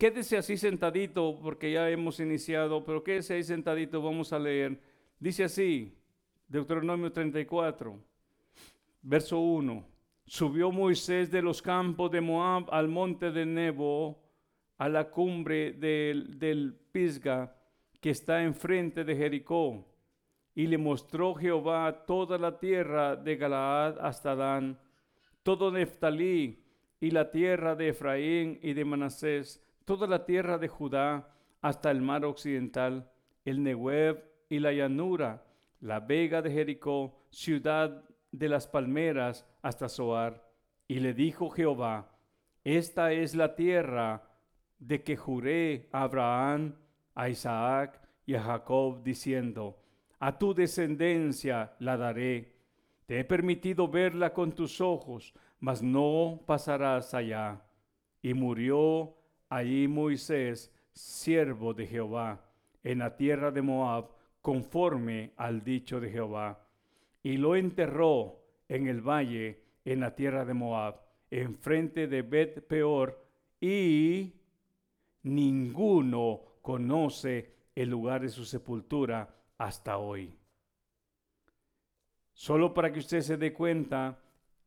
Quédese 0.00 0.38
así 0.38 0.56
sentadito 0.56 1.38
porque 1.42 1.72
ya 1.72 1.90
hemos 1.90 2.20
iniciado, 2.20 2.82
pero 2.82 3.04
quédese 3.04 3.34
ahí 3.34 3.42
sentadito, 3.42 4.00
vamos 4.00 4.32
a 4.32 4.38
leer. 4.38 4.80
Dice 5.18 5.44
así, 5.44 5.94
Deuteronomio 6.48 7.12
34, 7.12 8.02
verso 9.02 9.38
1. 9.38 9.86
Subió 10.24 10.72
Moisés 10.72 11.30
de 11.30 11.42
los 11.42 11.60
campos 11.60 12.10
de 12.10 12.22
Moab 12.22 12.72
al 12.72 12.88
monte 12.88 13.30
de 13.30 13.44
Nebo, 13.44 14.18
a 14.78 14.88
la 14.88 15.10
cumbre 15.10 15.72
del, 15.72 16.38
del 16.38 16.74
Pisga, 16.92 17.54
que 18.00 18.08
está 18.08 18.42
enfrente 18.42 19.04
de 19.04 19.14
Jericó. 19.14 19.86
Y 20.54 20.66
le 20.66 20.78
mostró 20.78 21.34
Jehová 21.34 22.06
toda 22.06 22.38
la 22.38 22.58
tierra 22.58 23.16
de 23.16 23.36
Galaad 23.36 23.98
hasta 24.00 24.34
Dan, 24.34 24.78
todo 25.42 25.70
Neftalí 25.70 26.64
y 26.98 27.10
la 27.10 27.30
tierra 27.30 27.74
de 27.74 27.90
Efraín 27.90 28.58
y 28.62 28.72
de 28.72 28.84
Manasés 28.86 29.62
toda 29.84 30.06
la 30.06 30.24
tierra 30.24 30.58
de 30.58 30.68
Judá 30.68 31.34
hasta 31.60 31.90
el 31.90 32.00
mar 32.00 32.24
occidental, 32.24 33.10
el 33.44 33.62
Nehuev 33.62 34.24
y 34.48 34.58
la 34.58 34.72
llanura, 34.72 35.44
la 35.80 36.00
vega 36.00 36.42
de 36.42 36.50
Jericó, 36.50 37.16
ciudad 37.30 38.04
de 38.32 38.48
las 38.48 38.66
palmeras 38.66 39.46
hasta 39.62 39.88
Zoar. 39.88 40.48
Y 40.88 41.00
le 41.00 41.14
dijo 41.14 41.50
Jehová, 41.50 42.10
esta 42.64 43.12
es 43.12 43.34
la 43.34 43.54
tierra 43.54 44.28
de 44.78 45.02
que 45.02 45.16
juré 45.16 45.88
a 45.92 46.02
Abraham, 46.02 46.74
a 47.14 47.28
Isaac 47.28 48.00
y 48.26 48.34
a 48.34 48.42
Jacob, 48.42 49.02
diciendo, 49.02 49.78
a 50.18 50.38
tu 50.38 50.54
descendencia 50.54 51.74
la 51.78 51.96
daré. 51.96 52.56
Te 53.06 53.20
he 53.20 53.24
permitido 53.24 53.88
verla 53.88 54.32
con 54.32 54.52
tus 54.52 54.80
ojos, 54.80 55.34
mas 55.58 55.82
no 55.82 56.40
pasarás 56.46 57.14
allá. 57.14 57.62
Y 58.22 58.34
murió 58.34 59.16
allí 59.50 59.88
Moisés, 59.88 60.72
siervo 60.92 61.74
de 61.74 61.86
Jehová, 61.86 62.40
en 62.82 63.00
la 63.00 63.16
tierra 63.16 63.50
de 63.50 63.60
Moab, 63.60 64.08
conforme 64.40 65.32
al 65.36 65.62
dicho 65.62 66.00
de 66.00 66.10
Jehová. 66.10 66.66
Y 67.22 67.36
lo 67.36 67.56
enterró 67.56 68.40
en 68.68 68.88
el 68.88 69.02
valle, 69.02 69.62
en 69.84 70.00
la 70.00 70.14
tierra 70.14 70.44
de 70.46 70.54
Moab, 70.54 71.02
enfrente 71.30 72.06
de 72.06 72.22
Bet 72.22 72.66
Peor, 72.66 73.22
y 73.60 74.32
ninguno 75.24 76.40
conoce 76.62 77.52
el 77.74 77.90
lugar 77.90 78.22
de 78.22 78.28
su 78.30 78.44
sepultura 78.44 79.34
hasta 79.58 79.98
hoy. 79.98 80.34
Solo 82.32 82.72
para 82.72 82.90
que 82.92 83.00
usted 83.00 83.20
se 83.20 83.36
dé 83.36 83.52
cuenta, 83.52 84.18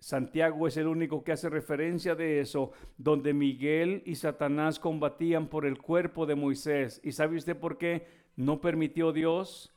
Santiago 0.03 0.67
es 0.67 0.75
el 0.75 0.87
único 0.87 1.23
que 1.23 1.31
hace 1.31 1.47
referencia 1.47 2.13
de 2.13 2.41
eso, 2.41 2.73
donde 2.97 3.33
Miguel 3.33 4.03
y 4.05 4.15
Satanás 4.15 4.77
combatían 4.77 5.47
por 5.47 5.65
el 5.65 5.81
cuerpo 5.81 6.25
de 6.25 6.35
Moisés. 6.35 6.99
¿Y 7.05 7.13
sabe 7.13 7.37
usted 7.37 7.55
por 7.55 7.77
qué 7.77 8.05
no 8.35 8.59
permitió 8.59 9.13
Dios? 9.13 9.73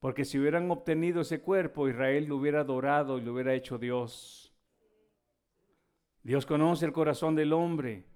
Porque 0.00 0.24
si 0.24 0.38
hubieran 0.38 0.70
obtenido 0.70 1.20
ese 1.20 1.42
cuerpo, 1.42 1.86
Israel 1.86 2.24
lo 2.24 2.36
hubiera 2.36 2.60
adorado 2.60 3.18
y 3.18 3.20
lo 3.20 3.34
hubiera 3.34 3.52
hecho 3.52 3.76
Dios. 3.76 4.54
Dios 6.22 6.46
conoce 6.46 6.86
el 6.86 6.92
corazón 6.92 7.34
del 7.34 7.52
hombre 7.52 8.06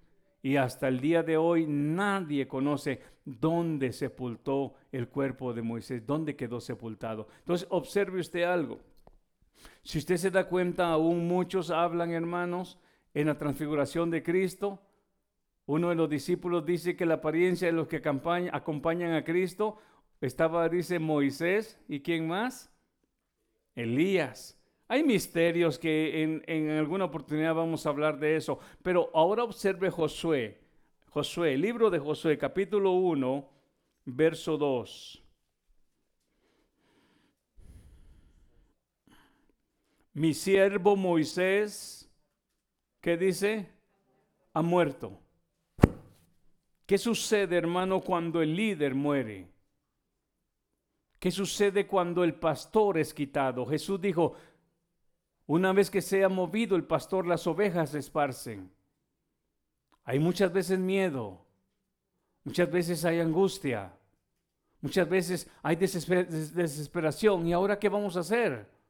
y 0.40 0.56
hasta 0.56 0.88
el 0.88 1.00
día 1.00 1.22
de 1.22 1.36
hoy 1.36 1.66
nadie 1.68 2.48
conoce 2.48 3.02
dónde 3.26 3.92
sepultó 3.92 4.72
el 4.90 5.06
cuerpo 5.06 5.52
de 5.52 5.60
Moisés, 5.60 6.06
dónde 6.06 6.34
quedó 6.34 6.60
sepultado. 6.60 7.28
Entonces, 7.40 7.68
observe 7.70 8.20
usted 8.20 8.44
algo. 8.44 8.80
Si 9.82 9.98
usted 9.98 10.16
se 10.16 10.30
da 10.30 10.48
cuenta, 10.48 10.92
aún 10.92 11.26
muchos 11.26 11.70
hablan, 11.70 12.10
hermanos, 12.12 12.78
en 13.14 13.26
la 13.26 13.38
transfiguración 13.38 14.10
de 14.10 14.22
Cristo. 14.22 14.80
Uno 15.66 15.90
de 15.90 15.94
los 15.94 16.08
discípulos 16.08 16.64
dice 16.66 16.96
que 16.96 17.06
la 17.06 17.14
apariencia 17.14 17.68
de 17.68 17.72
los 17.72 17.88
que 17.88 18.02
acompañan 18.02 19.14
a 19.14 19.24
Cristo 19.24 19.78
estaba, 20.20 20.68
dice 20.68 20.98
Moisés, 20.98 21.80
¿y 21.88 22.00
quién 22.00 22.26
más? 22.26 22.72
Elías. 23.74 24.58
Hay 24.88 25.02
misterios 25.02 25.78
que 25.78 26.42
en, 26.46 26.70
alguna 26.70 27.06
oportunidad 27.06 27.54
vamos 27.54 27.86
a 27.86 27.88
hablar 27.88 28.18
de 28.18 28.36
eso, 28.36 28.58
pero 28.82 29.10
ahora 29.14 29.44
observe 29.44 29.90
Josué. 29.90 30.60
Josué, 31.08 31.56
libro 31.56 31.90
de 31.90 31.98
Josué, 31.98 32.36
capítulo 32.36 32.92
1, 32.92 33.48
verso 34.04 34.58
2. 34.58 35.21
Mi 40.14 40.34
siervo 40.34 40.94
Moisés, 40.94 42.10
¿qué 43.00 43.16
dice? 43.16 43.70
Ha 44.52 44.60
muerto. 44.60 45.18
¿Qué 46.84 46.98
sucede, 46.98 47.56
hermano, 47.56 48.02
cuando 48.02 48.42
el 48.42 48.54
líder 48.54 48.94
muere? 48.94 49.48
¿Qué 51.18 51.30
sucede 51.30 51.86
cuando 51.86 52.24
el 52.24 52.34
pastor 52.34 52.98
es 52.98 53.14
quitado? 53.14 53.64
Jesús 53.64 53.98
dijo, 54.00 54.34
una 55.46 55.72
vez 55.72 55.90
que 55.90 56.02
sea 56.02 56.28
movido 56.28 56.76
el 56.76 56.84
pastor, 56.84 57.26
las 57.26 57.46
ovejas 57.46 57.90
se 57.90 58.00
esparcen. 58.00 58.70
Hay 60.04 60.18
muchas 60.18 60.52
veces 60.52 60.78
miedo, 60.78 61.46
muchas 62.44 62.70
veces 62.70 63.04
hay 63.06 63.20
angustia, 63.20 63.96
muchas 64.82 65.08
veces 65.08 65.48
hay 65.62 65.76
desesperación. 65.76 67.46
¿Y 67.46 67.54
ahora 67.54 67.78
qué 67.78 67.88
vamos 67.88 68.16
a 68.18 68.20
hacer? 68.20 68.81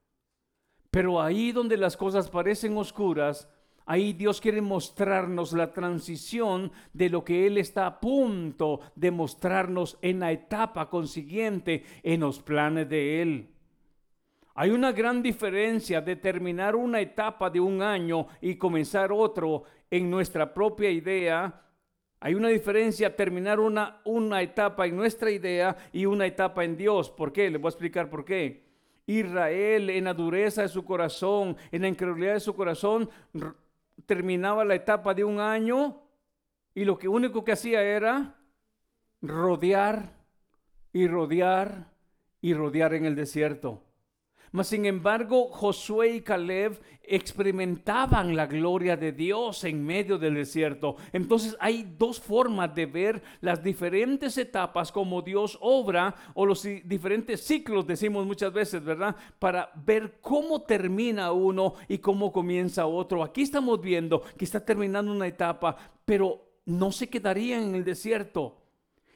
Pero 0.93 1.20
ahí 1.20 1.51
donde 1.51 1.76
las 1.76 1.97
cosas 1.97 2.30
parecen 2.30 2.76
oscuras, 2.76 3.49
Ahí 3.84 4.12
Dios 4.12 4.40
quiere 4.40 4.61
mostrarnos 4.61 5.53
la 5.53 5.72
transición 5.72 6.70
de 6.93 7.11
lo 7.11 7.24
que 7.24 7.47
Él 7.47 7.59
está 7.59 7.86
a 7.86 7.99
punto 7.99 8.80
de 8.95 9.11
mostrarnos 9.11 9.99
en 10.03 10.20
la 10.20 10.30
etapa 10.30 10.88
consiguiente 10.88 11.84
en 12.05 12.20
los 12.20 12.40
planes 12.40 12.88
de 12.88 13.22
Él. 13.22 13.49
Hay 14.55 14.70
una 14.70 14.93
gran 14.93 15.22
diferencia 15.22 16.01
de 16.01 16.14
terminar 16.14 16.76
una 16.76 17.01
etapa 17.01 17.51
de 17.51 17.59
un 17.59 17.82
año 17.82 18.28
y 18.40 18.55
comenzar 18.57 19.11
otro 19.11 19.64
en 19.90 20.09
nuestra 20.09 20.55
propia 20.55 20.90
idea. 20.90 21.61
Hay 22.20 22.34
una 22.34 22.49
diferencia 22.49 23.16
terminar 23.16 23.59
una, 23.59 24.01
una 24.05 24.43
etapa 24.43 24.86
en 24.86 24.95
nuestra 24.95 25.30
idea 25.30 25.76
y 25.93 26.07
una 26.07 26.26
etapa 26.26 26.64
en 26.64 26.76
Dios. 26.76 27.11
¿Por 27.11 27.32
qué? 27.32 27.51
Le 27.51 27.59
voy 27.59 27.68
a 27.68 27.70
explicar 27.70 28.09
por 28.09 28.24
qué. 28.24 28.62
Israel 29.07 29.90
en 29.90 30.05
la 30.05 30.14
dureza 30.14 30.62
de 30.62 30.68
su 30.68 30.84
corazón, 30.84 31.57
en 31.70 31.82
la 31.82 31.88
incredulidad 31.88 32.34
de 32.34 32.40
su 32.40 32.55
corazón, 32.55 33.11
terminaba 34.07 34.64
la 34.64 34.74
etapa 34.74 35.14
de 35.14 35.24
un 35.24 35.40
año 35.40 36.03
y 36.74 36.84
lo 36.84 36.98
que 36.98 37.09
único 37.09 37.44
que 37.44 37.53
hacía 37.53 37.82
era 37.82 38.36
rodear 39.20 40.16
y 40.92 41.07
rodear 41.07 41.92
y 42.40 42.55
rodear 42.55 42.94
en 42.94 43.05
el 43.05 43.14
desierto. 43.14 43.82
Mas 44.53 44.68
sin 44.68 44.84
embargo, 44.84 45.48
Josué 45.48 46.16
y 46.16 46.20
Caleb 46.20 46.78
experimentaban 47.03 48.36
la 48.36 48.46
gloria 48.46 48.96
de 48.96 49.12
Dios 49.12 49.64
en 49.64 49.84
medio 49.84 50.18
del 50.18 50.34
desierto. 50.34 50.96
Entonces 51.12 51.57
hay 51.59 51.94
dos 51.98 52.20
formas 52.20 52.74
de 52.74 52.86
ver 52.86 53.22
las 53.40 53.64
diferentes 53.64 54.36
etapas 54.36 54.92
como 54.92 55.22
Dios 55.22 55.59
obra 55.62 56.14
o 56.34 56.44
los 56.44 56.62
diferentes 56.84 57.42
ciclos, 57.42 57.86
decimos 57.86 58.26
muchas 58.26 58.53
veces, 58.53 58.84
¿verdad? 58.84 59.16
Para 59.38 59.72
ver 59.74 60.18
cómo 60.20 60.62
termina 60.62 61.32
uno 61.32 61.74
y 61.88 61.98
cómo 61.98 62.30
comienza 62.30 62.86
otro. 62.86 63.24
Aquí 63.24 63.42
estamos 63.42 63.80
viendo 63.80 64.22
que 64.36 64.44
está 64.44 64.64
terminando 64.64 65.12
una 65.12 65.26
etapa, 65.26 65.76
pero 66.05 66.53
no 66.66 66.92
se 66.92 67.09
quedaría 67.09 67.61
en 67.61 67.74
el 67.74 67.84
desierto. 67.84 68.59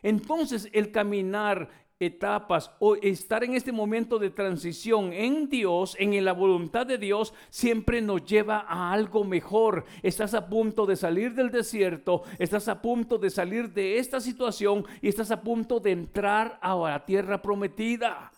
Entonces 0.03 0.68
el 0.72 0.93
caminar 0.93 1.68
etapas 1.99 2.71
o 2.79 2.95
estar 2.97 3.43
en 3.43 3.55
este 3.55 3.73
momento 3.73 4.19
de 4.19 4.31
transición 4.31 5.15
en 5.15 5.49
Dios, 5.49 5.97
en 5.99 6.23
la 6.25 6.33
voluntad 6.33 6.87
de 6.87 6.99
Dios, 6.99 7.33
siempre 7.49 8.03
nos 8.03 8.25
lleva 8.25 8.67
a 8.69 8.93
algo 8.93 9.25
mejor. 9.25 9.87
Estás 10.03 10.35
a 10.35 10.49
punto 10.49 10.85
de 10.85 10.97
salir 10.97 11.35
del 11.35 11.51
desierto, 11.51 12.23
estás 12.39 12.69
a 12.69 12.83
punto 12.83 13.17
de 13.17 13.31
salir 13.31 13.73
de 13.73 13.99
esta 13.99 14.21
situación 14.21 14.85
y 15.01 15.09
estás 15.09 15.31
a 15.31 15.41
punto 15.41 15.81
de 15.81 15.93
entrar 15.93 16.59
a 16.61 16.75
la 16.75 17.05
tierra 17.07 17.41
prometida. 17.41 18.31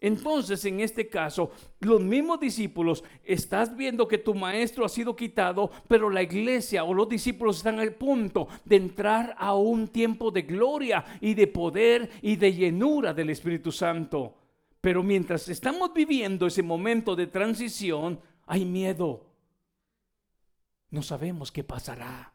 Entonces, 0.00 0.64
en 0.64 0.80
este 0.80 1.08
caso, 1.08 1.50
los 1.80 2.00
mismos 2.00 2.38
discípulos, 2.38 3.02
estás 3.24 3.76
viendo 3.76 4.06
que 4.06 4.18
tu 4.18 4.32
maestro 4.34 4.84
ha 4.84 4.88
sido 4.88 5.16
quitado, 5.16 5.70
pero 5.88 6.08
la 6.08 6.22
iglesia 6.22 6.84
o 6.84 6.94
los 6.94 7.08
discípulos 7.08 7.58
están 7.58 7.80
al 7.80 7.94
punto 7.94 8.46
de 8.64 8.76
entrar 8.76 9.34
a 9.38 9.54
un 9.54 9.88
tiempo 9.88 10.30
de 10.30 10.42
gloria 10.42 11.04
y 11.20 11.34
de 11.34 11.48
poder 11.48 12.10
y 12.22 12.36
de 12.36 12.52
llenura 12.52 13.12
del 13.12 13.30
Espíritu 13.30 13.72
Santo. 13.72 14.34
Pero 14.80 15.02
mientras 15.02 15.48
estamos 15.48 15.92
viviendo 15.92 16.46
ese 16.46 16.62
momento 16.62 17.16
de 17.16 17.26
transición, 17.26 18.20
hay 18.46 18.64
miedo. 18.64 19.26
No 20.90 21.02
sabemos 21.02 21.50
qué 21.50 21.64
pasará. 21.64 22.34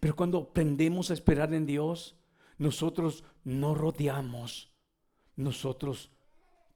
Pero 0.00 0.16
cuando 0.16 0.38
aprendemos 0.38 1.10
a 1.10 1.14
esperar 1.14 1.54
en 1.54 1.66
Dios, 1.66 2.16
nosotros 2.58 3.22
no 3.44 3.74
rodeamos, 3.74 4.72
nosotros 5.36 6.10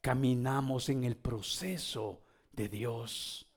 caminamos 0.01 0.88
en 0.88 1.05
el 1.05 1.16
proceso 1.16 2.20
de 2.53 2.68
Dios. 2.68 3.49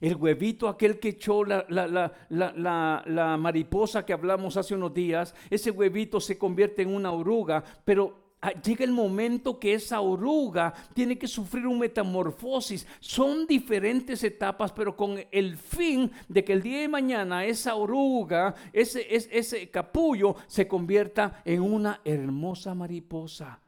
El 0.00 0.16
huevito, 0.16 0.68
aquel 0.68 0.98
que 0.98 1.10
echó 1.10 1.44
la, 1.44 1.64
la, 1.68 3.36
mariposa 3.38 4.04
que 4.04 4.12
hablamos 4.12 4.56
hace 4.56 4.74
unos 4.74 4.92
días, 4.92 5.34
ese 5.48 5.70
huevito 5.70 6.20
se 6.20 6.36
convierte 6.36 6.82
en 6.82 6.94
una 6.94 7.12
oruga, 7.12 7.64
pero 7.84 8.34
ah, 8.42 8.52
llega 8.60 8.84
el 8.84 8.90
momento 8.90 9.58
que 9.58 9.74
esa 9.74 10.00
oruga 10.00 10.74
tiene 10.92 11.16
que 11.16 11.28
sufrir 11.28 11.66
un 11.66 11.78
metamorfosis. 11.78 12.86
Son 13.00 13.46
diferentes 13.46 14.22
etapas, 14.24 14.72
pero 14.72 14.96
con 14.96 15.18
el 15.30 15.56
fin 15.56 16.10
de 16.28 16.44
que 16.44 16.52
el 16.52 16.62
día 16.62 16.80
de 16.80 16.88
mañana 16.88 17.44
esa 17.44 17.76
oruga, 17.76 18.54
ese, 18.72 19.06
ese 19.10 19.70
capullo, 19.70 20.36
se 20.48 20.66
convierta 20.66 21.40
en 21.44 21.62
una 21.62 22.00
hermosa 22.04 22.74
mariposa. 22.74 23.63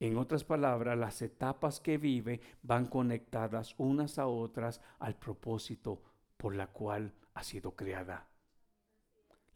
En 0.00 0.16
otras 0.16 0.44
palabras, 0.44 0.96
las 0.96 1.20
etapas 1.20 1.78
que 1.78 1.98
vive 1.98 2.40
van 2.62 2.86
conectadas 2.86 3.74
unas 3.76 4.18
a 4.18 4.26
otras 4.26 4.80
al 4.98 5.14
propósito 5.16 6.02
por 6.38 6.56
la 6.56 6.68
cual 6.68 7.12
ha 7.34 7.42
sido 7.42 7.72
creada. 7.72 8.26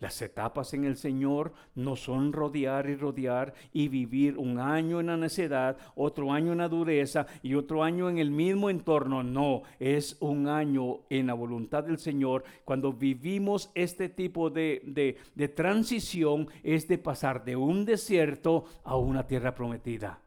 Las 0.01 0.21
etapas 0.21 0.75
en 0.75 0.85
el 0.85 0.97
Señor 0.97 1.55
no 1.75 1.97
son 1.97 2.35
rodear 2.35 2.91
y 2.91 2.95
rodear 2.95 3.55
y 3.73 3.89
vivir 3.89 4.37
un 4.37 4.59
año 4.59 5.01
en 5.01 5.07
la 5.07 5.17
necedad, 5.17 5.79
otro 5.95 6.31
año 6.31 6.53
en 6.53 6.59
la 6.59 6.69
dureza 6.69 7.27
y 7.43 7.55
otro 7.55 7.83
año 7.83 8.11
en 8.11 8.19
el 8.19 8.31
mismo 8.31 8.69
entorno. 8.69 9.23
No, 9.23 9.63
es 9.79 10.19
un 10.21 10.47
año 10.49 11.07
en 11.09 11.29
la 11.29 11.33
voluntad 11.33 11.85
del 11.85 11.97
Señor. 11.97 12.45
Cuando 12.67 12.93
vivimos 12.93 13.71
este 13.75 14.11
tipo 14.11 14.51
de, 14.51 14.83
de, 14.85 15.17
de 15.35 15.49
transición 15.49 16.49
es 16.63 16.87
de 16.87 16.99
pasar 16.99 17.47
de 17.47 17.57
un 17.57 17.87
desierto 17.87 18.67
a 18.85 18.97
una 18.97 19.27
tierra 19.27 19.55
prometida 19.55 20.21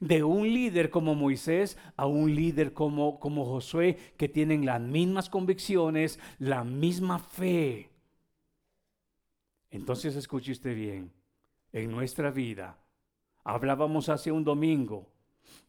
de 0.00 0.24
un 0.24 0.44
líder 0.44 0.90
como 0.90 1.14
Moisés 1.14 1.78
a 1.96 2.06
un 2.06 2.34
líder 2.34 2.72
como, 2.72 3.20
como 3.20 3.44
Josué, 3.44 3.98
que 4.16 4.28
tienen 4.28 4.66
las 4.66 4.80
mismas 4.80 5.28
convicciones, 5.30 6.18
la 6.38 6.64
misma 6.64 7.18
fe. 7.18 7.90
Entonces 9.70 10.16
escuche 10.16 10.52
usted 10.52 10.74
bien, 10.74 11.10
en 11.72 11.90
nuestra 11.90 12.30
vida, 12.30 12.78
hablábamos 13.42 14.08
hace 14.08 14.30
un 14.30 14.44
domingo, 14.44 15.08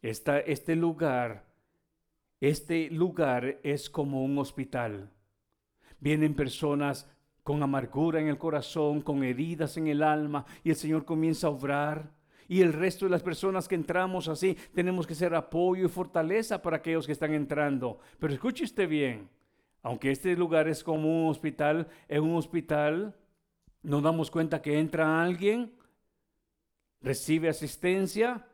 este 0.01 0.76
lugar, 0.76 1.45
este 2.41 2.89
lugar 2.89 3.59
es 3.63 3.89
como 3.89 4.24
un 4.24 4.38
hospital. 4.38 5.09
Vienen 5.99 6.36
personas 6.36 7.09
con 7.43 7.63
amargura 7.63 8.19
en 8.19 8.28
el 8.28 8.38
corazón, 8.38 9.01
con 9.01 9.24
heridas 9.24 9.78
en 9.78 9.88
el 9.88 10.03
alma, 10.03 10.45
y 10.63 10.69
el 10.69 10.76
Señor 10.76 11.05
comienza 11.05 11.47
a 11.47 11.51
obrar 11.51 12.11
y 12.47 12.61
el 12.61 12.73
resto 12.73 13.05
de 13.05 13.11
las 13.11 13.23
personas 13.23 13.67
que 13.67 13.75
entramos 13.75 14.27
así, 14.27 14.57
tenemos 14.73 15.07
que 15.07 15.15
ser 15.15 15.35
apoyo 15.35 15.85
y 15.85 15.89
fortaleza 15.89 16.61
para 16.61 16.77
aquellos 16.77 17.05
que 17.05 17.13
están 17.13 17.33
entrando. 17.33 17.99
Pero 18.19 18.33
escuche 18.33 18.63
usted 18.63 18.87
bien, 18.87 19.29
aunque 19.81 20.11
este 20.11 20.35
lugar 20.35 20.67
es 20.67 20.83
como 20.83 21.23
un 21.25 21.29
hospital, 21.29 21.87
en 22.07 22.23
un 22.23 22.35
hospital 22.35 23.15
nos 23.83 24.01
damos 24.01 24.31
cuenta 24.31 24.61
que 24.61 24.79
entra 24.79 25.21
alguien, 25.21 25.73
recibe 27.01 27.49
asistencia, 27.49 28.47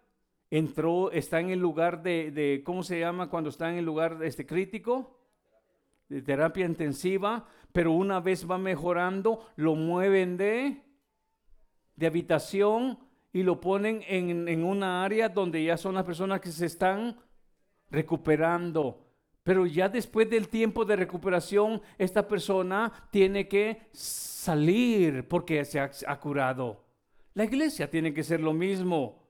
entró, 0.50 1.12
está 1.12 1.40
en 1.40 1.52
el 1.52 1.60
lugar 1.60 2.02
de, 2.02 2.62
¿cómo 2.66 2.84
se 2.84 3.00
llama 3.00 3.30
cuando 3.30 3.50
está 3.50 3.70
en 3.70 3.78
el 3.78 3.86
lugar 3.86 4.18
este, 4.24 4.46
crítico? 4.46 5.20
De 6.10 6.24
terapia 6.24 6.66
intensiva, 6.66 7.46
pero 7.72 7.92
una 7.92 8.20
vez 8.20 8.50
va 8.50 8.58
mejorando, 8.58 9.46
lo 9.56 9.76
mueven 9.76 10.38
de, 10.38 10.82
de 11.96 12.08
habitación 12.08 12.98
y 13.32 13.44
lo 13.44 13.60
ponen 13.60 14.04
en, 14.08 14.48
en 14.48 14.64
una 14.64 15.04
área 15.04 15.30
donde 15.30 15.64
ya 15.64 15.78
son 15.78 15.96
las 15.96 16.04
personas 16.04 16.42
que 16.42 16.52
se 16.52 16.66
están 16.66 17.18
recuperando. 17.90 19.06
Pero 19.44 19.66
ya 19.66 19.90
después 19.90 20.30
del 20.30 20.48
tiempo 20.48 20.86
de 20.86 20.96
recuperación, 20.96 21.82
esta 21.98 22.28
persona 22.28 22.92
tiene 23.12 23.48
que 23.48 23.88
salir 23.92 25.28
porque 25.28 25.66
se 25.66 25.80
ha, 25.80 25.90
ha, 26.08 26.20
curado. 26.20 26.86
La 27.34 27.46
iglesia 27.46 27.90
tiene 27.90 28.14
que 28.14 28.24
ser 28.24 28.42
lo 28.42 28.54
mismo. 28.54 29.24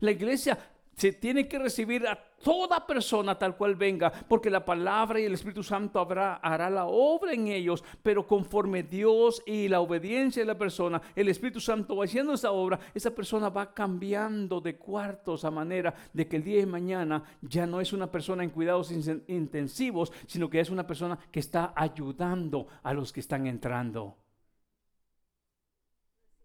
La 0.00 0.10
iglesia 0.10 0.58
se 0.96 1.12
tiene 1.12 1.48
que 1.48 1.58
recibir 1.58 2.06
a 2.06 2.18
toda 2.44 2.86
persona 2.86 3.36
tal 3.36 3.56
cual 3.56 3.74
venga, 3.74 4.12
porque 4.28 4.50
la 4.50 4.64
palabra 4.64 5.18
y 5.18 5.24
el 5.24 5.32
Espíritu 5.32 5.62
Santo 5.62 5.98
hará 5.98 6.70
la 6.70 6.84
obra 6.84 7.32
en 7.32 7.48
ellos, 7.48 7.82
pero 8.02 8.26
conforme 8.26 8.82
Dios 8.82 9.42
y 9.46 9.66
la 9.66 9.80
obediencia 9.80 10.42
de 10.42 10.46
la 10.46 10.58
persona, 10.58 11.00
el 11.16 11.28
Espíritu 11.28 11.58
Santo 11.58 11.96
va 11.96 12.04
haciendo 12.04 12.34
esa 12.34 12.52
obra, 12.52 12.78
esa 12.94 13.12
persona 13.12 13.48
va 13.48 13.72
cambiando 13.72 14.60
de 14.60 14.76
cuartos 14.76 15.44
a 15.44 15.50
manera 15.50 15.94
de 16.12 16.28
que 16.28 16.36
el 16.36 16.44
día 16.44 16.58
de 16.58 16.66
mañana 16.66 17.24
ya 17.40 17.66
no 17.66 17.80
es 17.80 17.92
una 17.92 18.10
persona 18.10 18.44
en 18.44 18.50
cuidados 18.50 18.92
intensivos, 18.92 20.12
sino 20.26 20.50
que 20.50 20.60
es 20.60 20.68
una 20.68 20.86
persona 20.86 21.18
que 21.32 21.40
está 21.40 21.72
ayudando 21.74 22.68
a 22.82 22.92
los 22.92 23.12
que 23.12 23.20
están 23.20 23.46
entrando. 23.46 24.18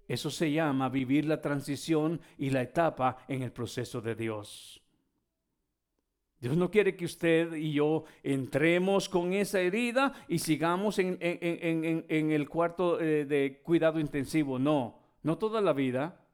Eso 0.07 0.31
se 0.31 0.51
llama 0.51 0.89
vivir 0.89 1.25
la 1.25 1.41
transición 1.41 2.19
y 2.37 2.49
la 2.49 2.61
etapa 2.61 3.17
en 3.27 3.43
el 3.43 3.51
proceso 3.51 4.01
de 4.01 4.15
Dios. 4.15 4.81
Dios 6.39 6.55
no 6.55 6.71
quiere 6.71 6.95
que 6.95 7.05
usted 7.05 7.53
y 7.53 7.73
yo 7.73 8.05
entremos 8.23 9.09
con 9.09 9.33
esa 9.33 9.59
herida 9.59 10.13
y 10.27 10.39
sigamos 10.39 10.97
en, 10.99 11.17
el 12.09 12.49
cuarto 12.49 12.99
eh, 12.99 13.25
de 13.25 13.61
cuidado 13.61 13.99
intensivo. 13.99 14.57
No, 14.57 14.99
no 15.23 15.37
toda 15.37 15.59
la 15.59 15.73
vida, 15.73 16.25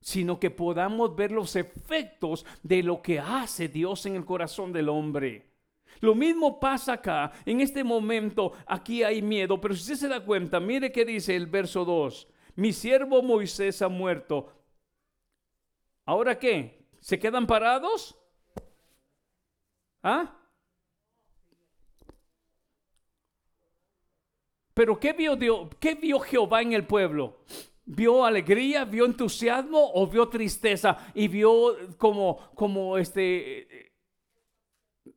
sino 0.00 0.40
que 0.40 0.50
podamos 0.50 1.14
ver 1.14 1.30
los 1.30 1.54
efectos 1.54 2.44
de 2.62 2.82
lo 2.82 3.02
que 3.02 3.20
hace 3.20 3.68
Dios 3.68 4.04
en 4.06 4.16
el 4.16 4.24
corazón 4.24 4.72
del 4.72 4.88
hombre. 4.88 5.46
Lo 6.00 6.14
mismo 6.14 6.58
pasa 6.58 6.94
acá. 6.94 7.32
En 7.44 7.60
este 7.60 7.84
momento, 7.84 8.52
aquí 8.66 9.02
hay 9.02 9.22
miedo, 9.22 9.60
pero 9.60 9.74
si 9.74 9.82
usted 9.82 9.94
se 9.94 10.08
da 10.08 10.24
cuenta, 10.24 10.58
mire 10.58 10.90
qué 10.90 11.04
dice 11.04 11.36
el 11.36 11.46
verso 11.46 11.84
2 11.84 12.28
mi 12.56 12.72
siervo 12.72 13.22
Moisés 13.22 13.82
ha 13.82 13.88
muerto. 13.88 14.50
¿Ahora 16.06 16.38
qué? 16.38 16.88
¿Se 17.00 17.18
quedan 17.18 17.46
parados? 17.46 18.16
¿Ah? 20.08 20.32
Pero 24.72 25.00
¿qué 25.00 25.12
vio, 25.12 25.34
Dios, 25.34 25.68
¿qué 25.80 25.96
vio 25.96 26.20
Jehová 26.20 26.62
en 26.62 26.74
el 26.74 26.86
pueblo? 26.86 27.38
¿Vio 27.84 28.24
alegría, 28.24 28.84
vio 28.84 29.04
entusiasmo 29.04 29.90
o 29.94 30.06
vio 30.06 30.28
tristeza 30.28 31.10
y 31.12 31.26
vio 31.26 31.76
como, 31.98 32.52
como 32.54 32.98
este 32.98 33.94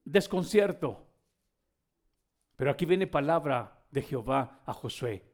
desconcierto? 0.05 1.05
Pero 2.55 2.71
aquí 2.71 2.85
viene 2.85 3.05
palabra 3.05 3.85
de 3.91 4.01
Jehová 4.01 4.61
a 4.65 4.73
Josué 4.73 5.29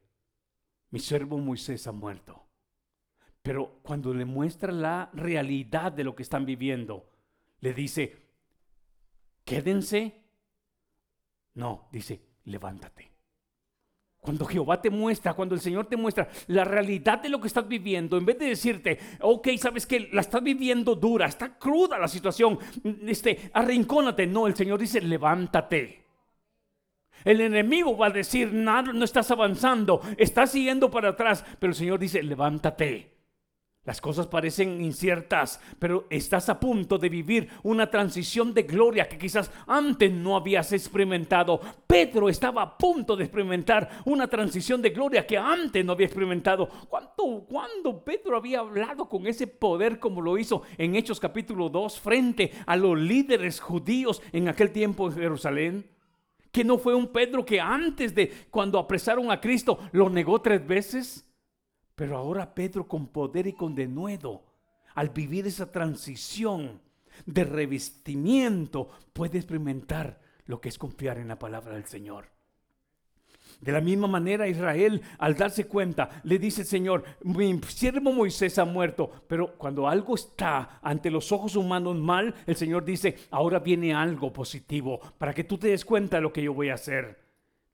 mi 0.96 1.00
servo 1.00 1.38
Moisés 1.38 1.88
ha 1.88 1.92
muerto. 1.92 2.48
Pero 3.42 3.80
cuando 3.84 4.14
le 4.14 4.24
muestra 4.24 4.72
la 4.72 5.10
realidad 5.14 5.92
de 5.92 6.06
lo 6.06 6.16
que 6.16 6.24
están 6.24 6.46
viviendo, 6.46 7.12
le 7.60 7.74
dice, 7.74 8.25
quédense. 9.46 10.22
No, 11.54 11.88
dice, 11.92 12.22
levántate. 12.44 13.16
Cuando 14.20 14.46
Jehová 14.46 14.82
te 14.82 14.90
muestra, 14.90 15.36
cuando 15.36 15.54
el 15.54 15.62
Señor 15.62 15.86
te 15.86 15.96
muestra 15.96 16.28
la 16.48 16.64
realidad 16.64 17.22
de 17.22 17.30
lo 17.30 17.40
que 17.40 17.48
estás 17.48 17.68
viviendo, 17.68 18.18
en 18.18 18.26
vez 18.26 18.40
de 18.40 18.48
decirte, 18.48 19.00
ok, 19.22 19.50
sabes 19.60 19.86
que 19.86 20.10
la 20.12 20.22
estás 20.22 20.42
viviendo 20.42 20.96
dura, 20.96 21.28
está 21.28 21.60
cruda 21.60 22.00
la 22.00 22.08
situación, 22.08 22.58
este, 23.06 23.52
arrincónate. 23.54 24.26
No, 24.26 24.48
el 24.48 24.56
Señor 24.56 24.80
dice, 24.80 25.00
levántate. 25.00 26.04
El 27.24 27.40
enemigo 27.40 27.96
va 27.96 28.08
a 28.08 28.12
decir, 28.12 28.52
nada, 28.52 28.94
no 28.94 29.06
estás 29.06 29.30
avanzando, 29.30 30.02
estás 30.18 30.52
siguiendo 30.52 30.90
para 30.90 31.10
atrás. 31.10 31.46
Pero 31.60 31.72
el 31.72 31.78
Señor 31.78 32.00
dice, 32.00 32.24
levántate. 32.24 33.15
Las 33.86 34.02
cosas 34.02 34.26
parecen 34.26 34.82
inciertas, 34.82 35.60
pero 35.78 36.08
estás 36.10 36.50
a 36.50 36.60
punto 36.60 36.98
de 36.98 37.08
vivir 37.08 37.50
una 37.62 37.92
transición 37.92 38.52
de 38.52 38.64
gloria 38.64 39.08
que 39.08 39.20
quizás 39.20 39.52
antes 39.68 40.12
no 40.12 40.36
habías 40.36 40.74
experimentado. 40.74 41.62
Pedro 41.86 42.28
estaba 42.28 42.64
a 42.64 42.78
punto 42.80 43.16
de 43.16 43.26
experimentar 43.26 44.02
una 44.06 44.28
transición 44.28 44.82
de 44.82 44.90
gloria 44.90 45.28
que 45.28 45.38
antes 45.38 45.86
no 45.86 45.92
había 45.92 46.08
experimentado. 46.08 46.68
¿Cuánto, 46.90 47.46
¿Cuándo 47.48 48.04
Pedro 48.04 48.38
había 48.38 48.62
hablado 48.62 49.08
con 49.08 49.28
ese 49.28 49.46
poder 49.46 50.00
como 50.00 50.20
lo 50.20 50.40
hizo 50.40 50.64
en 50.80 50.96
Hechos 50.96 51.20
capítulo 51.20 51.70
2 51.70 52.00
frente 52.00 52.54
a 52.66 52.76
los 52.76 52.98
líderes 52.98 53.60
judíos 53.60 54.20
en 54.32 54.48
aquel 54.48 54.72
tiempo 54.72 55.08
en 55.08 55.14
Jerusalén? 55.14 55.96
que 56.52 56.64
no 56.64 56.78
fue 56.78 56.96
un 56.96 57.08
Pedro 57.08 57.46
que 57.46 57.60
antes 57.60 58.16
de 58.16 58.32
cuando 58.50 58.80
apresaron 58.80 59.30
a 59.30 59.42
Cristo 59.42 59.78
lo 59.92 60.10
negó 60.10 60.40
tres 60.40 60.66
veces. 60.66 61.25
Pero 61.96 62.18
ahora 62.18 62.54
Pedro 62.54 62.88
con 62.88 63.08
poder 63.08 63.48
y 63.48 63.54
con 63.54 63.74
denuedo, 63.74 64.44
al 64.96 65.10
vivir 65.10 65.48
esa 65.48 65.72
transición 65.72 66.82
de 67.26 67.44
revestimiento, 67.44 68.90
puede 69.14 69.38
experimentar 69.38 70.20
lo 70.46 70.60
que 70.60 70.70
es 70.70 70.78
confiar 70.78 71.18
en 71.18 71.30
la 71.30 71.40
palabra 71.40 71.74
del 71.74 71.86
Señor. 71.86 72.36
De 73.62 73.72
la 73.72 73.82
misma 73.82 74.08
manera 74.08 74.48
Israel, 74.48 75.02
al 75.18 75.36
darse 75.36 75.66
cuenta, 75.66 76.22
le 76.24 76.38
dice 76.38 76.62
el 76.62 76.68
Señor, 76.68 77.04
mi 77.24 77.60
siervo 77.68 78.12
Moisés 78.12 78.60
ha 78.60 78.66
muerto, 78.66 79.10
pero 79.28 79.58
cuando 79.58 79.88
algo 79.88 80.16
está 80.16 80.80
ante 80.82 81.10
los 81.10 81.32
ojos 81.32 81.56
humanos 81.56 81.96
mal, 81.96 82.36
el 82.46 82.56
Señor 82.56 82.84
dice, 82.84 83.16
ahora 83.32 83.60
viene 83.60 83.94
algo 83.94 84.34
positivo, 84.34 85.00
para 85.18 85.34
que 85.34 85.46
tú 85.46 85.58
te 85.58 85.70
des 85.70 85.86
cuenta 85.86 86.18
de 86.18 86.24
lo 86.24 86.34
que 86.34 86.44
yo 86.44 86.54
voy 86.54 86.70
a 86.70 86.76
hacer. 86.76 87.24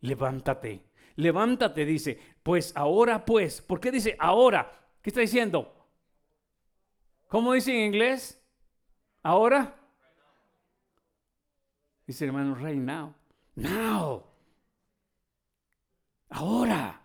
Levántate, 0.01 0.81
levántate, 1.15 1.85
dice, 1.85 2.19
pues 2.43 2.73
ahora 2.75 3.25
pues, 3.25 3.61
¿por 3.61 3.79
qué 3.79 3.91
dice 3.91 4.15
ahora? 4.19 4.71
¿Qué 5.01 5.09
está 5.09 5.21
diciendo? 5.21 5.73
¿Cómo 7.27 7.53
dice 7.53 7.71
en 7.73 7.85
inglés? 7.87 8.41
¿Ahora? 9.23 9.75
Dice 12.05 12.25
hermano, 12.25 12.55
right 12.55 12.77
now. 12.77 13.13
Now. 13.55 14.23
Ahora. 16.29 17.01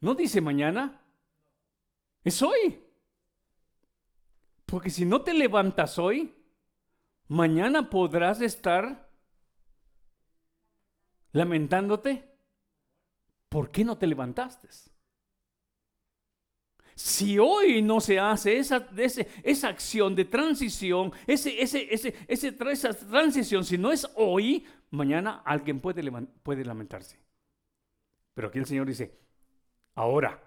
No 0.00 0.14
dice 0.14 0.40
mañana. 0.40 1.00
Es 2.24 2.42
hoy. 2.42 2.82
Porque 4.66 4.90
si 4.90 5.04
no 5.04 5.22
te 5.22 5.34
levantas 5.34 5.98
hoy, 5.98 6.34
mañana 7.28 7.88
podrás 7.90 8.40
estar 8.40 9.11
lamentándote 11.32 12.32
¿por 13.52 13.70
qué 13.70 13.84
no 13.84 13.98
te 13.98 14.06
levantaste? 14.06 14.68
Si 16.94 17.38
hoy 17.38 17.82
no 17.82 18.00
se 18.00 18.18
hace 18.18 18.56
esa, 18.56 18.88
esa 19.42 19.68
acción 19.68 20.14
de 20.14 20.24
transición, 20.24 21.12
ese, 21.26 21.60
ese, 21.60 21.86
ese, 21.92 22.16
esa 22.28 22.94
transición, 22.94 23.64
si 23.64 23.76
no 23.76 23.92
es 23.92 24.10
hoy, 24.16 24.66
mañana 24.90 25.42
alguien 25.44 25.80
puede, 25.80 26.02
puede 26.42 26.64
lamentarse. 26.64 27.18
Pero 28.34 28.48
aquí 28.48 28.58
el 28.58 28.66
Señor 28.66 28.86
dice, 28.86 29.18
ahora, 29.94 30.42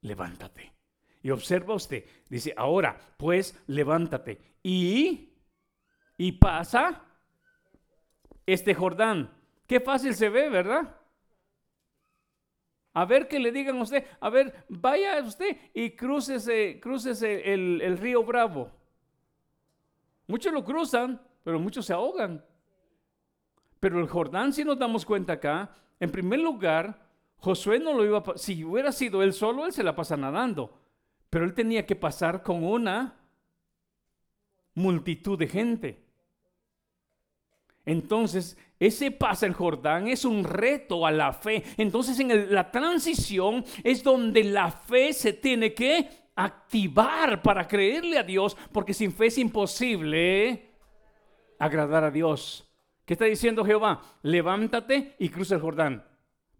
levántate. 0.00 0.72
Y 1.22 1.30
observa 1.30 1.74
usted, 1.74 2.04
dice, 2.30 2.54
ahora, 2.56 2.98
pues, 3.16 3.58
levántate. 3.66 4.40
Y, 4.62 5.34
y 6.16 6.32
pasa 6.32 7.04
este 8.46 8.74
Jordán. 8.74 9.37
Qué 9.68 9.80
fácil 9.80 10.14
se 10.14 10.30
ve, 10.30 10.48
¿verdad? 10.48 10.96
A 12.94 13.04
ver 13.04 13.28
que 13.28 13.38
le 13.38 13.52
digan 13.52 13.76
a 13.76 13.82
usted, 13.82 14.04
a 14.18 14.30
ver, 14.30 14.64
vaya 14.68 15.22
usted 15.22 15.58
y 15.74 15.90
crucese, 15.90 16.80
crucese 16.80 17.52
el, 17.52 17.80
el 17.82 17.98
río 17.98 18.24
Bravo. 18.24 18.72
Muchos 20.26 20.52
lo 20.54 20.64
cruzan, 20.64 21.20
pero 21.44 21.60
muchos 21.60 21.84
se 21.84 21.92
ahogan. 21.92 22.42
Pero 23.78 24.00
el 24.00 24.08
Jordán, 24.08 24.54
si 24.54 24.64
nos 24.64 24.78
damos 24.78 25.04
cuenta 25.04 25.34
acá, 25.34 25.70
en 26.00 26.10
primer 26.10 26.40
lugar, 26.40 27.06
Josué 27.36 27.78
no 27.78 27.92
lo 27.92 28.06
iba 28.06 28.18
a 28.18 28.38
si 28.38 28.64
hubiera 28.64 28.90
sido 28.90 29.22
él 29.22 29.34
solo, 29.34 29.66
él 29.66 29.72
se 29.72 29.84
la 29.84 29.94
pasa 29.94 30.16
nadando. 30.16 30.78
Pero 31.28 31.44
él 31.44 31.52
tenía 31.52 31.84
que 31.84 31.94
pasar 31.94 32.42
con 32.42 32.64
una 32.64 33.16
multitud 34.74 35.38
de 35.38 35.46
gente. 35.46 36.07
Entonces, 37.88 38.58
ese 38.78 39.10
pasa 39.10 39.46
el 39.46 39.54
Jordán 39.54 40.08
es 40.08 40.26
un 40.26 40.44
reto 40.44 41.06
a 41.06 41.10
la 41.10 41.32
fe. 41.32 41.64
Entonces, 41.78 42.20
en 42.20 42.54
la 42.54 42.70
transición 42.70 43.64
es 43.82 44.04
donde 44.04 44.44
la 44.44 44.70
fe 44.70 45.14
se 45.14 45.32
tiene 45.32 45.72
que 45.72 46.06
activar 46.36 47.40
para 47.40 47.66
creerle 47.66 48.18
a 48.18 48.22
Dios, 48.22 48.58
porque 48.72 48.92
sin 48.92 49.10
fe 49.10 49.28
es 49.28 49.38
imposible 49.38 50.70
agradar 51.58 52.04
a 52.04 52.10
Dios. 52.10 52.70
¿Qué 53.06 53.14
está 53.14 53.24
diciendo 53.24 53.64
Jehová? 53.64 54.02
Levántate 54.20 55.14
y 55.18 55.30
cruza 55.30 55.54
el 55.54 55.62
Jordán. 55.62 56.04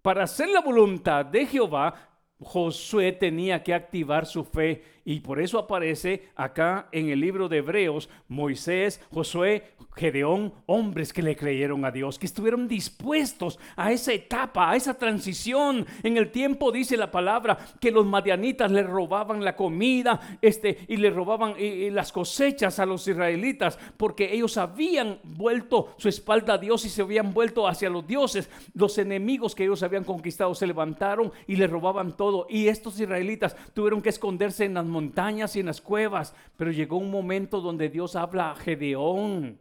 Para 0.00 0.24
hacer 0.24 0.48
la 0.48 0.62
voluntad 0.62 1.26
de 1.26 1.44
Jehová, 1.44 1.94
Josué 2.40 3.12
tenía 3.12 3.62
que 3.62 3.74
activar 3.74 4.24
su 4.24 4.44
fe 4.44 4.82
y 5.08 5.20
por 5.20 5.40
eso 5.40 5.58
aparece 5.58 6.28
acá 6.36 6.90
en 6.92 7.08
el 7.08 7.20
libro 7.20 7.48
de 7.48 7.56
Hebreos 7.56 8.10
Moisés, 8.28 9.00
Josué, 9.10 9.72
Gedeón, 9.96 10.52
hombres 10.66 11.14
que 11.14 11.22
le 11.22 11.34
creyeron 11.34 11.86
a 11.86 11.90
Dios, 11.90 12.18
que 12.18 12.26
estuvieron 12.26 12.68
dispuestos 12.68 13.58
a 13.74 13.90
esa 13.90 14.12
etapa, 14.12 14.70
a 14.70 14.76
esa 14.76 14.98
transición. 14.98 15.86
En 16.02 16.18
el 16.18 16.30
tiempo 16.30 16.70
dice 16.70 16.98
la 16.98 17.10
palabra 17.10 17.56
que 17.80 17.90
los 17.90 18.04
madianitas 18.04 18.70
le 18.70 18.82
robaban 18.82 19.42
la 19.42 19.56
comida 19.56 20.38
este, 20.42 20.84
y 20.88 20.98
le 20.98 21.08
robaban 21.08 21.54
las 21.94 22.12
cosechas 22.12 22.78
a 22.78 22.84
los 22.84 23.08
israelitas 23.08 23.78
porque 23.96 24.34
ellos 24.34 24.58
habían 24.58 25.20
vuelto 25.24 25.94
su 25.96 26.10
espalda 26.10 26.54
a 26.54 26.58
Dios 26.58 26.84
y 26.84 26.90
se 26.90 27.00
habían 27.00 27.32
vuelto 27.32 27.66
hacia 27.66 27.88
los 27.88 28.06
dioses. 28.06 28.50
Los 28.74 28.98
enemigos 28.98 29.54
que 29.54 29.64
ellos 29.64 29.82
habían 29.82 30.04
conquistado 30.04 30.54
se 30.54 30.66
levantaron 30.66 31.32
y 31.46 31.56
le 31.56 31.66
robaban 31.66 32.14
todo. 32.14 32.46
Y 32.50 32.68
estos 32.68 33.00
israelitas 33.00 33.56
tuvieron 33.72 34.02
que 34.02 34.10
esconderse 34.10 34.66
en 34.66 34.74
las 34.74 34.84
montañas 34.84 34.97
y 34.98 35.60
en 35.60 35.66
las 35.66 35.80
cuevas. 35.80 36.34
Pero 36.56 36.70
llegó 36.70 36.96
un 36.96 37.10
momento 37.10 37.60
donde 37.60 37.88
Dios 37.88 38.16
habla 38.16 38.50
a 38.50 38.56
Gedeón 38.56 39.58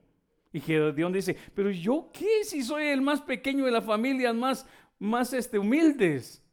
y 0.57 0.59
Gedeón 0.59 1.13
dice, 1.13 1.37
pero 1.53 1.69
yo 1.69 2.09
qué 2.11 2.43
si 2.43 2.63
soy 2.63 2.87
el 2.87 3.01
más 3.01 3.21
pequeño 3.21 3.65
de 3.65 3.71
la 3.71 3.81
familia, 3.81 4.33
más, 4.33 4.65
más 4.97 5.33
este, 5.33 5.59
humildes. 5.59 6.43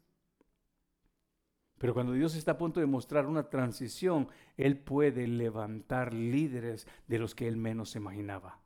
Pero 1.78 1.94
cuando 1.94 2.12
Dios 2.12 2.34
está 2.34 2.52
a 2.52 2.58
punto 2.58 2.80
de 2.80 2.86
mostrar 2.86 3.26
una 3.26 3.48
transición, 3.48 4.28
Él 4.56 4.78
puede 4.78 5.26
levantar 5.26 6.12
líderes 6.12 6.86
de 7.06 7.18
los 7.18 7.34
que 7.34 7.46
Él 7.46 7.56
menos 7.56 7.90
se 7.90 7.98
imaginaba. 7.98 8.60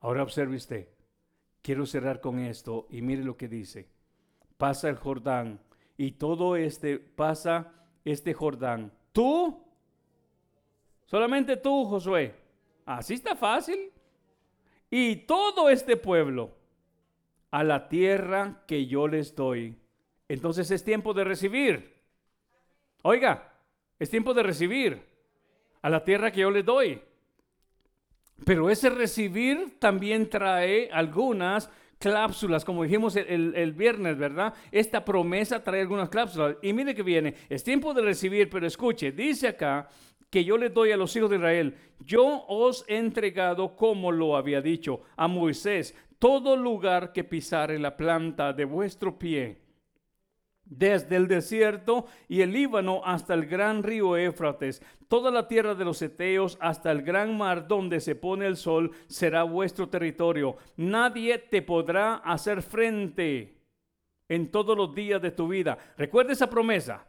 Ahora 0.00 0.22
observe 0.22 0.56
usted, 0.56 0.88
quiero 1.62 1.86
cerrar 1.86 2.20
con 2.20 2.38
esto 2.38 2.86
y 2.90 3.02
mire 3.02 3.24
lo 3.24 3.36
que 3.36 3.48
dice. 3.48 3.88
Pasa 4.56 4.88
el 4.88 4.96
Jordán 4.96 5.60
y 5.96 6.12
todo 6.12 6.56
este, 6.56 6.98
pasa 6.98 7.72
este 8.04 8.34
Jordán. 8.34 8.92
Tú 9.12 9.66
Solamente 11.06 11.56
tú, 11.56 11.84
Josué. 11.84 12.34
Así 12.84 13.14
está 13.14 13.34
fácil. 13.36 13.92
Y 14.90 15.16
todo 15.16 15.70
este 15.70 15.96
pueblo 15.96 16.50
a 17.50 17.64
la 17.64 17.88
tierra 17.88 18.64
que 18.66 18.86
yo 18.86 19.08
les 19.08 19.34
doy. 19.34 19.76
Entonces 20.28 20.70
es 20.70 20.84
tiempo 20.84 21.14
de 21.14 21.24
recibir. 21.24 21.94
Oiga, 23.02 23.52
es 23.98 24.10
tiempo 24.10 24.34
de 24.34 24.42
recibir 24.42 25.00
a 25.80 25.88
la 25.88 26.04
tierra 26.04 26.32
que 26.32 26.40
yo 26.40 26.50
les 26.50 26.64
doy. 26.64 27.00
Pero 28.44 28.68
ese 28.68 28.90
recibir 28.90 29.78
también 29.78 30.28
trae 30.28 30.90
algunas 30.92 31.70
cláusulas, 31.98 32.64
como 32.64 32.82
dijimos 32.82 33.16
el, 33.16 33.54
el, 33.54 33.72
viernes, 33.72 34.18
¿verdad? 34.18 34.54
Esta 34.70 35.04
promesa 35.04 35.62
trae 35.62 35.80
algunas 35.80 36.08
cláusulas. 36.08 36.56
Y 36.62 36.72
mire 36.72 36.94
que 36.94 37.02
viene, 37.02 37.34
es 37.48 37.64
tiempo 37.64 37.94
de 37.94 38.02
recibir, 38.02 38.50
pero 38.50 38.66
escuche, 38.66 39.12
dice 39.12 39.48
acá 39.48 39.88
que 40.30 40.44
yo 40.44 40.58
les 40.58 40.74
doy 40.74 40.92
a 40.92 40.96
los 40.96 41.14
hijos 41.16 41.30
de 41.30 41.36
Israel, 41.36 41.76
yo 42.00 42.44
os 42.48 42.84
he 42.88 42.96
entregado 42.96 43.76
como 43.76 44.12
lo 44.12 44.36
había 44.36 44.60
dicho 44.60 45.02
a 45.16 45.28
Moisés, 45.28 45.94
todo 46.18 46.56
lugar 46.56 47.12
que 47.12 47.24
pisare 47.24 47.78
la 47.78 47.96
planta 47.96 48.52
de 48.52 48.64
vuestro 48.64 49.18
pie, 49.18 49.58
desde 50.66 51.16
el 51.16 51.28
desierto 51.28 52.06
y 52.28 52.42
el 52.42 52.52
Líbano 52.52 53.00
hasta 53.04 53.34
el 53.34 53.46
gran 53.46 53.82
río 53.82 54.16
Éfrates, 54.16 54.82
toda 55.08 55.30
la 55.30 55.48
tierra 55.48 55.74
de 55.74 55.84
los 55.84 56.02
Eteos 56.02 56.58
hasta 56.60 56.90
el 56.90 57.02
gran 57.02 57.36
mar 57.36 57.68
donde 57.68 58.00
se 58.00 58.14
pone 58.14 58.46
el 58.46 58.56
sol, 58.56 58.90
será 59.06 59.44
vuestro 59.44 59.88
territorio. 59.88 60.56
Nadie 60.76 61.38
te 61.38 61.62
podrá 61.62 62.16
hacer 62.16 62.62
frente 62.62 63.56
en 64.28 64.50
todos 64.50 64.76
los 64.76 64.94
días 64.94 65.22
de 65.22 65.30
tu 65.30 65.48
vida. 65.48 65.78
Recuerda 65.96 66.32
esa 66.32 66.50
promesa. 66.50 67.06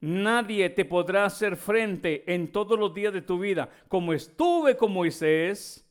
Nadie 0.00 0.68
te 0.70 0.84
podrá 0.84 1.24
hacer 1.24 1.56
frente 1.56 2.24
en 2.32 2.50
todos 2.50 2.78
los 2.78 2.92
días 2.92 3.12
de 3.12 3.22
tu 3.22 3.38
vida. 3.38 3.68
Como 3.88 4.12
estuve 4.12 4.76
con 4.76 4.92
Moisés, 4.92 5.88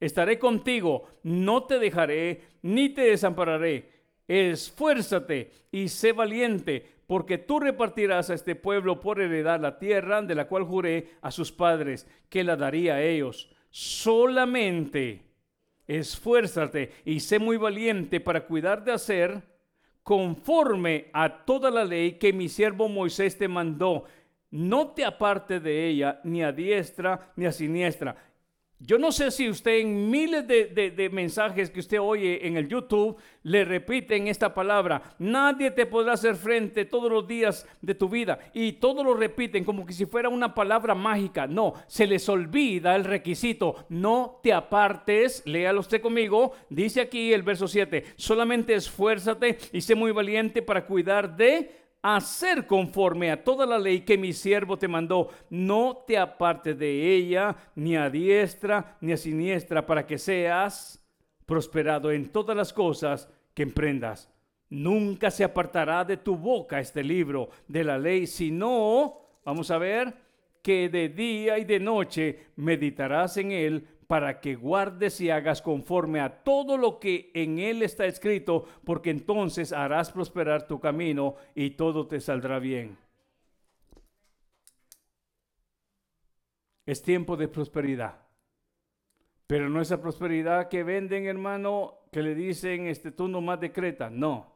estaré 0.00 0.38
contigo, 0.38 1.08
no 1.22 1.64
te 1.64 1.78
dejaré 1.78 2.42
ni 2.60 2.90
te 2.90 3.02
desampararé. 3.02 3.97
Esfuérzate 4.28 5.50
y 5.72 5.88
sé 5.88 6.12
valiente, 6.12 6.86
porque 7.06 7.38
tú 7.38 7.58
repartirás 7.58 8.28
a 8.28 8.34
este 8.34 8.54
pueblo 8.54 9.00
por 9.00 9.20
heredad 9.20 9.58
la 9.58 9.78
tierra 9.78 10.20
de 10.20 10.34
la 10.34 10.46
cual 10.46 10.64
juré 10.64 11.08
a 11.22 11.30
sus 11.30 11.50
padres 11.50 12.06
que 12.28 12.44
la 12.44 12.54
daría 12.54 12.96
a 12.96 13.02
ellos. 13.02 13.50
Solamente 13.70 15.22
esfuérzate 15.86 16.92
y 17.06 17.20
sé 17.20 17.38
muy 17.38 17.56
valiente 17.56 18.20
para 18.20 18.44
cuidar 18.44 18.84
de 18.84 18.92
hacer 18.92 19.42
conforme 20.02 21.08
a 21.14 21.44
toda 21.44 21.70
la 21.70 21.84
ley 21.84 22.12
que 22.12 22.32
mi 22.32 22.48
siervo 22.50 22.88
Moisés 22.88 23.38
te 23.38 23.48
mandó. 23.48 24.04
No 24.50 24.88
te 24.88 25.04
aparte 25.04 25.60
de 25.60 25.88
ella, 25.88 26.20
ni 26.24 26.42
a 26.42 26.52
diestra 26.52 27.32
ni 27.36 27.46
a 27.46 27.52
siniestra. 27.52 28.16
Yo 28.80 28.96
no 28.96 29.10
sé 29.10 29.32
si 29.32 29.50
usted 29.50 29.80
en 29.80 30.08
miles 30.08 30.46
de, 30.46 31.10
mensajes 31.12 31.68
que 31.68 31.80
usted 31.80 32.00
oye 32.00 32.46
en 32.46 32.56
el 32.56 32.68
YouTube 32.68 33.16
le 33.42 33.64
repiten 33.64 34.28
esta 34.28 34.54
palabra. 34.54 35.16
Nadie 35.18 35.72
te 35.72 35.84
podrá 35.84 36.12
hacer 36.12 36.36
frente 36.36 36.84
todos 36.84 37.10
los 37.10 37.26
días 37.26 37.66
de 37.82 37.96
tu 37.96 38.08
vida. 38.08 38.38
Y 38.54 38.74
todos 38.74 39.04
lo 39.04 39.14
repiten 39.14 39.64
como 39.64 39.84
que 39.84 39.92
si 39.92 40.06
fuera 40.06 40.28
una 40.28 40.54
palabra 40.54 40.94
mágica. 40.94 41.48
No, 41.48 41.74
se 41.88 42.06
les 42.06 42.28
olvida 42.28 42.94
el 42.94 43.02
requisito. 43.02 43.86
No 43.88 44.38
te 44.44 44.52
apartes. 44.52 45.42
Léalo 45.44 45.80
usted 45.80 46.00
conmigo. 46.00 46.52
Dice 46.70 47.00
aquí 47.00 47.32
el 47.32 47.42
verso 47.42 47.66
7. 47.66 48.04
Solamente 48.14 48.74
esfuérzate 48.74 49.58
y 49.72 49.80
sé 49.80 49.96
muy 49.96 50.12
valiente 50.12 50.62
para 50.62 50.86
cuidar 50.86 51.36
de 51.36 51.87
hacer 52.02 52.66
conforme 52.66 53.30
a 53.30 53.42
toda 53.42 53.66
la 53.66 53.78
ley 53.78 54.00
que 54.00 54.18
mi 54.18 54.32
siervo 54.32 54.78
te 54.78 54.88
mandó. 54.88 55.30
No 55.50 56.04
te 56.06 56.18
apartes 56.18 56.78
de 56.78 57.14
ella, 57.14 57.56
ni 57.74 57.96
a 57.96 58.08
diestra, 58.10 58.96
ni 59.00 59.12
a 59.12 59.16
siniestra, 59.16 59.86
para 59.86 60.06
que 60.06 60.18
seas 60.18 61.04
prosperado 61.46 62.10
en 62.10 62.28
todas 62.28 62.56
las 62.56 62.72
cosas 62.72 63.28
que 63.54 63.62
emprendas. 63.62 64.30
Nunca 64.70 65.30
se 65.30 65.44
apartará 65.44 66.04
de 66.04 66.18
tu 66.18 66.36
boca 66.36 66.78
este 66.78 67.02
libro 67.02 67.48
de 67.66 67.84
la 67.84 67.98
ley, 67.98 68.26
sino, 68.26 69.20
vamos 69.44 69.70
a 69.70 69.78
ver, 69.78 70.14
que 70.62 70.88
de 70.88 71.08
día 71.08 71.58
y 71.58 71.64
de 71.64 71.80
noche 71.80 72.48
meditarás 72.56 73.38
en 73.38 73.52
él 73.52 73.88
para 74.08 74.40
que 74.40 74.56
guardes 74.56 75.20
y 75.20 75.28
hagas 75.28 75.60
conforme 75.60 76.20
a 76.20 76.42
todo 76.42 76.78
lo 76.78 76.98
que 76.98 77.30
en 77.34 77.58
él 77.58 77.82
está 77.82 78.06
escrito, 78.06 78.66
porque 78.84 79.10
entonces 79.10 79.70
harás 79.72 80.10
prosperar 80.10 80.66
tu 80.66 80.80
camino 80.80 81.36
y 81.54 81.70
todo 81.70 82.06
te 82.06 82.18
saldrá 82.18 82.58
bien. 82.58 82.96
Es 86.86 87.02
tiempo 87.02 87.36
de 87.36 87.48
prosperidad. 87.48 88.16
Pero 89.46 89.68
no 89.68 89.82
esa 89.82 90.00
prosperidad 90.00 90.68
que 90.68 90.84
venden, 90.84 91.26
hermano, 91.26 91.98
que 92.10 92.22
le 92.22 92.34
dicen, 92.34 92.86
este, 92.86 93.12
tú 93.12 93.28
nomás 93.28 93.60
decreta. 93.60 94.08
No. 94.08 94.54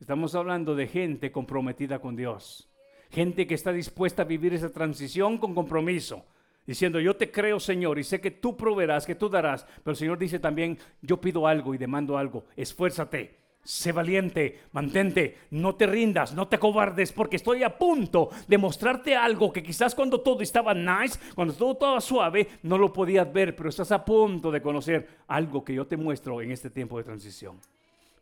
Estamos 0.00 0.34
hablando 0.34 0.74
de 0.74 0.86
gente 0.86 1.30
comprometida 1.30 1.98
con 1.98 2.16
Dios. 2.16 2.70
Gente 3.10 3.46
que 3.46 3.54
está 3.54 3.72
dispuesta 3.72 4.22
a 4.22 4.26
vivir 4.26 4.54
esa 4.54 4.72
transición 4.72 5.36
con 5.36 5.54
compromiso. 5.54 6.24
Diciendo, 6.66 6.98
yo 7.00 7.16
te 7.16 7.30
creo, 7.30 7.60
Señor, 7.60 7.98
y 7.98 8.04
sé 8.04 8.20
que 8.20 8.30
tú 8.30 8.56
proveerás, 8.56 9.06
que 9.06 9.14
tú 9.14 9.28
darás. 9.28 9.66
Pero 9.82 9.92
el 9.92 9.96
Señor 9.96 10.18
dice 10.18 10.38
también, 10.38 10.78
yo 11.02 11.20
pido 11.20 11.46
algo 11.46 11.74
y 11.74 11.78
demando 11.78 12.16
algo. 12.16 12.46
Esfuérzate 12.56 13.44
Sé 13.64 13.92
valiente, 13.92 14.60
mantente, 14.72 15.38
no 15.52 15.74
te 15.74 15.86
rindas, 15.86 16.34
no 16.34 16.48
te 16.48 16.58
cobardes, 16.58 17.12
porque 17.12 17.36
estoy 17.36 17.62
a 17.62 17.78
punto 17.78 18.28
de 18.46 18.58
mostrarte 18.58 19.16
algo 19.16 19.50
que 19.50 19.62
quizás 19.62 19.94
cuando 19.94 20.20
todo 20.20 20.42
estaba 20.42 20.74
nice, 20.74 21.18
cuando 21.34 21.54
todo 21.54 21.72
estaba 21.72 22.00
suave, 22.02 22.46
no 22.62 22.76
lo 22.76 22.92
podías 22.92 23.32
ver, 23.32 23.56
pero 23.56 23.70
estás 23.70 23.90
a 23.90 24.04
punto 24.04 24.50
de 24.50 24.60
conocer 24.60 25.08
algo 25.28 25.64
que 25.64 25.72
yo 25.72 25.86
te 25.86 25.96
muestro 25.96 26.42
en 26.42 26.50
este 26.50 26.68
tiempo 26.68 26.98
de 26.98 27.04
transición. 27.04 27.58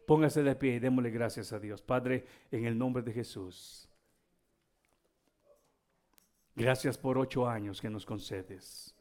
Póngase 0.07 0.45
de 0.45 0.55
pie 0.55 0.77
y 0.77 0.79
démosle 0.79 1.11
gracias 1.11 1.53
a 1.53 1.59
Dios. 1.59 1.83
Padre, 1.83 2.25
en 2.53 2.65
el 2.65 2.79
nombre 2.79 3.03
de 3.03 3.13
Jesús. 3.13 3.89
Gracias 6.55 6.99
por 6.99 7.19
ocho 7.19 7.49
años 7.49 7.81
que 7.81 7.91
nos 7.91 8.05
concedes. 8.05 8.95